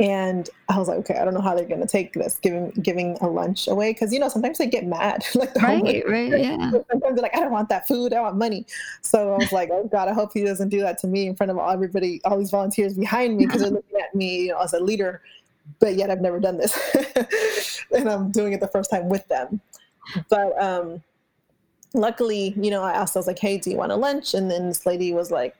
And 0.00 0.48
I 0.68 0.78
was 0.78 0.88
like, 0.88 0.98
okay, 0.98 1.18
I 1.18 1.24
don't 1.24 1.34
know 1.34 1.40
how 1.40 1.54
they're 1.54 1.64
going 1.64 1.80
to 1.80 1.86
take 1.86 2.12
this, 2.12 2.38
giving 2.42 2.70
giving 2.82 3.16
a 3.20 3.28
lunch 3.28 3.68
away, 3.68 3.92
because 3.92 4.12
you 4.12 4.18
know 4.18 4.28
sometimes 4.28 4.58
they 4.58 4.66
get 4.66 4.86
mad, 4.86 5.24
like 5.34 5.54
the 5.54 5.60
right, 5.60 6.04
right, 6.08 6.40
yeah. 6.40 6.70
Sometimes 6.70 7.00
they're 7.00 7.22
like, 7.22 7.36
I 7.36 7.40
don't 7.40 7.52
want 7.52 7.68
that 7.70 7.86
food, 7.86 8.12
I 8.12 8.20
want 8.20 8.36
money. 8.36 8.66
So 9.02 9.34
I 9.34 9.36
was 9.38 9.52
like, 9.52 9.70
oh 9.72 9.88
God, 9.90 10.08
I 10.08 10.12
hope 10.12 10.32
he 10.34 10.44
doesn't 10.44 10.68
do 10.68 10.80
that 10.80 10.98
to 10.98 11.06
me 11.06 11.26
in 11.26 11.36
front 11.36 11.50
of 11.50 11.58
all, 11.58 11.70
everybody, 11.70 12.20
all 12.24 12.38
these 12.38 12.50
volunteers 12.50 12.94
behind 12.94 13.36
me, 13.36 13.46
because 13.46 13.62
they're 13.62 13.70
looking 13.70 14.00
at 14.00 14.14
me, 14.14 14.42
you 14.42 14.48
know, 14.48 14.58
as 14.58 14.72
a 14.72 14.80
leader, 14.80 15.22
but 15.78 15.94
yet 15.94 16.10
I've 16.10 16.20
never 16.20 16.40
done 16.40 16.58
this, 16.58 17.84
and 17.96 18.08
I'm 18.08 18.30
doing 18.30 18.52
it 18.52 18.60
the 18.60 18.68
first 18.68 18.90
time 18.90 19.08
with 19.08 19.26
them. 19.28 19.60
But 20.28 20.60
um, 20.62 21.02
luckily, 21.94 22.54
you 22.56 22.70
know, 22.70 22.82
I 22.82 22.92
asked, 22.92 23.16
I 23.16 23.20
was 23.20 23.26
like, 23.26 23.38
hey, 23.38 23.58
do 23.58 23.70
you 23.70 23.76
want 23.76 23.92
a 23.92 23.96
lunch? 23.96 24.34
And 24.34 24.50
then 24.50 24.68
this 24.68 24.86
lady 24.86 25.14
was 25.14 25.30
like, 25.30 25.56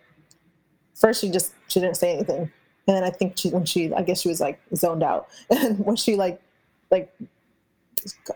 first 0.94 1.20
she 1.20 1.30
just 1.30 1.52
she 1.68 1.78
didn't 1.78 1.96
say 1.96 2.12
anything 2.12 2.50
and 2.88 2.96
then 2.96 3.04
i 3.04 3.10
think 3.10 3.38
she 3.38 3.50
when 3.50 3.64
she 3.64 3.92
i 3.94 4.02
guess 4.02 4.22
she 4.22 4.28
was 4.28 4.40
like 4.40 4.60
zoned 4.74 5.02
out. 5.02 5.28
And 5.50 5.78
when 5.84 5.96
she 5.96 6.16
like 6.16 6.40
like 6.90 7.14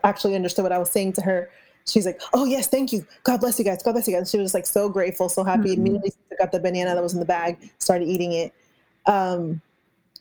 actually 0.03 0.35
understood 0.35 0.63
what 0.63 0.71
i 0.71 0.77
was 0.77 0.91
saying 0.91 1.13
to 1.13 1.21
her 1.21 1.49
she's 1.85 2.05
like 2.05 2.21
oh 2.33 2.45
yes 2.45 2.67
thank 2.67 2.93
you. 2.93 3.05
God 3.23 3.41
bless 3.41 3.59
you 3.59 3.65
guys. 3.65 3.83
God 3.83 3.93
bless 3.93 4.07
you 4.07 4.15
guys. 4.15 4.29
She 4.29 4.37
was 4.37 4.53
like 4.53 4.65
so 4.65 4.87
grateful 4.87 5.27
so 5.27 5.43
happy. 5.43 5.71
Mm-hmm. 5.71 5.81
immediately 5.81 6.11
took 6.29 6.39
out 6.39 6.51
the 6.51 6.59
banana 6.59 6.93
that 6.95 7.03
was 7.03 7.13
in 7.13 7.19
the 7.19 7.25
bag 7.25 7.57
started 7.79 8.07
eating 8.07 8.31
it. 8.31 8.53
Um, 9.05 9.61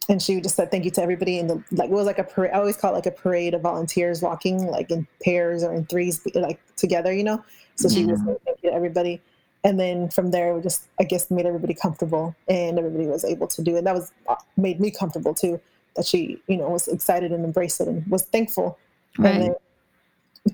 and 0.08 0.20
she 0.20 0.40
just 0.40 0.56
said 0.56 0.70
thank 0.70 0.84
you 0.84 0.90
to 0.90 1.02
everybody 1.02 1.38
and 1.38 1.48
the 1.48 1.62
like 1.70 1.88
it 1.88 1.92
was 1.92 2.06
like 2.06 2.18
a 2.18 2.24
parade 2.24 2.50
i 2.52 2.58
always 2.58 2.76
call 2.76 2.90
it 2.90 2.94
like 2.94 3.06
a 3.06 3.12
parade 3.12 3.54
of 3.54 3.60
volunteers 3.60 4.20
walking 4.20 4.66
like 4.66 4.90
in 4.90 5.06
pairs 5.22 5.62
or 5.62 5.72
in 5.72 5.86
threes 5.86 6.20
like 6.34 6.58
together 6.76 7.12
you 7.12 7.22
know? 7.22 7.44
So 7.76 7.88
she 7.88 8.04
was 8.04 8.20
like 8.22 8.42
thank 8.44 8.58
you 8.62 8.70
to 8.70 8.74
everybody 8.74 9.20
and 9.64 9.78
then 9.78 10.08
from 10.08 10.30
there 10.30 10.54
we 10.54 10.60
just 10.60 10.84
i 10.98 11.04
guess 11.04 11.30
made 11.30 11.46
everybody 11.46 11.74
comfortable 11.74 12.34
and 12.48 12.78
everybody 12.78 13.06
was 13.06 13.24
able 13.24 13.46
to 13.46 13.62
do 13.62 13.76
it. 13.76 13.84
That 13.84 13.94
was 13.94 14.12
uh, 14.28 14.36
made 14.56 14.80
me 14.80 14.90
comfortable 14.90 15.34
too 15.34 15.60
that 15.96 16.06
she 16.06 16.40
you 16.46 16.56
know 16.56 16.68
was 16.68 16.88
excited 16.88 17.32
and 17.32 17.44
embraced 17.44 17.80
it 17.80 17.88
and 17.88 18.06
was 18.06 18.22
thankful. 18.22 18.78
Right. 19.18 19.34
and 19.34 19.42
then 19.42 19.54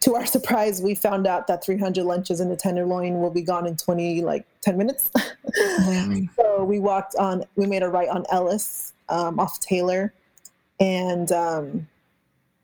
to 0.01 0.17
our 0.17 0.27
surprise 0.27 0.83
we 0.83 0.95
found 0.95 1.27
out 1.27 1.47
that 1.47 1.65
300 1.65 2.05
lunches 2.05 2.41
in 2.41 2.49
the 2.49 2.57
tenderloin 2.57 3.21
will 3.21 3.31
be 3.31 3.43
gone 3.43 3.67
in 3.67 3.77
20 3.77 4.23
like 4.23 4.47
10 4.63 4.77
minutes. 4.77 5.11
So 6.37 6.65
we 6.65 6.79
walked 6.79 7.15
on 7.17 7.45
we 7.57 7.67
made 7.67 7.83
a 7.83 7.89
right 7.89 8.09
on 8.09 8.25
ellis 8.31 8.93
um, 9.09 9.41
off 9.41 9.61
taylor. 9.61 10.13
And 10.81 11.33
um, 11.33 11.89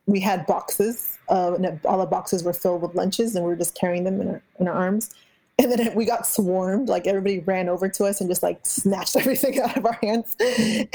we 0.07 0.21
had 0.21 0.47
boxes 0.47 1.19
uh, 1.29 1.55
and 1.55 1.81
all 1.85 1.99
the 1.99 2.07
boxes 2.07 2.45
were 2.45 2.53
filled 2.53 2.83
with 2.83 2.95
lunches 2.95 3.35
and 3.35 3.45
we 3.45 3.51
were 3.51 3.57
just 3.57 3.75
carrying 3.75 4.05
them 4.05 4.21
in 4.21 4.29
our, 4.29 4.43
in 4.61 4.69
our 4.69 4.75
arms 4.75 5.15
and 5.59 5.71
then 5.71 5.95
we 5.95 6.05
got 6.05 6.27
swarmed 6.27 6.89
like 6.89 7.07
everybody 7.07 7.39
ran 7.41 7.69
over 7.69 7.89
to 7.89 8.05
us 8.05 8.21
and 8.21 8.29
just 8.29 8.43
like 8.43 8.59
snatched 8.65 9.17
everything 9.17 9.61
out 9.61 9.77
of 9.77 9.87
our 9.87 9.99
hands. 10.03 10.37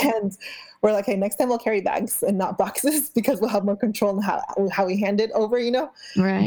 And 0.03 0.37
we're 0.81 0.91
like 0.91 1.05
hey 1.05 1.15
next 1.15 1.35
time 1.35 1.49
we'll 1.49 1.57
carry 1.57 1.81
bags 1.81 2.23
and 2.23 2.37
not 2.37 2.57
boxes 2.57 3.09
because 3.15 3.39
we'll 3.39 3.49
have 3.49 3.65
more 3.65 3.77
control 3.77 4.15
on 4.15 4.21
how, 4.21 4.41
how 4.71 4.85
we 4.85 4.99
hand 4.99 5.21
it 5.21 5.31
over 5.31 5.59
you 5.59 5.71
know? 5.71 5.91
Right. 6.17 6.45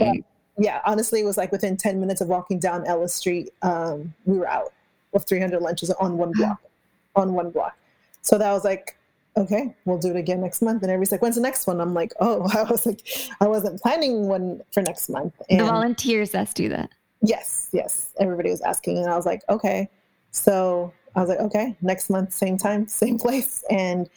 but, 0.56 0.62
yeah 0.62 0.80
honestly 0.84 1.20
it 1.20 1.24
was 1.24 1.38
like 1.38 1.50
within 1.50 1.76
10 1.76 2.00
minutes 2.00 2.20
of 2.20 2.28
walking 2.28 2.58
down 2.58 2.86
ellis 2.86 3.14
street 3.14 3.50
um, 3.62 4.12
we 4.26 4.38
were 4.38 4.48
out 4.48 4.72
with 5.12 5.26
300 5.26 5.60
lunches 5.60 5.90
on 5.90 6.18
one 6.18 6.32
block 6.32 6.60
on 7.16 7.34
one 7.34 7.50
block. 7.50 7.76
So 8.22 8.38
that 8.38 8.52
was 8.52 8.64
like 8.64 8.96
okay 9.34 9.74
we'll 9.86 9.98
do 9.98 10.10
it 10.10 10.16
again 10.16 10.42
next 10.42 10.60
month. 10.60 10.82
And 10.82 10.90
everybody's 10.90 11.12
like 11.12 11.22
when's 11.22 11.36
the 11.36 11.40
next 11.40 11.66
one? 11.66 11.80
I'm 11.80 11.94
like 11.94 12.12
oh 12.20 12.46
i 12.54 12.70
was 12.70 12.84
like 12.84 13.06
i 13.40 13.46
wasn't 13.46 13.80
planning 13.80 14.28
one 14.28 14.60
for 14.72 14.82
next 14.82 15.08
month. 15.08 15.34
And 15.48 15.60
the 15.60 15.64
volunteers 15.64 16.34
let's 16.34 16.52
do 16.52 16.68
that 16.68 16.90
Yes, 17.22 17.68
yes. 17.72 18.12
Everybody 18.18 18.50
was 18.50 18.60
asking, 18.62 18.98
and 18.98 19.08
I 19.08 19.16
was 19.16 19.26
like, 19.26 19.42
okay. 19.48 19.88
So 20.32 20.92
I 21.14 21.20
was 21.20 21.28
like, 21.28 21.38
okay, 21.38 21.76
next 21.80 22.10
month, 22.10 22.32
same 22.32 22.58
time, 22.58 22.86
same 22.88 23.18
place, 23.18 23.64
and 23.70 24.08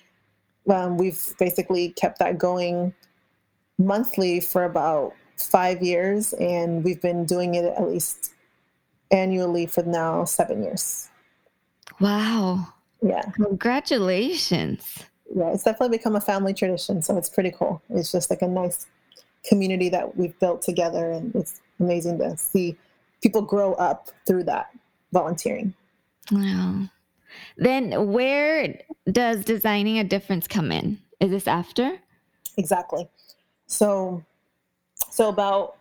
um, 0.69 0.97
we've 0.97 1.33
basically 1.37 1.89
kept 1.89 2.19
that 2.19 2.37
going 2.37 2.93
monthly 3.77 4.39
for 4.39 4.63
about 4.63 5.13
five 5.37 5.81
years, 5.81 6.33
and 6.33 6.83
we've 6.83 7.01
been 7.01 7.25
doing 7.25 7.55
it 7.55 7.65
at 7.65 7.87
least 7.87 8.33
annually 9.11 9.67
for 9.67 9.83
now 9.83 10.25
seven 10.25 10.63
years. 10.63 11.09
Wow! 11.99 12.67
Yeah, 13.01 13.29
congratulations. 13.33 15.05
Yeah, 15.35 15.51
it's 15.51 15.63
definitely 15.63 15.97
become 15.97 16.15
a 16.15 16.21
family 16.21 16.53
tradition, 16.53 17.01
so 17.01 17.17
it's 17.17 17.29
pretty 17.29 17.51
cool. 17.51 17.81
It's 17.89 18.11
just 18.11 18.29
like 18.29 18.41
a 18.41 18.47
nice 18.47 18.87
community 19.43 19.89
that 19.89 20.17
we've 20.17 20.37
built 20.39 20.61
together, 20.61 21.11
and 21.11 21.35
it's 21.35 21.61
amazing 21.79 22.19
to 22.19 22.37
see 22.37 22.77
people 23.21 23.41
grow 23.41 23.73
up 23.73 24.09
through 24.25 24.43
that 24.43 24.69
volunteering. 25.11 25.73
Wow. 26.31 26.89
Then 27.57 28.11
where 28.11 28.79
does 29.11 29.43
designing 29.45 29.99
a 29.99 30.03
difference 30.03 30.47
come 30.47 30.71
in? 30.71 30.99
Is 31.19 31.31
this 31.31 31.47
after? 31.47 31.97
Exactly. 32.57 33.07
So 33.67 34.23
so 35.09 35.29
about 35.29 35.77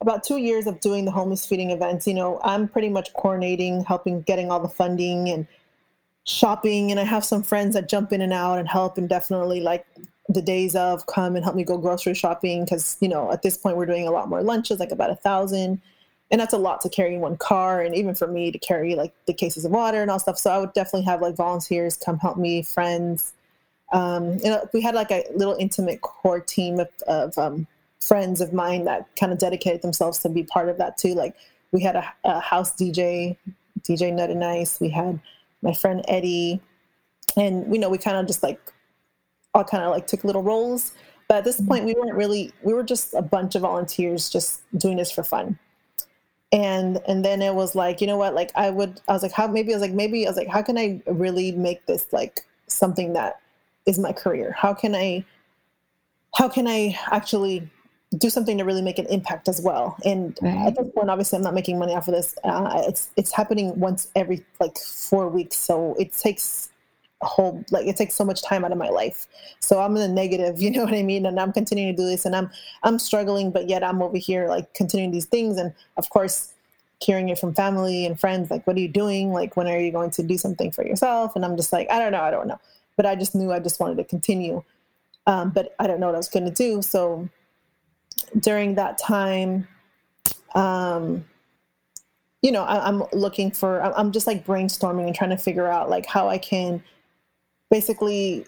about 0.00 0.22
two 0.22 0.36
years 0.36 0.66
of 0.66 0.80
doing 0.80 1.04
the 1.04 1.10
homeless 1.10 1.46
feeding 1.46 1.70
events, 1.70 2.06
you 2.06 2.14
know, 2.14 2.40
I'm 2.42 2.68
pretty 2.68 2.88
much 2.88 3.12
coordinating, 3.14 3.84
helping 3.84 4.22
getting 4.22 4.50
all 4.50 4.60
the 4.60 4.68
funding 4.68 5.28
and 5.30 5.46
shopping. 6.24 6.90
And 6.90 7.00
I 7.00 7.04
have 7.04 7.24
some 7.24 7.42
friends 7.42 7.74
that 7.74 7.88
jump 7.88 8.12
in 8.12 8.20
and 8.20 8.32
out 8.32 8.58
and 8.58 8.68
help 8.68 8.98
and 8.98 9.08
definitely 9.08 9.60
like 9.60 9.86
the 10.28 10.42
days 10.42 10.74
of 10.74 11.06
come 11.06 11.36
and 11.36 11.44
help 11.44 11.56
me 11.56 11.64
go 11.64 11.76
grocery 11.76 12.14
shopping 12.14 12.64
because 12.64 12.96
you 13.00 13.08
know 13.08 13.30
at 13.30 13.42
this 13.42 13.58
point 13.58 13.76
we're 13.76 13.84
doing 13.84 14.08
a 14.08 14.10
lot 14.10 14.28
more 14.28 14.42
lunches 14.42 14.80
like 14.80 14.90
about 14.90 15.10
a 15.10 15.16
thousand 15.16 15.80
and 16.34 16.40
that's 16.40 16.52
a 16.52 16.58
lot 16.58 16.80
to 16.80 16.88
carry 16.88 17.14
in 17.14 17.20
one 17.20 17.36
car 17.36 17.80
and 17.80 17.94
even 17.94 18.12
for 18.12 18.26
me 18.26 18.50
to 18.50 18.58
carry 18.58 18.96
like 18.96 19.14
the 19.26 19.32
cases 19.32 19.64
of 19.64 19.70
water 19.70 20.02
and 20.02 20.10
all 20.10 20.18
stuff 20.18 20.36
so 20.36 20.50
i 20.50 20.58
would 20.58 20.72
definitely 20.72 21.04
have 21.04 21.22
like 21.22 21.36
volunteers 21.36 21.96
come 21.96 22.18
help 22.18 22.36
me 22.36 22.62
friends 22.62 23.32
um, 23.92 24.38
you 24.42 24.50
know 24.50 24.68
we 24.72 24.80
had 24.80 24.94
like 24.94 25.12
a 25.12 25.24
little 25.36 25.54
intimate 25.60 26.00
core 26.00 26.40
team 26.40 26.80
of, 26.80 26.88
of 27.06 27.38
um, 27.38 27.66
friends 28.00 28.40
of 28.40 28.52
mine 28.52 28.84
that 28.84 29.06
kind 29.14 29.30
of 29.30 29.38
dedicated 29.38 29.82
themselves 29.82 30.18
to 30.18 30.28
be 30.28 30.42
part 30.42 30.68
of 30.68 30.78
that 30.78 30.98
too 30.98 31.14
like 31.14 31.36
we 31.74 31.82
had 31.82 31.96
a, 31.96 32.14
a 32.24 32.40
house 32.40 32.72
DJ, 32.72 33.36
DJ 33.82 34.14
Nut 34.14 34.30
and 34.30 34.40
Nice. 34.40 34.80
We 34.80 34.88
had 34.88 35.20
my 35.60 35.74
friend 35.74 36.02
Eddie, 36.06 36.62
and 37.36 37.70
you 37.70 37.80
know 37.80 37.90
we 37.90 37.98
kind 37.98 38.16
of 38.16 38.26
just 38.26 38.42
like 38.42 38.60
all 39.52 39.64
kind 39.64 39.82
of 39.82 39.90
like 39.90 40.06
took 40.06 40.24
little 40.24 40.42
roles. 40.42 40.92
But 41.28 41.38
at 41.38 41.44
this 41.44 41.56
mm-hmm. 41.56 41.68
point, 41.68 41.84
we 41.84 41.94
weren't 41.94 42.14
really. 42.14 42.52
We 42.62 42.72
were 42.72 42.84
just 42.84 43.12
a 43.12 43.22
bunch 43.22 43.56
of 43.56 43.62
volunteers 43.62 44.30
just 44.30 44.62
doing 44.78 44.96
this 44.96 45.10
for 45.10 45.24
fun. 45.24 45.58
And 46.54 47.00
and 47.06 47.24
then 47.24 47.42
it 47.42 47.54
was 47.54 47.74
like, 47.74 48.00
you 48.00 48.06
know 48.06 48.16
what? 48.16 48.34
Like 48.34 48.50
I 48.54 48.70
would. 48.70 49.00
I 49.08 49.12
was 49.12 49.22
like, 49.22 49.32
how? 49.32 49.46
Maybe 49.46 49.72
I 49.72 49.76
was 49.76 49.82
like, 49.82 49.92
maybe 49.92 50.26
I 50.26 50.30
was 50.30 50.36
like, 50.36 50.48
how 50.48 50.62
can 50.62 50.78
I 50.78 51.02
really 51.06 51.52
make 51.52 51.84
this 51.86 52.12
like 52.12 52.46
something 52.68 53.12
that 53.14 53.40
is 53.86 53.98
my 53.98 54.12
career? 54.12 54.54
How 54.56 54.72
can 54.72 54.94
I? 54.94 55.24
How 56.34 56.48
can 56.48 56.66
I 56.66 56.98
actually 57.10 57.68
do 58.18 58.30
something 58.30 58.58
to 58.58 58.64
really 58.64 58.82
make 58.82 58.98
an 58.98 59.06
impact 59.06 59.48
as 59.48 59.60
well. 59.60 59.96
And 60.04 60.38
right. 60.40 60.68
at 60.68 60.76
this 60.76 60.88
point, 60.94 61.10
obviously, 61.10 61.36
I'm 61.36 61.42
not 61.42 61.54
making 61.54 61.78
money 61.78 61.94
off 61.94 62.08
of 62.08 62.14
this. 62.14 62.36
Uh, 62.44 62.82
it's 62.86 63.10
it's 63.16 63.32
happening 63.32 63.78
once 63.78 64.08
every 64.14 64.44
like 64.60 64.78
four 64.78 65.28
weeks, 65.28 65.56
so 65.56 65.94
it 65.98 66.12
takes 66.12 66.70
whole 67.24 67.64
like 67.70 67.86
it 67.86 67.96
takes 67.96 68.14
so 68.14 68.24
much 68.24 68.42
time 68.42 68.64
out 68.64 68.72
of 68.72 68.78
my 68.78 68.88
life. 68.88 69.26
So 69.60 69.80
I'm 69.80 69.96
in 69.96 70.02
the 70.02 70.08
negative, 70.08 70.60
you 70.62 70.70
know 70.70 70.84
what 70.84 70.94
I 70.94 71.02
mean? 71.02 71.26
And 71.26 71.38
I'm 71.38 71.52
continuing 71.52 71.94
to 71.94 72.02
do 72.02 72.08
this, 72.08 72.24
and 72.24 72.34
I'm 72.34 72.50
I'm 72.82 72.98
struggling, 72.98 73.50
but 73.50 73.68
yet 73.68 73.82
I'm 73.82 74.02
over 74.02 74.18
here 74.18 74.48
like 74.48 74.72
continuing 74.74 75.10
these 75.12 75.26
things, 75.26 75.58
and 75.58 75.72
of 75.96 76.10
course. 76.10 76.50
Hearing 77.00 77.28
it 77.28 77.38
from 77.38 77.54
family 77.54 78.06
and 78.06 78.18
friends, 78.18 78.50
like, 78.50 78.66
what 78.66 78.76
are 78.76 78.80
you 78.80 78.88
doing? 78.88 79.30
Like, 79.30 79.56
when 79.56 79.66
are 79.66 79.78
you 79.78 79.90
going 79.90 80.10
to 80.12 80.22
do 80.22 80.38
something 80.38 80.70
for 80.70 80.86
yourself? 80.86 81.34
And 81.34 81.44
I'm 81.44 81.56
just 81.56 81.70
like, 81.70 81.90
I 81.90 81.98
don't 81.98 82.12
know, 82.12 82.22
I 82.22 82.30
don't 82.30 82.46
know. 82.46 82.58
But 82.96 83.04
I 83.04 83.14
just 83.14 83.34
knew 83.34 83.52
I 83.52 83.58
just 83.58 83.78
wanted 83.78 83.96
to 83.96 84.04
continue. 84.04 84.62
Um, 85.26 85.50
but 85.50 85.74
I 85.78 85.86
don't 85.86 86.00
know 86.00 86.06
what 86.06 86.14
I 86.14 86.18
was 86.18 86.28
going 86.28 86.46
to 86.46 86.52
do. 86.52 86.80
So 86.80 87.28
during 88.38 88.76
that 88.76 88.96
time, 88.96 89.66
um, 90.54 91.24
you 92.42 92.52
know, 92.52 92.64
I, 92.64 92.88
am 92.88 93.04
looking 93.12 93.50
for, 93.50 93.80
I'm 93.80 94.12
just 94.12 94.26
like 94.26 94.46
brainstorming 94.46 95.06
and 95.06 95.14
trying 95.14 95.30
to 95.30 95.38
figure 95.38 95.66
out 95.66 95.88
like 95.88 96.06
how 96.06 96.28
I 96.28 96.38
can 96.38 96.82
basically, 97.74 98.46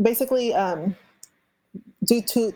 basically 0.00 0.52
um, 0.52 0.96
do 2.04 2.20
two, 2.20 2.52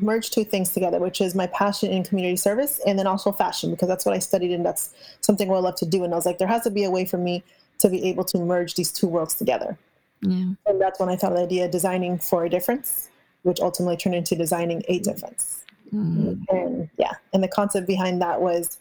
merge 0.00 0.30
two 0.30 0.44
things 0.44 0.72
together, 0.72 0.98
which 0.98 1.20
is 1.20 1.34
my 1.34 1.46
passion 1.48 1.92
in 1.92 2.02
community 2.02 2.36
service 2.36 2.80
and 2.86 2.98
then 2.98 3.06
also 3.06 3.30
fashion, 3.30 3.70
because 3.70 3.86
that's 3.86 4.04
what 4.04 4.16
I 4.16 4.18
studied 4.18 4.50
and 4.50 4.66
that's 4.66 4.94
something 5.20 5.48
I 5.48 5.58
love 5.58 5.76
to 5.76 5.86
do. 5.86 6.02
And 6.02 6.12
I 6.12 6.16
was 6.16 6.26
like, 6.26 6.38
there 6.38 6.48
has 6.48 6.62
to 6.64 6.70
be 6.70 6.82
a 6.82 6.90
way 6.90 7.04
for 7.04 7.18
me 7.18 7.44
to 7.78 7.88
be 7.88 8.02
able 8.10 8.24
to 8.24 8.38
merge 8.38 8.74
these 8.74 8.90
two 8.90 9.06
worlds 9.06 9.34
together. 9.36 9.78
Yeah. 10.22 10.54
And 10.66 10.80
that's 10.80 10.98
when 10.98 11.08
I 11.08 11.14
thought 11.14 11.32
of 11.32 11.38
the 11.38 11.44
idea 11.44 11.66
of 11.66 11.70
designing 11.70 12.18
for 12.18 12.44
a 12.44 12.50
difference 12.50 13.10
which 13.46 13.60
ultimately 13.60 13.96
turned 13.96 14.16
into 14.16 14.34
designing 14.34 14.82
a 14.88 14.98
difference. 14.98 15.64
Mm-hmm. 15.94 16.42
And 16.48 16.90
yeah, 16.98 17.12
and 17.32 17.44
the 17.44 17.48
concept 17.48 17.86
behind 17.86 18.20
that 18.20 18.40
was 18.40 18.78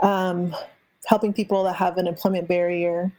um, 0.00 0.54
helping 1.06 1.32
people 1.32 1.64
that 1.64 1.76
have 1.76 1.96
an 1.96 2.06
employment 2.06 2.46
barrier, 2.46 3.10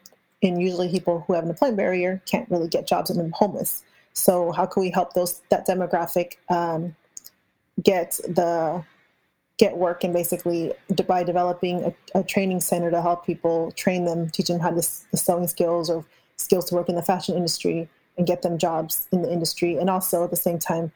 and 0.44 0.62
usually 0.62 0.90
people 0.90 1.24
who 1.26 1.34
have 1.34 1.44
an 1.44 1.50
employment 1.50 1.78
barrier 1.78 2.22
can't 2.26 2.50
really 2.50 2.68
get 2.68 2.88
jobs 2.88 3.10
and 3.10 3.20
are 3.20 3.36
homeless. 3.36 3.84
So 4.14 4.52
how 4.52 4.66
can 4.66 4.82
we 4.82 4.92
help 4.92 5.14
those 5.14 5.42
that 5.50 5.68
demographic 5.68 6.38
um, 6.50 6.96
get 7.84 8.20
the 8.28 8.84
get 9.58 9.78
work 9.78 10.04
and 10.04 10.14
basically 10.14 10.74
by 11.08 11.24
developing 11.24 11.84
a, 11.84 12.20
a, 12.20 12.24
training 12.24 12.60
center 12.60 12.92
to 12.92 13.02
help 13.02 13.26
people 13.26 13.72
train 13.72 14.06
them, 14.06 14.30
teach 14.30 14.48
them 14.48 14.60
how 14.60 14.70
to 14.70 14.76
the 14.76 15.18
sewing 15.18 15.48
skills 15.48 15.90
or 15.90 16.06
skills 16.36 16.66
to 16.66 16.76
work 16.76 16.90
in 16.90 16.96
the 16.96 17.02
fashion 17.02 17.36
industry 17.36 17.90
and 18.18 18.28
get 18.28 18.42
them 18.42 18.58
jobs 18.58 19.08
in 19.12 19.22
the 19.22 19.32
industry 19.32 19.78
and 19.78 19.90
also 19.90 20.24
at 20.24 20.30
the 20.30 20.36
same 20.36 20.60
time 20.60 20.92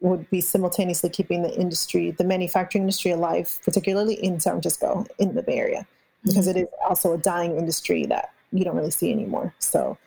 would 0.00 0.28
be 0.30 0.40
simultaneously 0.40 1.08
keeping 1.08 1.42
the 1.42 1.54
industry 1.58 2.10
the 2.12 2.24
manufacturing 2.24 2.82
industry 2.82 3.10
alive 3.10 3.58
particularly 3.64 4.14
in 4.14 4.38
san 4.38 4.54
francisco 4.54 5.06
in 5.18 5.34
the 5.34 5.42
bay 5.42 5.56
area 5.56 5.86
because 6.24 6.48
mm-hmm. 6.48 6.58
it 6.58 6.62
is 6.62 6.68
also 6.86 7.12
a 7.14 7.18
dying 7.18 7.56
industry 7.56 8.04
that 8.04 8.33
you 8.54 8.64
don't 8.64 8.76
really 8.76 8.90
see 8.90 9.12
anymore 9.12 9.54
so 9.58 9.98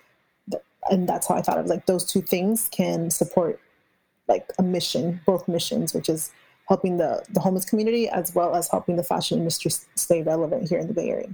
and 0.90 1.08
that's 1.08 1.28
how 1.28 1.36
i 1.36 1.42
thought 1.42 1.58
of 1.58 1.68
like 1.68 1.86
those 1.86 2.04
two 2.06 2.22
things 2.22 2.70
can 2.72 3.10
support 3.10 3.60
like 4.28 4.50
a 4.58 4.64
mission 4.64 5.20
both 5.26 5.48
missions 5.48 5.94
which 5.94 6.10
is 6.10 6.32
helping 6.68 6.98
the 6.98 7.24
the 7.30 7.40
homeless 7.40 7.66
community 7.66 8.10
as 8.10 8.34
well 8.34 8.56
as 8.56 8.70
helping 8.70 8.96
the 8.96 9.04
fashion 9.04 9.38
industry 9.38 9.70
stay 9.96 10.24
relevant 10.24 10.68
here 10.68 10.80
in 10.80 10.88
the 10.88 10.94
bay 10.94 11.10
area 11.10 11.30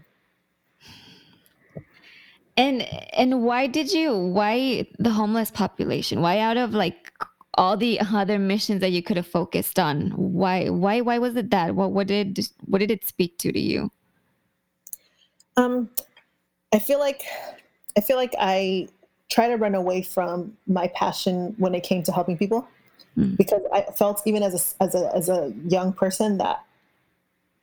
and 2.57 2.83
and 3.13 3.43
why 3.43 3.67
did 3.67 3.91
you 3.91 4.15
why 4.15 4.85
the 4.99 5.09
homeless 5.09 5.51
population? 5.51 6.21
Why 6.21 6.39
out 6.39 6.57
of 6.57 6.73
like 6.73 7.11
all 7.55 7.77
the 7.77 7.99
other 7.99 8.39
missions 8.39 8.81
that 8.81 8.91
you 8.91 9.01
could 9.01 9.17
have 9.17 9.27
focused 9.27 9.79
on? 9.79 10.11
Why 10.11 10.69
why 10.69 11.01
why 11.01 11.17
was 11.17 11.35
it 11.35 11.49
that? 11.49 11.75
What 11.75 11.91
what 11.91 12.07
did 12.07 12.47
what 12.65 12.79
did 12.79 12.91
it 12.91 13.07
speak 13.07 13.37
to 13.39 13.51
to 13.51 13.59
you? 13.59 13.91
Um 15.57 15.89
I 16.73 16.79
feel 16.79 16.99
like 16.99 17.23
I 17.95 18.01
feel 18.01 18.17
like 18.17 18.35
I 18.39 18.87
try 19.29 19.47
to 19.47 19.55
run 19.55 19.75
away 19.75 20.01
from 20.01 20.57
my 20.67 20.87
passion 20.89 21.55
when 21.57 21.73
it 21.75 21.83
came 21.83 22.03
to 22.03 22.11
helping 22.11 22.37
people 22.37 22.67
mm. 23.17 23.37
because 23.37 23.61
I 23.71 23.83
felt 23.83 24.21
even 24.25 24.43
as 24.43 24.75
a 24.79 24.83
as 24.83 24.95
a 24.95 25.15
as 25.15 25.29
a 25.29 25.53
young 25.67 25.93
person 25.93 26.37
that 26.39 26.63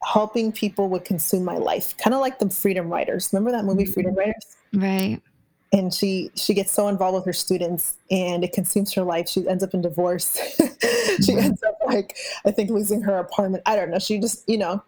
helping 0.02 0.50
people 0.50 0.88
would 0.88 1.04
consume 1.04 1.44
my 1.44 1.58
life 1.58 1.94
kind 1.98 2.14
of 2.14 2.20
like 2.20 2.38
the 2.38 2.48
freedom 2.48 2.88
writers 2.88 3.28
remember 3.32 3.52
that 3.52 3.66
movie 3.66 3.84
freedom 3.84 4.14
writers 4.14 4.56
right. 4.72 5.20
And 5.72 5.94
she 5.94 6.32
she 6.34 6.52
gets 6.52 6.72
so 6.72 6.88
involved 6.88 7.14
with 7.14 7.24
her 7.26 7.32
students 7.32 7.96
and 8.10 8.42
it 8.42 8.52
consumes 8.52 8.92
her 8.94 9.04
life. 9.04 9.28
She 9.28 9.46
ends 9.48 9.62
up 9.62 9.72
in 9.72 9.82
divorce. 9.82 10.36
She 11.20 11.32
mm-hmm. 11.32 11.38
ends 11.38 11.62
up 11.62 11.76
like 11.86 12.16
i 12.46 12.50
think 12.50 12.70
losing 12.70 13.02
her 13.02 13.18
apartment. 13.18 13.62
I 13.66 13.76
don't 13.76 13.90
know. 13.90 13.98
She 13.98 14.18
just 14.18 14.48
you 14.48 14.58
know 14.58 14.82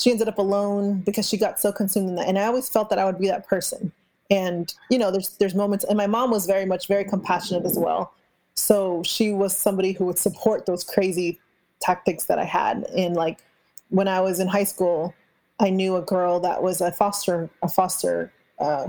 she 0.00 0.10
ended 0.10 0.28
up 0.28 0.38
alone 0.38 1.00
because 1.00 1.28
she 1.28 1.36
got 1.36 1.58
so 1.58 1.72
consumed 1.72 2.08
in 2.08 2.14
that 2.14 2.28
and 2.28 2.38
i 2.38 2.44
always 2.44 2.68
felt 2.68 2.90
that 2.90 2.98
i 2.98 3.04
would 3.04 3.18
be 3.18 3.26
that 3.26 3.46
person 3.46 3.92
and 4.30 4.74
you 4.90 4.98
know 4.98 5.10
there's 5.10 5.36
there's 5.38 5.54
moments 5.54 5.84
and 5.84 5.96
my 5.96 6.06
mom 6.06 6.30
was 6.30 6.46
very 6.46 6.64
much 6.64 6.86
very 6.88 7.04
compassionate 7.04 7.64
as 7.64 7.78
well 7.78 8.12
so 8.54 9.02
she 9.04 9.32
was 9.32 9.56
somebody 9.56 9.92
who 9.92 10.04
would 10.04 10.18
support 10.18 10.66
those 10.66 10.84
crazy 10.84 11.38
tactics 11.80 12.24
that 12.24 12.38
i 12.38 12.44
had 12.44 12.84
and 12.96 13.14
like 13.14 13.38
when 13.90 14.08
I 14.08 14.20
was 14.20 14.40
in 14.40 14.48
high 14.48 14.64
school, 14.64 15.14
I 15.58 15.68
knew 15.68 15.96
a 15.96 16.02
girl 16.02 16.40
that 16.40 16.62
was 16.62 16.80
a 16.80 16.90
foster 16.90 17.50
a 17.62 17.68
foster 17.68 18.32
uh, 18.58 18.86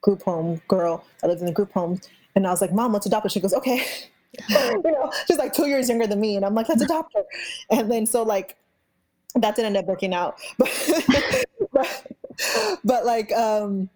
group 0.00 0.22
home 0.22 0.60
girl 0.66 1.04
that 1.20 1.28
lived 1.28 1.40
in 1.40 1.46
the 1.46 1.52
group 1.52 1.72
home, 1.72 2.00
and 2.34 2.46
I 2.46 2.50
was 2.50 2.60
like, 2.60 2.72
"Mom, 2.72 2.92
let's 2.92 3.06
adopt 3.06 3.24
her." 3.24 3.28
She 3.30 3.40
goes, 3.40 3.54
"Okay." 3.54 3.84
you 4.48 4.82
know, 4.82 5.12
she's 5.26 5.38
like 5.38 5.52
two 5.52 5.66
years 5.66 5.88
younger 5.88 6.06
than 6.06 6.20
me, 6.20 6.36
and 6.36 6.44
I'm 6.44 6.54
like, 6.54 6.68
"Let's 6.68 6.82
adopt 6.82 7.14
her." 7.14 7.22
And 7.70 7.90
then 7.90 8.06
so 8.06 8.22
like 8.22 8.56
that 9.36 9.56
didn't 9.56 9.66
end 9.66 9.76
up 9.76 9.86
working 9.86 10.14
out, 10.14 10.40
but 10.58 11.44
but, 11.72 12.06
but 12.84 13.06
like 13.06 13.32
um 13.32 13.88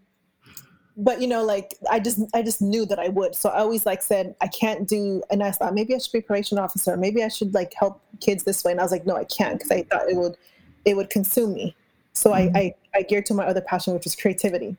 but 0.97 1.20
you 1.20 1.26
know 1.26 1.43
like 1.43 1.74
i 1.91 1.99
just 1.99 2.20
i 2.35 2.43
just 2.43 2.62
knew 2.62 2.87
that 2.87 2.99
i 2.99 3.09
would. 3.09 3.35
So 3.35 3.49
i 3.51 3.59
always 3.59 3.85
like 3.87 4.03
said 4.03 4.35
i 4.41 4.47
can't 4.47 4.87
do 4.87 5.22
and 5.30 5.43
i 5.43 5.51
thought 5.51 5.74
maybe 5.74 5.95
i 5.95 5.99
should 5.99 6.12
be 6.12 6.18
a 6.20 6.22
probation 6.22 6.59
officer. 6.59 6.97
Maybe 6.97 7.22
i 7.22 7.28
should 7.28 7.55
like 7.55 7.72
help 7.74 8.01
kids 8.20 8.45
this 8.45 8.62
way. 8.64 8.72
And 8.72 8.80
i 8.80 8.85
was 8.85 8.93
like 8.93 9.07
no 9.07 9.16
i 9.16 9.24
can't 9.24 9.59
because 9.59 9.70
i 9.70 9.82
thought 9.82 10.09
it 10.09 10.16
would 10.16 10.37
it 10.85 10.97
would 10.97 11.11
consume 11.11 11.55
me. 11.55 11.74
So 12.12 12.30
mm-hmm. 12.30 12.57
I, 12.57 12.61
I 12.61 12.74
i 12.99 13.03
geared 13.03 13.26
to 13.26 13.35
my 13.35 13.47
other 13.47 13.61
passion 13.61 13.95
which 13.95 14.05
was 14.05 14.14
creativity. 14.14 14.76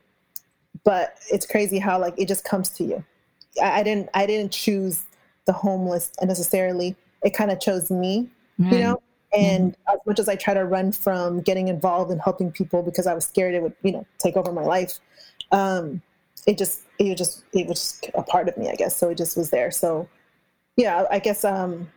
But 0.83 1.17
it's 1.31 1.45
crazy 1.45 1.79
how 1.79 1.99
like 1.99 2.13
it 2.17 2.27
just 2.27 2.43
comes 2.45 2.69
to 2.71 2.83
you. 2.83 3.03
I, 3.61 3.79
I 3.79 3.83
didn't 3.83 4.09
i 4.13 4.25
didn't 4.25 4.51
choose 4.51 5.03
the 5.45 5.53
homeless 5.53 6.11
necessarily. 6.21 6.95
It 7.23 7.33
kind 7.33 7.51
of 7.51 7.59
chose 7.59 7.91
me 7.91 8.29
mm-hmm. 8.59 8.73
you 8.73 8.79
know 8.79 9.01
and 9.35 9.71
mm-hmm. 9.73 9.93
as 9.93 9.99
much 10.05 10.19
as 10.19 10.29
i 10.29 10.35
try 10.35 10.53
to 10.53 10.65
run 10.65 10.91
from 10.91 11.41
getting 11.41 11.67
involved 11.67 12.11
and 12.11 12.21
helping 12.21 12.51
people 12.51 12.81
because 12.81 13.07
i 13.07 13.13
was 13.13 13.25
scared 13.25 13.53
it 13.53 13.61
would 13.61 13.73
you 13.83 13.91
know 13.91 14.05
take 14.19 14.35
over 14.35 14.51
my 14.51 14.63
life 14.63 14.99
um, 15.51 16.01
it 16.45 16.57
just 16.57 16.81
it 16.99 17.15
just 17.15 17.43
it 17.53 17.67
was 17.67 17.79
just 17.79 18.09
a 18.13 18.23
part 18.23 18.47
of 18.47 18.57
me, 18.57 18.69
I 18.69 18.75
guess. 18.75 18.95
So 18.95 19.09
it 19.09 19.17
just 19.17 19.37
was 19.37 19.49
there. 19.49 19.71
So 19.71 20.07
yeah, 20.75 21.05
I 21.09 21.19
guess 21.19 21.43
um, 21.43 21.89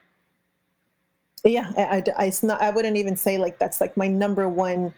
yeah, 1.45 1.73
I, 1.77 2.03
I, 2.17 2.25
I, 2.27 2.33
not, 2.43 2.61
I 2.61 2.71
wouldn't 2.71 2.97
even 2.97 3.17
say 3.17 3.39
like 3.39 3.59
that's 3.59 3.81
like 3.81 3.97
my 3.97 4.09
number 4.09 4.49
one, 4.49 4.95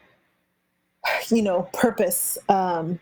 you 1.31 1.43
know, 1.43 1.69
purpose. 1.73 2.39
Um, 2.49 3.01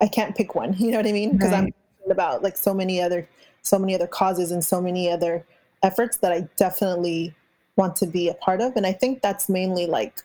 I 0.00 0.08
can't 0.08 0.36
pick 0.36 0.54
one. 0.54 0.72
You 0.78 0.90
know 0.90 0.98
what 0.98 1.06
I 1.06 1.12
mean? 1.12 1.32
Because 1.32 1.52
right. 1.52 1.72
I'm 2.04 2.10
about 2.10 2.42
like 2.42 2.56
so 2.56 2.74
many 2.74 3.00
other 3.00 3.28
so 3.62 3.78
many 3.78 3.94
other 3.94 4.06
causes 4.06 4.52
and 4.52 4.64
so 4.64 4.80
many 4.80 5.10
other 5.10 5.44
efforts 5.82 6.18
that 6.18 6.32
I 6.32 6.48
definitely 6.56 7.34
want 7.76 7.96
to 7.96 8.06
be 8.06 8.28
a 8.28 8.34
part 8.34 8.60
of. 8.60 8.74
And 8.76 8.86
I 8.86 8.92
think 8.92 9.22
that's 9.22 9.48
mainly 9.48 9.86
like 9.86 10.22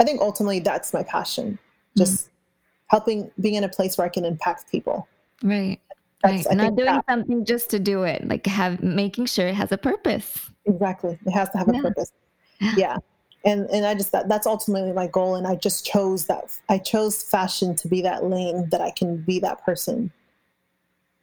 I 0.00 0.04
think 0.04 0.20
ultimately 0.20 0.60
that's 0.60 0.92
my 0.92 1.02
passion. 1.02 1.58
Just 1.96 2.26
mm 2.26 2.30
helping 2.88 3.30
being 3.40 3.54
in 3.54 3.64
a 3.64 3.68
place 3.68 3.96
where 3.96 4.06
I 4.06 4.08
can 4.08 4.24
impact 4.24 4.70
people. 4.70 5.06
Right. 5.42 5.78
That's, 6.22 6.46
right. 6.46 6.56
Not 6.56 6.74
doing 6.74 6.86
that, 6.86 7.04
something 7.08 7.44
just 7.44 7.70
to 7.70 7.78
do 7.78 8.02
it, 8.02 8.26
like 8.26 8.46
have 8.46 8.82
making 8.82 9.26
sure 9.26 9.46
it 9.46 9.54
has 9.54 9.70
a 9.70 9.78
purpose. 9.78 10.50
Exactly. 10.64 11.18
It 11.24 11.30
has 11.30 11.48
to 11.50 11.58
have 11.58 11.68
yeah. 11.72 11.78
a 11.78 11.82
purpose. 11.82 12.12
Yeah. 12.76 12.96
And 13.44 13.70
and 13.70 13.86
I 13.86 13.94
just 13.94 14.10
that 14.12 14.28
that's 14.28 14.46
ultimately 14.46 14.92
my 14.92 15.06
goal. 15.06 15.36
And 15.36 15.46
I 15.46 15.54
just 15.54 15.86
chose 15.86 16.26
that 16.26 16.58
I 16.68 16.78
chose 16.78 17.22
fashion 17.22 17.76
to 17.76 17.88
be 17.88 18.02
that 18.02 18.24
lane 18.24 18.68
that 18.70 18.80
I 18.80 18.90
can 18.90 19.18
be 19.18 19.38
that 19.40 19.64
person. 19.64 20.10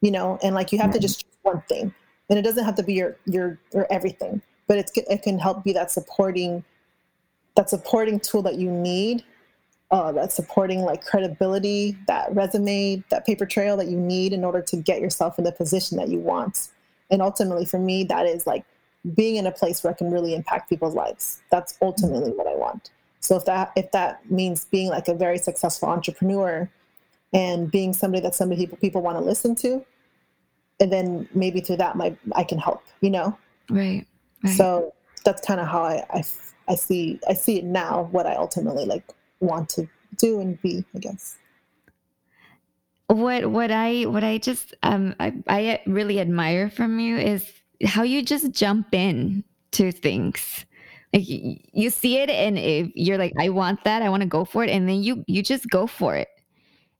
You 0.01 0.11
know, 0.11 0.39
and 0.41 0.55
like 0.55 0.71
you 0.71 0.77
have 0.77 0.87
right. 0.87 0.93
to 0.93 0.99
just 0.99 1.21
choose 1.25 1.37
one 1.41 1.61
thing. 1.67 1.93
And 2.29 2.39
it 2.39 2.43
doesn't 2.43 2.63
have 2.63 2.75
to 2.75 2.83
be 2.83 2.93
your 2.93 3.17
your 3.25 3.59
your 3.73 3.85
everything, 3.91 4.41
but 4.67 4.77
it's 4.77 4.91
it 4.95 5.21
can 5.23 5.39
help 5.39 5.63
be 5.63 5.73
that 5.73 5.91
supporting 5.91 6.63
that 7.55 7.69
supporting 7.69 8.19
tool 8.19 8.41
that 8.41 8.55
you 8.55 8.69
need 8.69 9.23
uh, 9.91 10.11
that 10.11 10.31
supporting 10.31 10.81
like 10.81 11.05
credibility 11.05 11.95
that 12.07 12.33
resume 12.35 13.03
that 13.09 13.25
paper 13.25 13.45
trail 13.45 13.77
that 13.77 13.87
you 13.87 13.97
need 13.97 14.33
in 14.33 14.43
order 14.43 14.61
to 14.61 14.77
get 14.77 14.99
yourself 14.99 15.37
in 15.37 15.45
the 15.45 15.51
position 15.51 15.97
that 15.97 16.09
you 16.09 16.19
want. 16.19 16.69
And 17.11 17.21
ultimately 17.21 17.65
for 17.65 17.79
me 17.79 18.03
that 18.05 18.25
is 18.25 18.47
like 18.47 18.65
being 19.13 19.35
in 19.35 19.45
a 19.45 19.51
place 19.51 19.83
where 19.83 19.93
i 19.93 19.95
can 19.95 20.11
really 20.11 20.33
impact 20.33 20.69
people's 20.69 20.95
lives. 20.95 21.41
That's 21.51 21.77
ultimately 21.81 22.31
what 22.31 22.47
i 22.47 22.55
want. 22.55 22.89
So 23.19 23.35
if 23.35 23.45
that 23.45 23.71
if 23.75 23.91
that 23.91 24.29
means 24.29 24.65
being 24.65 24.89
like 24.89 25.07
a 25.07 25.13
very 25.13 25.37
successful 25.37 25.89
entrepreneur 25.89 26.69
and 27.33 27.69
being 27.69 27.93
somebody 27.93 28.21
that 28.21 28.33
somebody 28.33 28.61
people, 28.61 28.77
people 28.77 29.01
want 29.01 29.17
to 29.17 29.23
listen 29.23 29.55
to 29.55 29.85
and 30.79 30.91
then 30.91 31.29
maybe 31.33 31.61
through 31.61 31.77
that 31.77 31.95
my 31.95 32.15
i 32.33 32.43
can 32.43 32.57
help 32.57 32.83
you 33.01 33.11
know? 33.11 33.37
Right, 33.69 34.07
right. 34.45 34.57
so 34.57 34.93
that's 35.23 35.45
kind 35.45 35.59
of 35.59 35.67
how 35.67 35.83
I, 35.83 36.05
I 36.11 36.23
i 36.67 36.75
see 36.75 37.19
i 37.27 37.33
see 37.33 37.57
it 37.57 37.63
now 37.65 38.07
what 38.11 38.25
i 38.25 38.35
ultimately 38.35 38.85
like 38.85 39.03
want 39.39 39.69
to 39.69 39.87
do 40.17 40.39
and 40.39 40.61
be 40.61 40.83
i 40.95 40.99
guess. 40.99 41.37
What 43.07 43.51
what 43.51 43.71
i 43.71 44.03
what 44.03 44.23
i 44.23 44.37
just 44.37 44.73
um 44.83 45.15
I, 45.19 45.33
I 45.47 45.81
really 45.85 46.19
admire 46.19 46.69
from 46.69 46.99
you 46.99 47.17
is 47.17 47.45
how 47.85 48.03
you 48.03 48.23
just 48.23 48.51
jump 48.51 48.93
in 48.93 49.43
to 49.71 49.91
things. 49.91 50.65
Like 51.13 51.23
you 51.27 51.89
see 51.89 52.17
it 52.17 52.29
and 52.29 52.57
if 52.57 52.91
you're 52.95 53.17
like 53.17 53.33
i 53.39 53.49
want 53.49 53.83
that 53.83 54.01
i 54.01 54.09
want 54.09 54.21
to 54.21 54.27
go 54.27 54.43
for 54.43 54.63
it 54.63 54.69
and 54.69 54.89
then 54.89 55.03
you 55.03 55.23
you 55.27 55.43
just 55.43 55.69
go 55.69 55.87
for 55.87 56.15
it. 56.15 56.29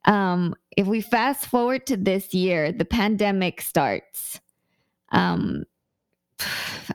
Um 0.06 0.56
if 0.78 0.86
we 0.86 1.02
fast 1.02 1.48
forward 1.48 1.88
to 1.88 1.98
this 1.98 2.34
year 2.34 2.72
the 2.72 2.86
pandemic 2.86 3.62
starts 3.62 4.40
um 5.12 5.64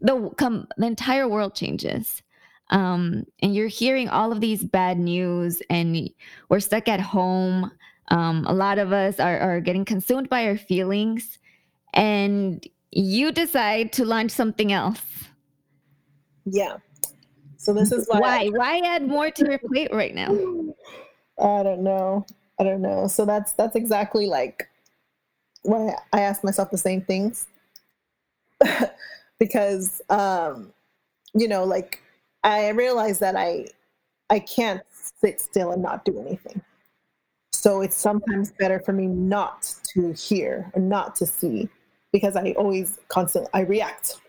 the 0.00 0.30
come 0.36 0.68
the 0.76 0.86
entire 0.86 1.28
world 1.28 1.54
changes. 1.54 2.22
Um, 2.70 3.24
and 3.42 3.54
you're 3.54 3.68
hearing 3.68 4.08
all 4.08 4.30
of 4.30 4.40
these 4.40 4.62
bad 4.62 4.98
news 4.98 5.60
and 5.70 6.08
we're 6.48 6.60
stuck 6.60 6.86
at 6.86 7.00
home. 7.00 7.72
Um, 8.08 8.44
a 8.46 8.52
lot 8.52 8.78
of 8.78 8.92
us 8.92 9.18
are, 9.18 9.38
are 9.38 9.60
getting 9.60 9.84
consumed 9.84 10.28
by 10.28 10.46
our 10.46 10.56
feelings 10.56 11.38
and 11.94 12.64
you 12.92 13.32
decide 13.32 13.92
to 13.94 14.04
launch 14.04 14.30
something 14.30 14.72
else. 14.72 15.02
Yeah. 16.44 16.76
So 17.56 17.74
this 17.74 17.90
is 17.90 18.06
why 18.08 18.20
why, 18.20 18.38
I- 18.38 18.48
why 18.50 18.78
add 18.84 19.06
more 19.06 19.30
to 19.32 19.44
your 19.44 19.58
plate 19.58 19.92
right 19.92 20.14
now? 20.14 20.28
I 21.40 21.62
don't 21.64 21.82
know. 21.82 22.24
I 22.60 22.64
don't 22.64 22.82
know. 22.82 23.08
So 23.08 23.24
that's 23.24 23.52
that's 23.52 23.74
exactly 23.74 24.26
like 24.26 24.68
why 25.62 25.94
i 26.12 26.20
ask 26.20 26.42
myself 26.42 26.70
the 26.70 26.78
same 26.78 27.02
things 27.02 27.46
because 29.40 30.00
um 30.10 30.72
you 31.34 31.48
know 31.48 31.64
like 31.64 32.00
I 32.44 32.68
realized 32.68 33.20
that 33.20 33.34
I 33.34 33.66
I 34.30 34.38
can't 34.38 34.82
sit 35.20 35.40
still 35.40 35.72
and 35.72 35.82
not 35.82 36.04
do 36.04 36.18
anything. 36.20 36.62
So 37.52 37.82
it's 37.82 37.96
sometimes 37.96 38.52
better 38.52 38.80
for 38.80 38.92
me 38.92 39.06
not 39.06 39.74
to 39.92 40.12
hear 40.12 40.70
and 40.74 40.88
not 40.88 41.16
to 41.16 41.26
see 41.26 41.68
because 42.12 42.36
I 42.36 42.52
always 42.52 42.98
constantly 43.08 43.50
I 43.52 43.62
react 43.62 44.20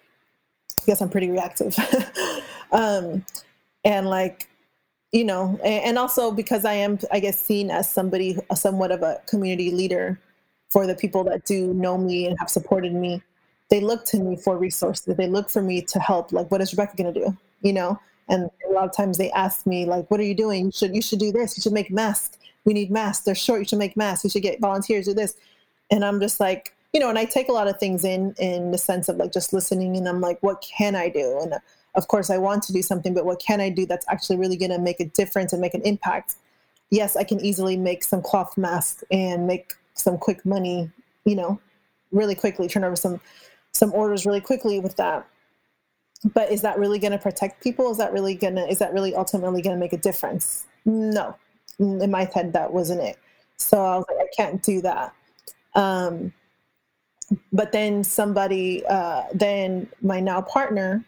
because 0.77 1.01
I'm 1.01 1.09
pretty 1.09 1.29
reactive. 1.29 1.77
um, 2.71 3.23
and 3.83 4.09
like 4.09 4.47
you 5.11 5.25
know, 5.25 5.59
and 5.63 5.97
also 5.97 6.31
because 6.31 6.63
I 6.65 6.73
am 6.73 6.97
I 7.11 7.19
guess 7.19 7.39
seen 7.39 7.69
as 7.69 7.89
somebody 7.89 8.37
somewhat 8.55 8.91
of 8.91 9.03
a 9.03 9.21
community 9.27 9.71
leader 9.71 10.19
for 10.69 10.87
the 10.87 10.95
people 10.95 11.23
that 11.25 11.45
do 11.45 11.73
know 11.73 11.97
me 11.97 12.25
and 12.25 12.37
have 12.39 12.49
supported 12.49 12.93
me. 12.93 13.21
They 13.71 13.79
look 13.79 14.05
to 14.05 14.19
me 14.19 14.35
for 14.35 14.55
resources. 14.55 15.15
They 15.15 15.27
look 15.27 15.49
for 15.49 15.63
me 15.63 15.81
to 15.81 15.99
help. 15.99 16.31
Like, 16.31 16.51
what 16.51 16.61
is 16.61 16.73
Rebecca 16.73 16.95
going 16.95 17.11
to 17.11 17.19
do? 17.19 17.37
you 17.61 17.73
know? 17.73 17.99
And 18.29 18.49
a 18.69 18.71
lot 18.71 18.85
of 18.85 18.95
times 18.95 19.17
they 19.17 19.31
ask 19.31 19.65
me 19.65 19.85
like 19.85 20.09
what 20.09 20.19
are 20.19 20.23
you 20.23 20.35
doing? 20.35 20.65
You 20.65 20.71
should 20.71 20.95
you 20.95 21.01
should 21.01 21.19
do 21.19 21.31
this. 21.31 21.57
You 21.57 21.61
should 21.61 21.73
make 21.73 21.91
masks. 21.91 22.37
We 22.65 22.73
need 22.73 22.91
masks. 22.91 23.25
They're 23.25 23.35
short. 23.35 23.59
You 23.59 23.65
should 23.65 23.79
make 23.79 23.97
masks. 23.97 24.23
You 24.23 24.29
should 24.29 24.43
get 24.43 24.59
volunteers 24.59 25.05
do 25.05 25.13
this. 25.13 25.35
And 25.89 26.05
i'm 26.05 26.21
just 26.21 26.39
like 26.39 26.73
you 26.93 26.99
know 26.99 27.09
and 27.09 27.19
i 27.19 27.25
take 27.25 27.49
a 27.49 27.51
lot 27.51 27.67
of 27.67 27.77
things 27.77 28.05
in 28.05 28.33
in 28.37 28.71
the 28.71 28.77
sense 28.77 29.09
of 29.09 29.17
like 29.17 29.33
just 29.33 29.51
listening 29.51 29.97
and 29.97 30.07
i'm 30.07 30.21
like 30.21 30.41
what 30.41 30.61
can 30.61 30.95
i 30.95 31.09
do? 31.09 31.39
And 31.41 31.55
of 31.95 32.07
course 32.07 32.29
i 32.29 32.37
want 32.37 32.63
to 32.63 32.73
do 32.73 32.81
something 32.81 33.13
but 33.13 33.25
what 33.25 33.41
can 33.41 33.59
i 33.59 33.69
do 33.69 33.85
that's 33.85 34.05
actually 34.09 34.37
really 34.37 34.55
going 34.55 34.71
to 34.71 34.79
make 34.79 34.99
a 34.99 35.05
difference 35.05 35.51
and 35.51 35.61
make 35.61 35.73
an 35.73 35.81
impact? 35.81 36.35
Yes 36.89 37.17
i 37.17 37.25
can 37.25 37.41
easily 37.41 37.75
make 37.75 38.03
some 38.03 38.21
cloth 38.21 38.57
masks 38.57 39.03
and 39.11 39.47
make 39.47 39.73
some 39.93 40.17
quick 40.17 40.45
money 40.45 40.89
you 41.25 41.35
know 41.35 41.59
really 42.11 42.35
quickly 42.35 42.67
turn 42.67 42.85
over 42.85 42.95
some 42.95 43.19
some 43.71 43.93
orders 43.93 44.25
really 44.25 44.41
quickly 44.41 44.79
with 44.79 44.95
that. 44.97 45.27
But 46.33 46.51
is 46.51 46.61
that 46.61 46.77
really 46.77 46.99
going 46.99 47.13
to 47.13 47.17
protect 47.17 47.63
people? 47.63 47.89
Is 47.91 47.97
that 47.97 48.13
really 48.13 48.35
going 48.35 48.55
to 48.55 48.67
is 48.67 48.79
that 48.79 48.93
really 48.93 49.15
ultimately 49.15 49.61
going 49.61 49.75
to 49.75 49.79
make 49.79 49.93
a 49.93 49.97
difference? 49.97 50.65
No. 50.85 51.35
In 51.79 52.11
my 52.11 52.29
head 52.33 52.53
that 52.53 52.71
wasn't 52.73 53.01
it. 53.01 53.17
So 53.57 53.83
i 53.83 53.97
was 53.97 54.05
like 54.07 54.17
i 54.19 54.29
can't 54.35 54.61
do 54.61 54.81
that. 54.81 55.13
Um, 55.73 56.33
but 57.51 57.71
then 57.71 58.03
somebody 58.03 58.85
uh, 58.87 59.23
then 59.33 59.87
my 60.01 60.19
now 60.19 60.41
partner 60.41 61.03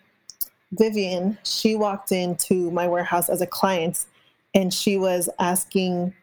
vivian 0.71 1.37
she 1.43 1.75
walked 1.75 2.11
into 2.11 2.71
my 2.71 2.87
warehouse 2.87 3.29
as 3.29 3.41
a 3.41 3.47
client 3.47 4.05
and 4.55 4.73
she 4.73 4.97
was 4.97 5.29
asking 5.39 6.13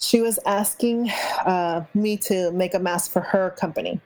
she 0.00 0.22
was 0.22 0.38
asking 0.46 1.10
uh, 1.44 1.84
me 1.92 2.16
to 2.16 2.50
make 2.52 2.72
a 2.72 2.78
mask 2.78 3.10
for 3.10 3.20
her 3.20 3.50
company 3.50 4.00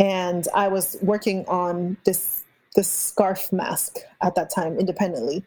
and 0.00 0.48
i 0.52 0.66
was 0.66 0.96
working 1.00 1.44
on 1.46 1.96
this 2.04 2.40
this 2.74 2.90
scarf 2.90 3.52
mask 3.52 3.98
at 4.22 4.34
that 4.34 4.50
time 4.50 4.78
independently. 4.78 5.44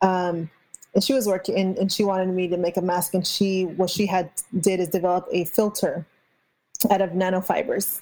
Um, 0.00 0.50
and 0.94 1.02
she 1.02 1.14
was 1.14 1.26
working 1.26 1.56
and, 1.56 1.78
and, 1.78 1.92
she 1.92 2.04
wanted 2.04 2.28
me 2.28 2.48
to 2.48 2.56
make 2.56 2.76
a 2.76 2.82
mask 2.82 3.14
and 3.14 3.26
she 3.26 3.64
what 3.64 3.88
she 3.88 4.04
had 4.04 4.30
did 4.60 4.80
is 4.80 4.88
develop 4.88 5.26
a 5.32 5.44
filter 5.44 6.04
out 6.90 7.00
of 7.00 7.10
nanofibers 7.10 8.00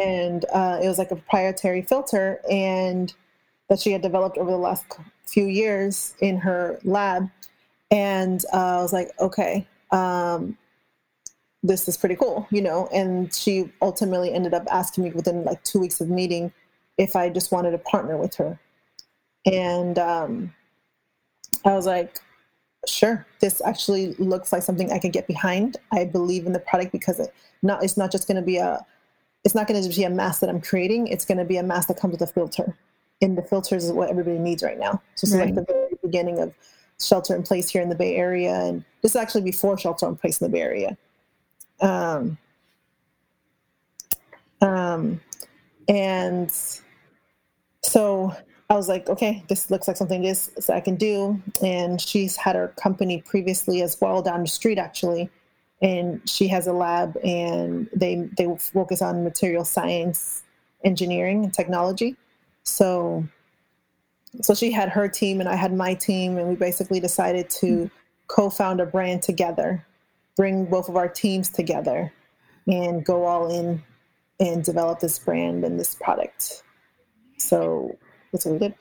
and 0.00 0.46
uh, 0.52 0.78
it 0.82 0.88
was 0.88 0.98
like 0.98 1.10
a 1.10 1.16
proprietary 1.16 1.82
filter 1.82 2.40
and 2.50 3.12
that 3.68 3.80
she 3.80 3.92
had 3.92 4.00
developed 4.00 4.38
over 4.38 4.50
the 4.50 4.56
last 4.56 4.86
few 5.26 5.46
years 5.46 6.14
in 6.20 6.38
her 6.38 6.78
lab 6.84 7.28
and 7.90 8.44
uh, 8.54 8.78
i 8.78 8.82
was 8.82 8.92
like 8.92 9.10
okay 9.20 9.66
um, 9.90 10.56
this 11.62 11.86
is 11.88 11.96
pretty 11.96 12.16
cool 12.16 12.46
you 12.50 12.60
know 12.60 12.88
and 12.92 13.32
she 13.32 13.70
ultimately 13.80 14.32
ended 14.32 14.52
up 14.54 14.66
asking 14.70 15.04
me 15.04 15.10
within 15.10 15.44
like 15.44 15.62
two 15.62 15.78
weeks 15.78 16.00
of 16.00 16.08
meeting 16.08 16.52
if 16.98 17.16
I 17.16 17.28
just 17.28 17.52
wanted 17.52 17.72
to 17.72 17.78
partner 17.78 18.16
with 18.16 18.34
her. 18.36 18.58
And 19.46 19.98
um, 19.98 20.54
I 21.64 21.74
was 21.74 21.86
like, 21.86 22.18
sure, 22.86 23.26
this 23.40 23.60
actually 23.64 24.14
looks 24.14 24.52
like 24.52 24.62
something 24.62 24.92
I 24.92 24.98
can 24.98 25.10
get 25.10 25.26
behind. 25.26 25.76
I 25.92 26.04
believe 26.04 26.46
in 26.46 26.52
the 26.52 26.60
product 26.60 26.92
because 26.92 27.18
it 27.18 27.34
not 27.62 27.82
it's 27.82 27.96
not 27.96 28.10
just 28.10 28.26
going 28.26 28.36
to 28.36 28.42
be 28.42 28.56
a 28.56 28.84
it's 29.44 29.54
not 29.54 29.66
going 29.66 29.80
to 29.80 29.86
just 29.86 29.98
be 29.98 30.04
a 30.04 30.10
mask 30.10 30.40
that 30.40 30.50
I'm 30.50 30.60
creating. 30.60 31.08
It's 31.08 31.24
going 31.24 31.38
to 31.38 31.44
be 31.44 31.56
a 31.56 31.62
mask 31.62 31.88
that 31.88 31.98
comes 31.98 32.12
with 32.12 32.22
a 32.22 32.32
filter. 32.32 32.76
And 33.20 33.36
the 33.36 33.42
filters 33.42 33.84
is 33.84 33.92
what 33.92 34.10
everybody 34.10 34.38
needs 34.38 34.62
right 34.62 34.78
now. 34.78 35.02
So 35.14 35.26
this 35.26 35.36
right. 35.36 35.50
is 35.50 35.56
like 35.56 35.66
the 35.66 35.72
very 35.72 35.94
beginning 36.02 36.40
of 36.40 36.52
shelter 37.00 37.34
in 37.34 37.42
place 37.42 37.68
here 37.68 37.82
in 37.82 37.88
the 37.88 37.94
Bay 37.96 38.14
Area, 38.16 38.52
and 38.52 38.84
this 39.00 39.12
is 39.12 39.16
actually 39.16 39.42
before 39.42 39.76
shelter 39.78 40.06
in 40.06 40.16
place 40.16 40.40
in 40.40 40.44
the 40.44 40.52
Bay 40.52 40.62
Area. 40.62 40.96
Um, 41.82 42.38
um, 44.62 45.20
and 45.88 46.50
so 47.82 48.34
I 48.70 48.74
was 48.74 48.88
like, 48.88 49.08
okay, 49.10 49.44
this 49.48 49.70
looks 49.70 49.86
like 49.86 49.98
something 49.98 50.22
this 50.22 50.70
I 50.70 50.80
can 50.80 50.96
do. 50.96 51.42
And 51.62 52.00
she's 52.00 52.36
had 52.36 52.56
her 52.56 52.68
company 52.68 53.20
previously 53.20 53.82
as 53.82 54.00
well 54.00 54.22
down 54.22 54.42
the 54.42 54.48
street 54.48 54.78
actually. 54.78 55.28
And 55.82 56.26
she 56.26 56.48
has 56.48 56.68
a 56.68 56.72
lab 56.72 57.18
and 57.24 57.88
they 57.94 58.30
they 58.38 58.46
focus 58.58 59.02
on 59.02 59.24
material 59.24 59.64
science, 59.64 60.44
engineering, 60.84 61.44
and 61.44 61.52
technology. 61.52 62.16
So 62.62 63.26
so 64.40 64.54
she 64.54 64.70
had 64.70 64.88
her 64.88 65.08
team 65.08 65.40
and 65.40 65.48
I 65.48 65.56
had 65.56 65.74
my 65.74 65.92
team 65.92 66.38
and 66.38 66.48
we 66.48 66.54
basically 66.54 67.00
decided 67.00 67.50
to 67.60 67.90
co-found 68.28 68.80
a 68.80 68.86
brand 68.86 69.22
together, 69.22 69.84
bring 70.36 70.66
both 70.66 70.88
of 70.88 70.96
our 70.96 71.08
teams 71.08 71.48
together 71.48 72.12
and 72.66 73.04
go 73.04 73.24
all 73.24 73.50
in 73.50 73.82
and 74.40 74.64
develop 74.64 75.00
this 75.00 75.18
brand 75.18 75.64
and 75.64 75.78
this 75.78 75.94
product. 75.94 76.62
So 77.38 77.96
that's 78.32 78.46
what 78.46 78.60
we 78.60 78.68
did. 78.68 78.74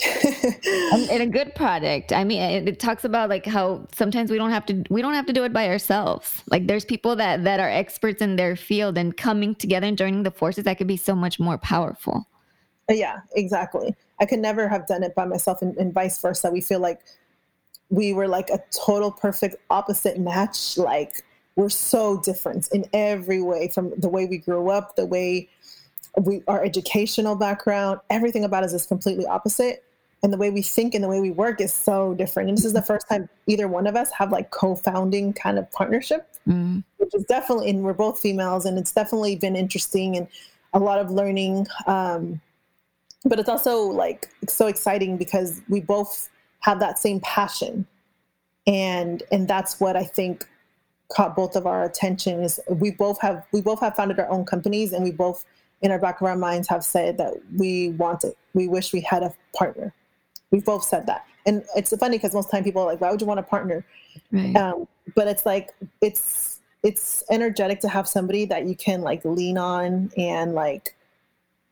and 1.12 1.22
a 1.22 1.26
good 1.26 1.54
product. 1.56 2.14
I 2.14 2.24
mean, 2.24 2.42
it, 2.42 2.68
it, 2.70 2.80
talks 2.80 3.04
about 3.04 3.30
like 3.30 3.46
how 3.46 3.86
sometimes 3.94 4.32
we 4.32 4.38
don't 4.38 4.52
have 4.52 4.66
to 4.68 4.84
we 4.90 5.02
don't 5.02 5.14
have 5.14 5.26
to 5.26 5.34
do 5.34 5.44
it 5.44 5.52
by 5.52 5.68
ourselves. 5.68 6.42
Like 6.50 6.68
there's 6.68 6.86
people 6.86 7.16
that 7.18 7.44
that 7.44 7.60
are 7.60 7.70
experts 7.70 8.22
in 8.22 8.38
their 8.38 8.56
field 8.56 8.98
and 8.98 9.16
coming 9.16 9.56
together 9.56 9.88
and 9.88 9.98
joining 9.98 10.24
the 10.24 10.32
forces 10.32 10.64
that 10.64 10.78
could 10.78 10.88
be 10.88 10.98
so 10.98 11.16
much 11.16 11.40
more 11.40 11.58
powerful. 11.58 12.28
Yeah, 12.90 13.20
exactly. 13.36 13.94
I 14.20 14.26
could 14.26 14.40
never 14.40 14.70
have 14.70 14.88
done 14.88 15.04
it 15.04 15.16
by 15.16 15.26
myself 15.26 15.62
and, 15.62 15.76
and 15.78 15.94
vice 15.94 16.22
versa. 16.22 16.50
We 16.50 16.62
feel 16.62 16.80
like 16.80 17.02
we 17.90 18.14
were 18.14 18.28
like 18.28 18.50
a 18.50 18.60
total 18.86 19.12
perfect 19.12 19.58
opposite 19.70 20.18
match. 20.18 20.78
Like 20.78 21.26
we're 21.62 21.70
so 21.70 22.18
different 22.18 22.68
in 22.72 22.86
every 22.92 23.42
way 23.42 23.68
from 23.68 23.94
the 23.98 24.10
way 24.10 24.26
we 24.26 24.38
grew 24.38 24.72
up, 24.72 24.96
the 24.96 25.06
way 25.06 25.48
we 26.18 26.42
our 26.48 26.64
educational 26.64 27.36
background, 27.36 28.00
everything 28.10 28.44
about 28.44 28.64
us 28.64 28.74
is 28.74 28.86
completely 28.88 29.26
opposite. 29.28 29.84
and 30.24 30.32
the 30.32 30.38
way 30.38 30.50
we 30.50 30.62
think 30.62 30.94
and 30.94 31.04
the 31.04 31.08
way 31.08 31.20
we 31.20 31.32
work 31.32 31.60
is 31.60 31.74
so 31.74 32.14
different. 32.14 32.50
And 32.50 32.58
this 32.58 32.66
is 32.66 32.74
the 32.74 32.82
first 32.82 33.08
time 33.10 33.28
either 33.48 33.68
one 33.68 33.88
of 33.88 33.96
us 33.96 34.12
have 34.12 34.32
like 34.32 34.52
co-founding 34.52 35.34
kind 35.34 35.58
of 35.58 35.72
partnership, 35.72 36.28
mm. 36.48 36.84
which 36.98 37.14
is 37.16 37.24
definitely, 37.24 37.70
and 37.70 37.84
we're 37.84 37.94
both 37.94 38.20
females, 38.20 38.66
and 38.66 38.78
it's 38.78 38.92
definitely 38.92 39.36
been 39.36 39.56
interesting 39.56 40.16
and 40.16 40.28
a 40.74 40.80
lot 40.80 41.00
of 41.00 41.10
learning. 41.10 41.68
Um, 41.88 42.40
but 43.26 43.40
it's 43.40 43.50
also 43.50 43.82
like 43.82 44.30
so 44.48 44.68
exciting 44.68 45.18
because 45.18 45.62
we 45.70 45.80
both 45.80 46.30
have 46.60 46.80
that 46.80 47.00
same 47.00 47.20
passion, 47.22 47.86
and 48.68 49.24
and 49.32 49.48
that's 49.48 49.80
what 49.80 49.96
I 49.96 50.04
think 50.04 50.48
caught 51.14 51.36
both 51.36 51.56
of 51.56 51.66
our 51.66 51.84
attention 51.84 52.42
is 52.44 52.60
we 52.70 52.92
both 52.92 53.20
have 53.22 53.46
we 53.52 53.62
both 53.62 53.80
have 53.80 53.96
founded 53.96 54.20
our 54.20 54.30
own 54.30 54.46
companies 54.46 54.94
and 54.94 55.04
we 55.04 55.12
both 55.12 55.46
in 55.82 55.92
our 55.92 56.00
back 56.00 56.22
of 56.22 56.28
our 56.28 56.38
minds 56.38 56.68
have 56.68 56.84
said 56.84 57.18
that 57.18 57.34
we 57.58 57.90
want 57.92 58.24
it 58.24 58.38
we 58.54 58.68
wish 58.68 58.94
we 58.94 59.02
had 59.02 59.24
a 59.24 59.34
partner 59.56 59.94
We've 60.52 60.66
both 60.66 60.84
said 60.84 61.08
that. 61.08 61.26
And 61.46 61.64
it's 61.76 61.96
funny 61.98 62.18
because 62.18 62.34
most 62.34 62.52
time 62.52 62.64
people 62.64 62.84
are 62.84 62.86
like, 62.86 63.02
why 63.02 63.10
would 63.10 63.22
you 63.22 63.28
want 63.28 63.40
a 63.40 63.44
partner? 63.44 63.84
Right. 64.32 64.56
Um, 64.56 64.88
but 65.16 65.28
it's 65.28 65.46
like, 65.46 65.74
it's, 66.02 66.60
it's 66.84 67.24
energetic 67.32 67.80
to 67.82 67.90
have 67.90 68.08
somebody 68.08 68.46
that 68.46 68.66
you 68.66 68.76
can 68.76 69.02
like 69.02 69.24
lean 69.24 69.58
on 69.58 70.12
and 70.18 70.54
like 70.54 70.96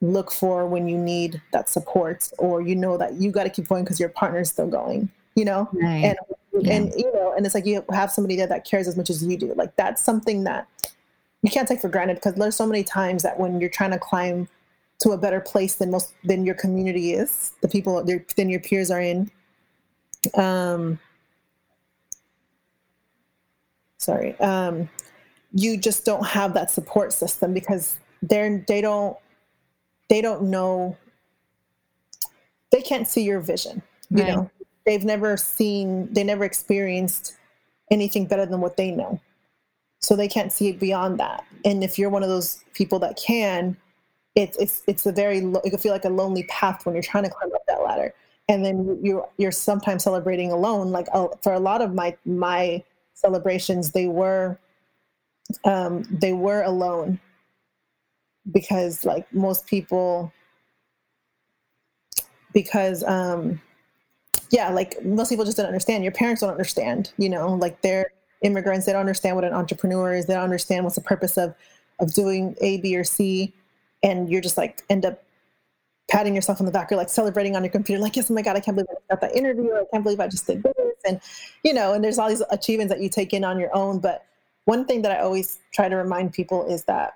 look 0.02 0.32
for 0.32 0.66
when 0.66 0.88
you 0.88 0.98
need 0.98 1.42
that 1.52 1.68
support 1.68 2.32
or 2.38 2.62
you 2.62 2.76
know 2.76 2.98
that 2.98 3.16
you 3.16 3.32
got 3.32 3.44
to 3.44 3.50
keep 3.50 3.68
going 3.68 3.84
because 3.84 4.00
your 4.00 4.10
partner's 4.10 4.50
still 4.50 4.68
going 4.68 5.10
you 5.36 5.46
know 5.46 5.70
right. 5.74 6.04
and 6.04 6.18
yeah. 6.54 6.74
and 6.74 6.94
you 6.98 7.12
know 7.14 7.34
and 7.36 7.46
it's 7.46 7.56
like 7.56 7.66
you 7.66 7.84
have 7.92 8.12
somebody 8.12 8.36
there 8.36 8.48
that 8.48 8.66
cares 8.66 8.88
as 8.88 8.98
much 8.98 9.10
as 9.10 9.24
you 9.24 9.38
do 9.38 9.54
like 9.56 9.76
that's 9.76 10.02
something 10.02 10.44
that 10.44 10.68
you 11.42 11.50
can't 11.50 11.68
take 11.68 11.80
for 11.80 11.90
granted 11.90 12.16
because 12.16 12.36
there's 12.36 12.56
so 12.56 12.66
many 12.66 12.84
times 12.84 13.24
that 13.24 13.40
when 13.40 13.60
you're 13.60 13.70
trying 13.70 13.92
to 13.92 14.00
climb 14.00 14.48
to 15.00 15.12
a 15.12 15.18
better 15.18 15.40
place 15.40 15.76
than 15.76 15.92
most 15.92 16.14
than 16.24 16.46
your 16.46 16.56
community 16.56 17.14
is 17.14 17.54
the 17.62 17.68
people 17.68 18.04
than 18.04 18.50
your 18.50 18.60
peers 18.60 18.92
are 18.92 19.02
in 19.02 19.32
um 20.36 21.00
sorry 23.98 24.38
um 24.40 24.90
you 25.54 25.78
just 25.78 26.06
don't 26.06 26.26
have 26.26 26.54
that 26.54 26.70
support 26.70 27.14
system 27.14 27.54
because 27.54 27.98
they're 28.22 28.64
they 28.68 28.82
don't 28.82 29.18
they 30.10 30.22
don't 30.22 30.44
know 30.44 30.98
they 32.72 32.82
can't 32.82 33.08
see 33.08 33.24
your 33.24 33.40
vision 33.40 33.82
you 34.10 34.24
right. 34.24 34.36
know 34.36 34.52
they've 34.86 35.04
never 35.04 35.38
seen 35.38 36.12
they 36.14 36.24
never 36.24 36.44
experienced 36.44 37.36
anything 37.92 38.26
better 38.26 38.46
than 38.46 38.62
what 38.62 38.78
they 38.78 38.92
know. 38.92 39.20
So 40.00 40.16
they 40.16 40.28
can't 40.28 40.52
see 40.52 40.70
it 40.70 40.80
beyond 40.80 41.20
that. 41.20 41.44
And 41.66 41.84
if 41.84 42.00
you're 42.00 42.10
one 42.10 42.24
of 42.24 42.30
those 42.30 42.64
people 42.74 43.00
that 43.00 43.18
can 43.18 43.76
it's 44.36 44.58
it's 44.58 44.84
it's 44.88 45.06
a 45.06 45.12
very 45.12 45.40
it 45.40 45.70
can 45.70 45.80
feel 45.80 45.92
like 45.92 46.06
a 46.06 46.10
lonely 46.10 46.44
path 46.44 46.86
when 46.86 46.96
you're 46.96 47.04
trying 47.04 47.24
to 47.24 47.30
climb 47.30 47.52
up 47.54 47.62
that 47.68 47.82
ladder. 47.84 48.14
And 48.48 48.66
then 48.66 49.00
you're 49.04 49.28
you're 49.38 49.52
sometimes 49.52 50.04
celebrating 50.04 50.52
alone. 50.52 50.92
Like 50.92 51.08
uh, 51.14 51.28
for 51.44 51.54
a 51.54 51.60
lot 51.60 51.82
of 51.82 51.94
my 51.94 52.16
my 52.26 52.84
celebrations 53.14 53.92
they 53.92 54.08
were 54.08 54.58
um 55.66 56.04
they 56.10 56.34
were 56.34 56.64
alone. 56.64 57.20
Because 58.52 59.06
like 59.06 59.32
most 59.34 59.68
people 59.68 60.32
because 62.54 63.04
um 63.04 63.62
yeah 64.50 64.70
like 64.70 65.04
most 65.04 65.30
people 65.30 65.46
just 65.46 65.58
don't 65.58 65.66
understand. 65.66 66.04
Your 66.04 66.14
parents 66.14 66.42
don't 66.42 66.52
understand 66.52 67.12
you 67.18 67.30
know? 67.30 67.54
Like 67.54 67.82
they're 67.82 68.12
immigrants. 68.42 68.86
They 68.86 68.94
don't 68.94 69.02
understand 69.02 69.36
what 69.36 69.46
an 69.46 69.54
entrepreneur 69.54 70.14
is. 70.14 70.26
They 70.26 70.34
don't 70.34 70.44
understand 70.44 70.84
what's 70.84 70.96
the 70.96 71.02
purpose 71.02 71.38
of 71.38 71.56
of 72.00 72.14
doing 72.14 72.56
a 72.62 72.78
b 72.78 72.96
or 72.96 73.04
c. 73.04 73.54
And 74.02 74.30
you're 74.30 74.42
just 74.42 74.58
like 74.58 74.84
end 74.90 75.06
up 75.06 75.24
patting 76.10 76.34
yourself 76.34 76.60
on 76.60 76.66
the 76.66 76.72
back 76.72 76.92
or 76.92 76.96
like 76.96 77.10
celebrating 77.10 77.56
on 77.56 77.64
your 77.64 77.72
computer 77.72 78.02
like 78.02 78.16
yes 78.16 78.32
oh 78.32 78.34
my 78.34 78.42
god 78.42 78.56
i 78.56 78.60
can't 78.60 78.76
believe 78.76 78.88
i 78.90 79.14
got 79.14 79.22
that 79.22 79.36
interview. 79.36 79.72
I 79.74 79.84
can't 79.92 80.04
believe 80.04 80.20
i 80.20 80.28
just 80.28 80.48
did 80.48 80.64
this. 80.64 80.74
And 81.06 81.22
you 81.64 81.74
know 81.74 81.94
and 81.94 82.04
there's 82.04 82.18
all 82.18 82.30
these 82.30 82.42
achievements 82.50 82.92
that 82.92 83.02
you 83.02 83.10
take 83.10 83.34
in 83.34 83.44
on 83.44 83.60
your 83.60 83.76
own. 83.76 84.00
But 84.00 84.26
one 84.66 84.86
thing 84.86 85.02
that 85.04 85.12
i 85.12 85.20
always 85.20 85.60
try 85.72 85.88
to 85.88 85.96
remind 85.96 86.34
people 86.34 86.66
is 86.68 86.84
that 86.86 87.14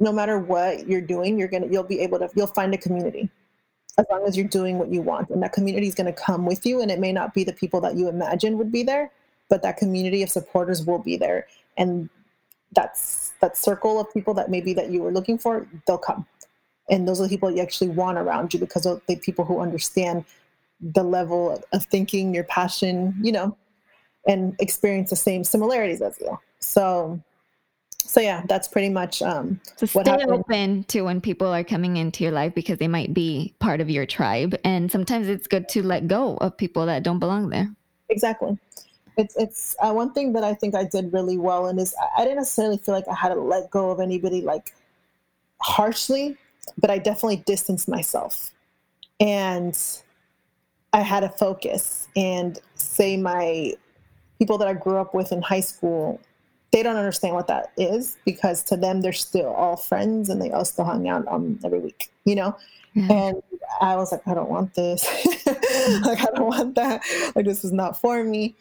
no 0.00 0.12
matter 0.12 0.38
what 0.38 0.88
you're 0.88 1.00
doing 1.00 1.38
you're 1.38 1.48
gonna 1.48 1.66
you'll 1.66 1.84
be 1.84 2.00
able 2.00 2.18
to 2.18 2.28
you'll 2.34 2.46
find 2.46 2.74
a 2.74 2.78
community 2.78 3.30
as 3.98 4.04
long 4.10 4.24
as 4.26 4.36
you're 4.36 4.46
doing 4.46 4.78
what 4.78 4.92
you 4.92 5.00
want 5.00 5.30
and 5.30 5.42
that 5.42 5.52
community 5.52 5.86
is 5.86 5.94
going 5.94 6.06
to 6.06 6.12
come 6.12 6.44
with 6.44 6.66
you 6.66 6.82
and 6.82 6.90
it 6.90 6.98
may 6.98 7.12
not 7.12 7.32
be 7.32 7.44
the 7.44 7.52
people 7.52 7.80
that 7.80 7.96
you 7.96 8.08
imagine 8.08 8.58
would 8.58 8.70
be 8.70 8.82
there 8.82 9.10
but 9.48 9.62
that 9.62 9.76
community 9.76 10.22
of 10.22 10.30
supporters 10.30 10.84
will 10.84 10.98
be 10.98 11.16
there. 11.16 11.46
And 11.76 12.08
that's 12.72 13.32
that 13.40 13.56
circle 13.56 14.00
of 14.00 14.12
people 14.12 14.34
that 14.34 14.50
maybe 14.50 14.74
that 14.74 14.90
you 14.90 15.02
were 15.02 15.12
looking 15.12 15.38
for 15.38 15.66
they'll 15.86 15.98
come. 15.98 16.26
And 16.90 17.06
those 17.06 17.20
are 17.20 17.24
the 17.24 17.28
people 17.28 17.50
you 17.50 17.62
actually 17.62 17.90
want 17.90 18.18
around 18.18 18.54
you 18.54 18.60
because 18.60 18.86
of 18.86 19.02
the 19.06 19.16
people 19.16 19.44
who 19.44 19.60
understand 19.60 20.24
the 20.80 21.02
level 21.02 21.62
of 21.72 21.84
thinking 21.86 22.34
your 22.34 22.44
passion 22.44 23.14
you 23.22 23.32
know 23.32 23.56
and 24.26 24.54
experience 24.58 25.10
the 25.10 25.16
same 25.16 25.44
similarities 25.44 26.02
as 26.02 26.18
you. 26.20 26.38
So 26.58 27.20
so 28.06 28.20
yeah 28.20 28.42
that's 28.48 28.68
pretty 28.68 28.88
much 28.88 29.22
um 29.22 29.60
so 29.76 29.86
stay 29.86 30.08
happened. 30.08 30.30
open 30.30 30.84
to 30.84 31.02
when 31.02 31.20
people 31.20 31.48
are 31.48 31.64
coming 31.64 31.96
into 31.96 32.22
your 32.24 32.32
life 32.32 32.54
because 32.54 32.78
they 32.78 32.88
might 32.88 33.12
be 33.12 33.54
part 33.58 33.80
of 33.80 33.90
your 33.90 34.06
tribe 34.06 34.54
and 34.64 34.90
sometimes 34.90 35.28
it's 35.28 35.46
good 35.46 35.68
to 35.68 35.82
let 35.82 36.06
go 36.06 36.36
of 36.38 36.56
people 36.56 36.86
that 36.86 37.02
don't 37.02 37.18
belong 37.18 37.48
there 37.48 37.68
exactly 38.08 38.56
it's 39.16 39.34
it's 39.36 39.76
uh, 39.80 39.92
one 39.92 40.12
thing 40.12 40.32
that 40.34 40.44
I 40.44 40.54
think 40.54 40.74
I 40.74 40.84
did 40.84 41.12
really 41.12 41.38
well, 41.38 41.66
and 41.66 41.78
is 41.78 41.94
I 42.16 42.22
didn't 42.22 42.36
necessarily 42.36 42.78
feel 42.78 42.94
like 42.94 43.08
I 43.08 43.14
had 43.14 43.30
to 43.30 43.40
let 43.40 43.70
go 43.70 43.90
of 43.90 44.00
anybody 44.00 44.42
like 44.42 44.74
harshly, 45.60 46.36
but 46.78 46.90
I 46.90 46.98
definitely 46.98 47.42
distanced 47.46 47.88
myself, 47.88 48.50
and 49.18 49.76
I 50.92 51.00
had 51.00 51.24
a 51.24 51.30
focus. 51.30 52.08
And 52.14 52.58
say 52.74 53.16
my 53.16 53.72
people 54.38 54.58
that 54.58 54.68
I 54.68 54.74
grew 54.74 54.98
up 54.98 55.14
with 55.14 55.32
in 55.32 55.40
high 55.40 55.60
school, 55.60 56.20
they 56.76 56.82
don't 56.82 56.96
understand 56.96 57.34
what 57.34 57.46
that 57.46 57.72
is 57.78 58.18
because 58.26 58.62
to 58.62 58.76
them 58.76 59.00
they're 59.00 59.10
still 59.10 59.48
all 59.48 59.78
friends 59.78 60.28
and 60.28 60.42
they 60.42 60.50
all 60.50 60.66
still 60.66 60.84
hang 60.84 61.08
out 61.08 61.26
um, 61.26 61.58
every 61.64 61.78
week, 61.78 62.12
you 62.26 62.34
know. 62.34 62.54
Yeah. 62.92 63.10
And 63.10 63.42
I 63.80 63.96
was 63.96 64.12
like, 64.12 64.20
I 64.28 64.34
don't 64.34 64.50
want 64.50 64.74
this. 64.74 65.02
like, 65.46 66.20
I 66.20 66.28
don't 66.34 66.48
want 66.48 66.74
that. 66.74 67.00
Like, 67.34 67.46
this 67.46 67.64
is 67.64 67.72
not 67.72 67.98
for 67.98 68.22
me. 68.22 68.56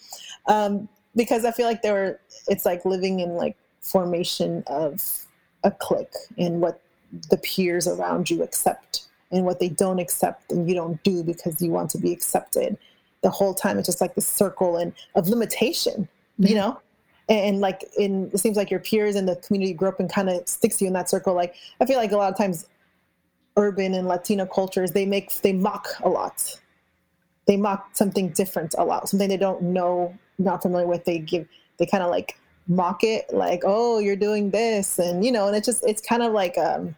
Um, 0.46 0.88
because 1.14 1.44
I 1.44 1.52
feel 1.52 1.66
like 1.66 1.82
there 1.82 1.94
were, 1.94 2.20
it's 2.48 2.66
like 2.66 2.86
living 2.86 3.20
in 3.20 3.32
like 3.32 3.58
formation 3.82 4.64
of 4.68 5.26
a 5.66 5.72
clique 5.72 6.16
and 6.38 6.62
what 6.62 6.82
the 7.30 7.38
peers 7.38 7.86
around 7.86 8.30
you 8.30 8.44
accept 8.44 9.08
and 9.30 9.44
what 9.44 9.60
they 9.60 9.68
don't 9.68 10.00
accept 10.00 10.54
and 10.54 10.70
you 10.70 10.76
don't 10.76 11.04
do 11.04 11.22
because 11.22 11.62
you 11.62 11.70
want 11.70 11.90
to 11.90 11.98
be 11.98 12.14
accepted. 12.14 12.78
The 13.24 13.30
whole 13.30 13.54
time 13.54 13.78
it's 13.78 13.90
just 13.90 14.00
like 14.00 14.16
the 14.16 14.22
circle 14.22 14.78
and 14.78 14.94
of 15.16 15.28
limitation, 15.28 16.08
you 16.38 16.56
know? 16.56 16.80
And, 17.28 17.60
like 17.60 17.84
in 17.98 18.30
it 18.34 18.38
seems 18.38 18.56
like 18.56 18.70
your 18.70 18.80
peers 18.80 19.16
and 19.16 19.28
the 19.28 19.36
community 19.38 19.72
you 19.72 19.78
grew 19.78 19.90
up 19.90 20.00
in 20.00 20.08
kind 20.08 20.30
of 20.30 20.48
sticks 20.48 20.80
you 20.80 20.88
in 20.88 20.94
that 20.94 21.10
circle. 21.10 21.34
Like 21.34 21.56
I 21.82 21.86
feel 21.86 21.98
like 21.98 22.12
a 22.12 22.18
lot 22.18 22.32
of 22.32 22.38
times 22.38 22.68
urban 23.58 23.94
and 23.94 24.08
Latino 24.08 24.46
cultures, 24.46 24.92
they 24.92 25.06
make 25.06 25.34
they 25.42 25.54
mock 25.54 25.88
a 26.04 26.10
lot. 26.10 26.60
They 27.48 27.58
mock 27.58 27.90
something 27.94 28.30
different 28.30 28.76
a 28.78 28.84
lot, 28.84 29.10
something 29.10 29.30
they 29.30 29.38
don't 29.38 29.62
know, 29.62 30.16
not 30.38 30.62
familiar 30.62 30.88
with. 30.88 31.06
They 31.06 31.20
give 31.20 31.48
they 31.78 31.86
kind 31.86 32.04
of 32.04 32.10
like 32.10 32.38
mock 32.68 33.04
it, 33.04 33.26
like, 33.32 33.62
oh, 33.64 34.00
you're 34.00 34.16
doing 34.16 34.50
this, 34.50 35.00
and 35.00 35.24
you 35.26 35.32
know, 35.32 35.48
and 35.48 35.56
it's 35.56 35.66
just 35.66 35.84
it's 35.86 36.02
kind 36.02 36.24
of 36.24 36.34
like 36.34 36.58
um, 36.58 36.96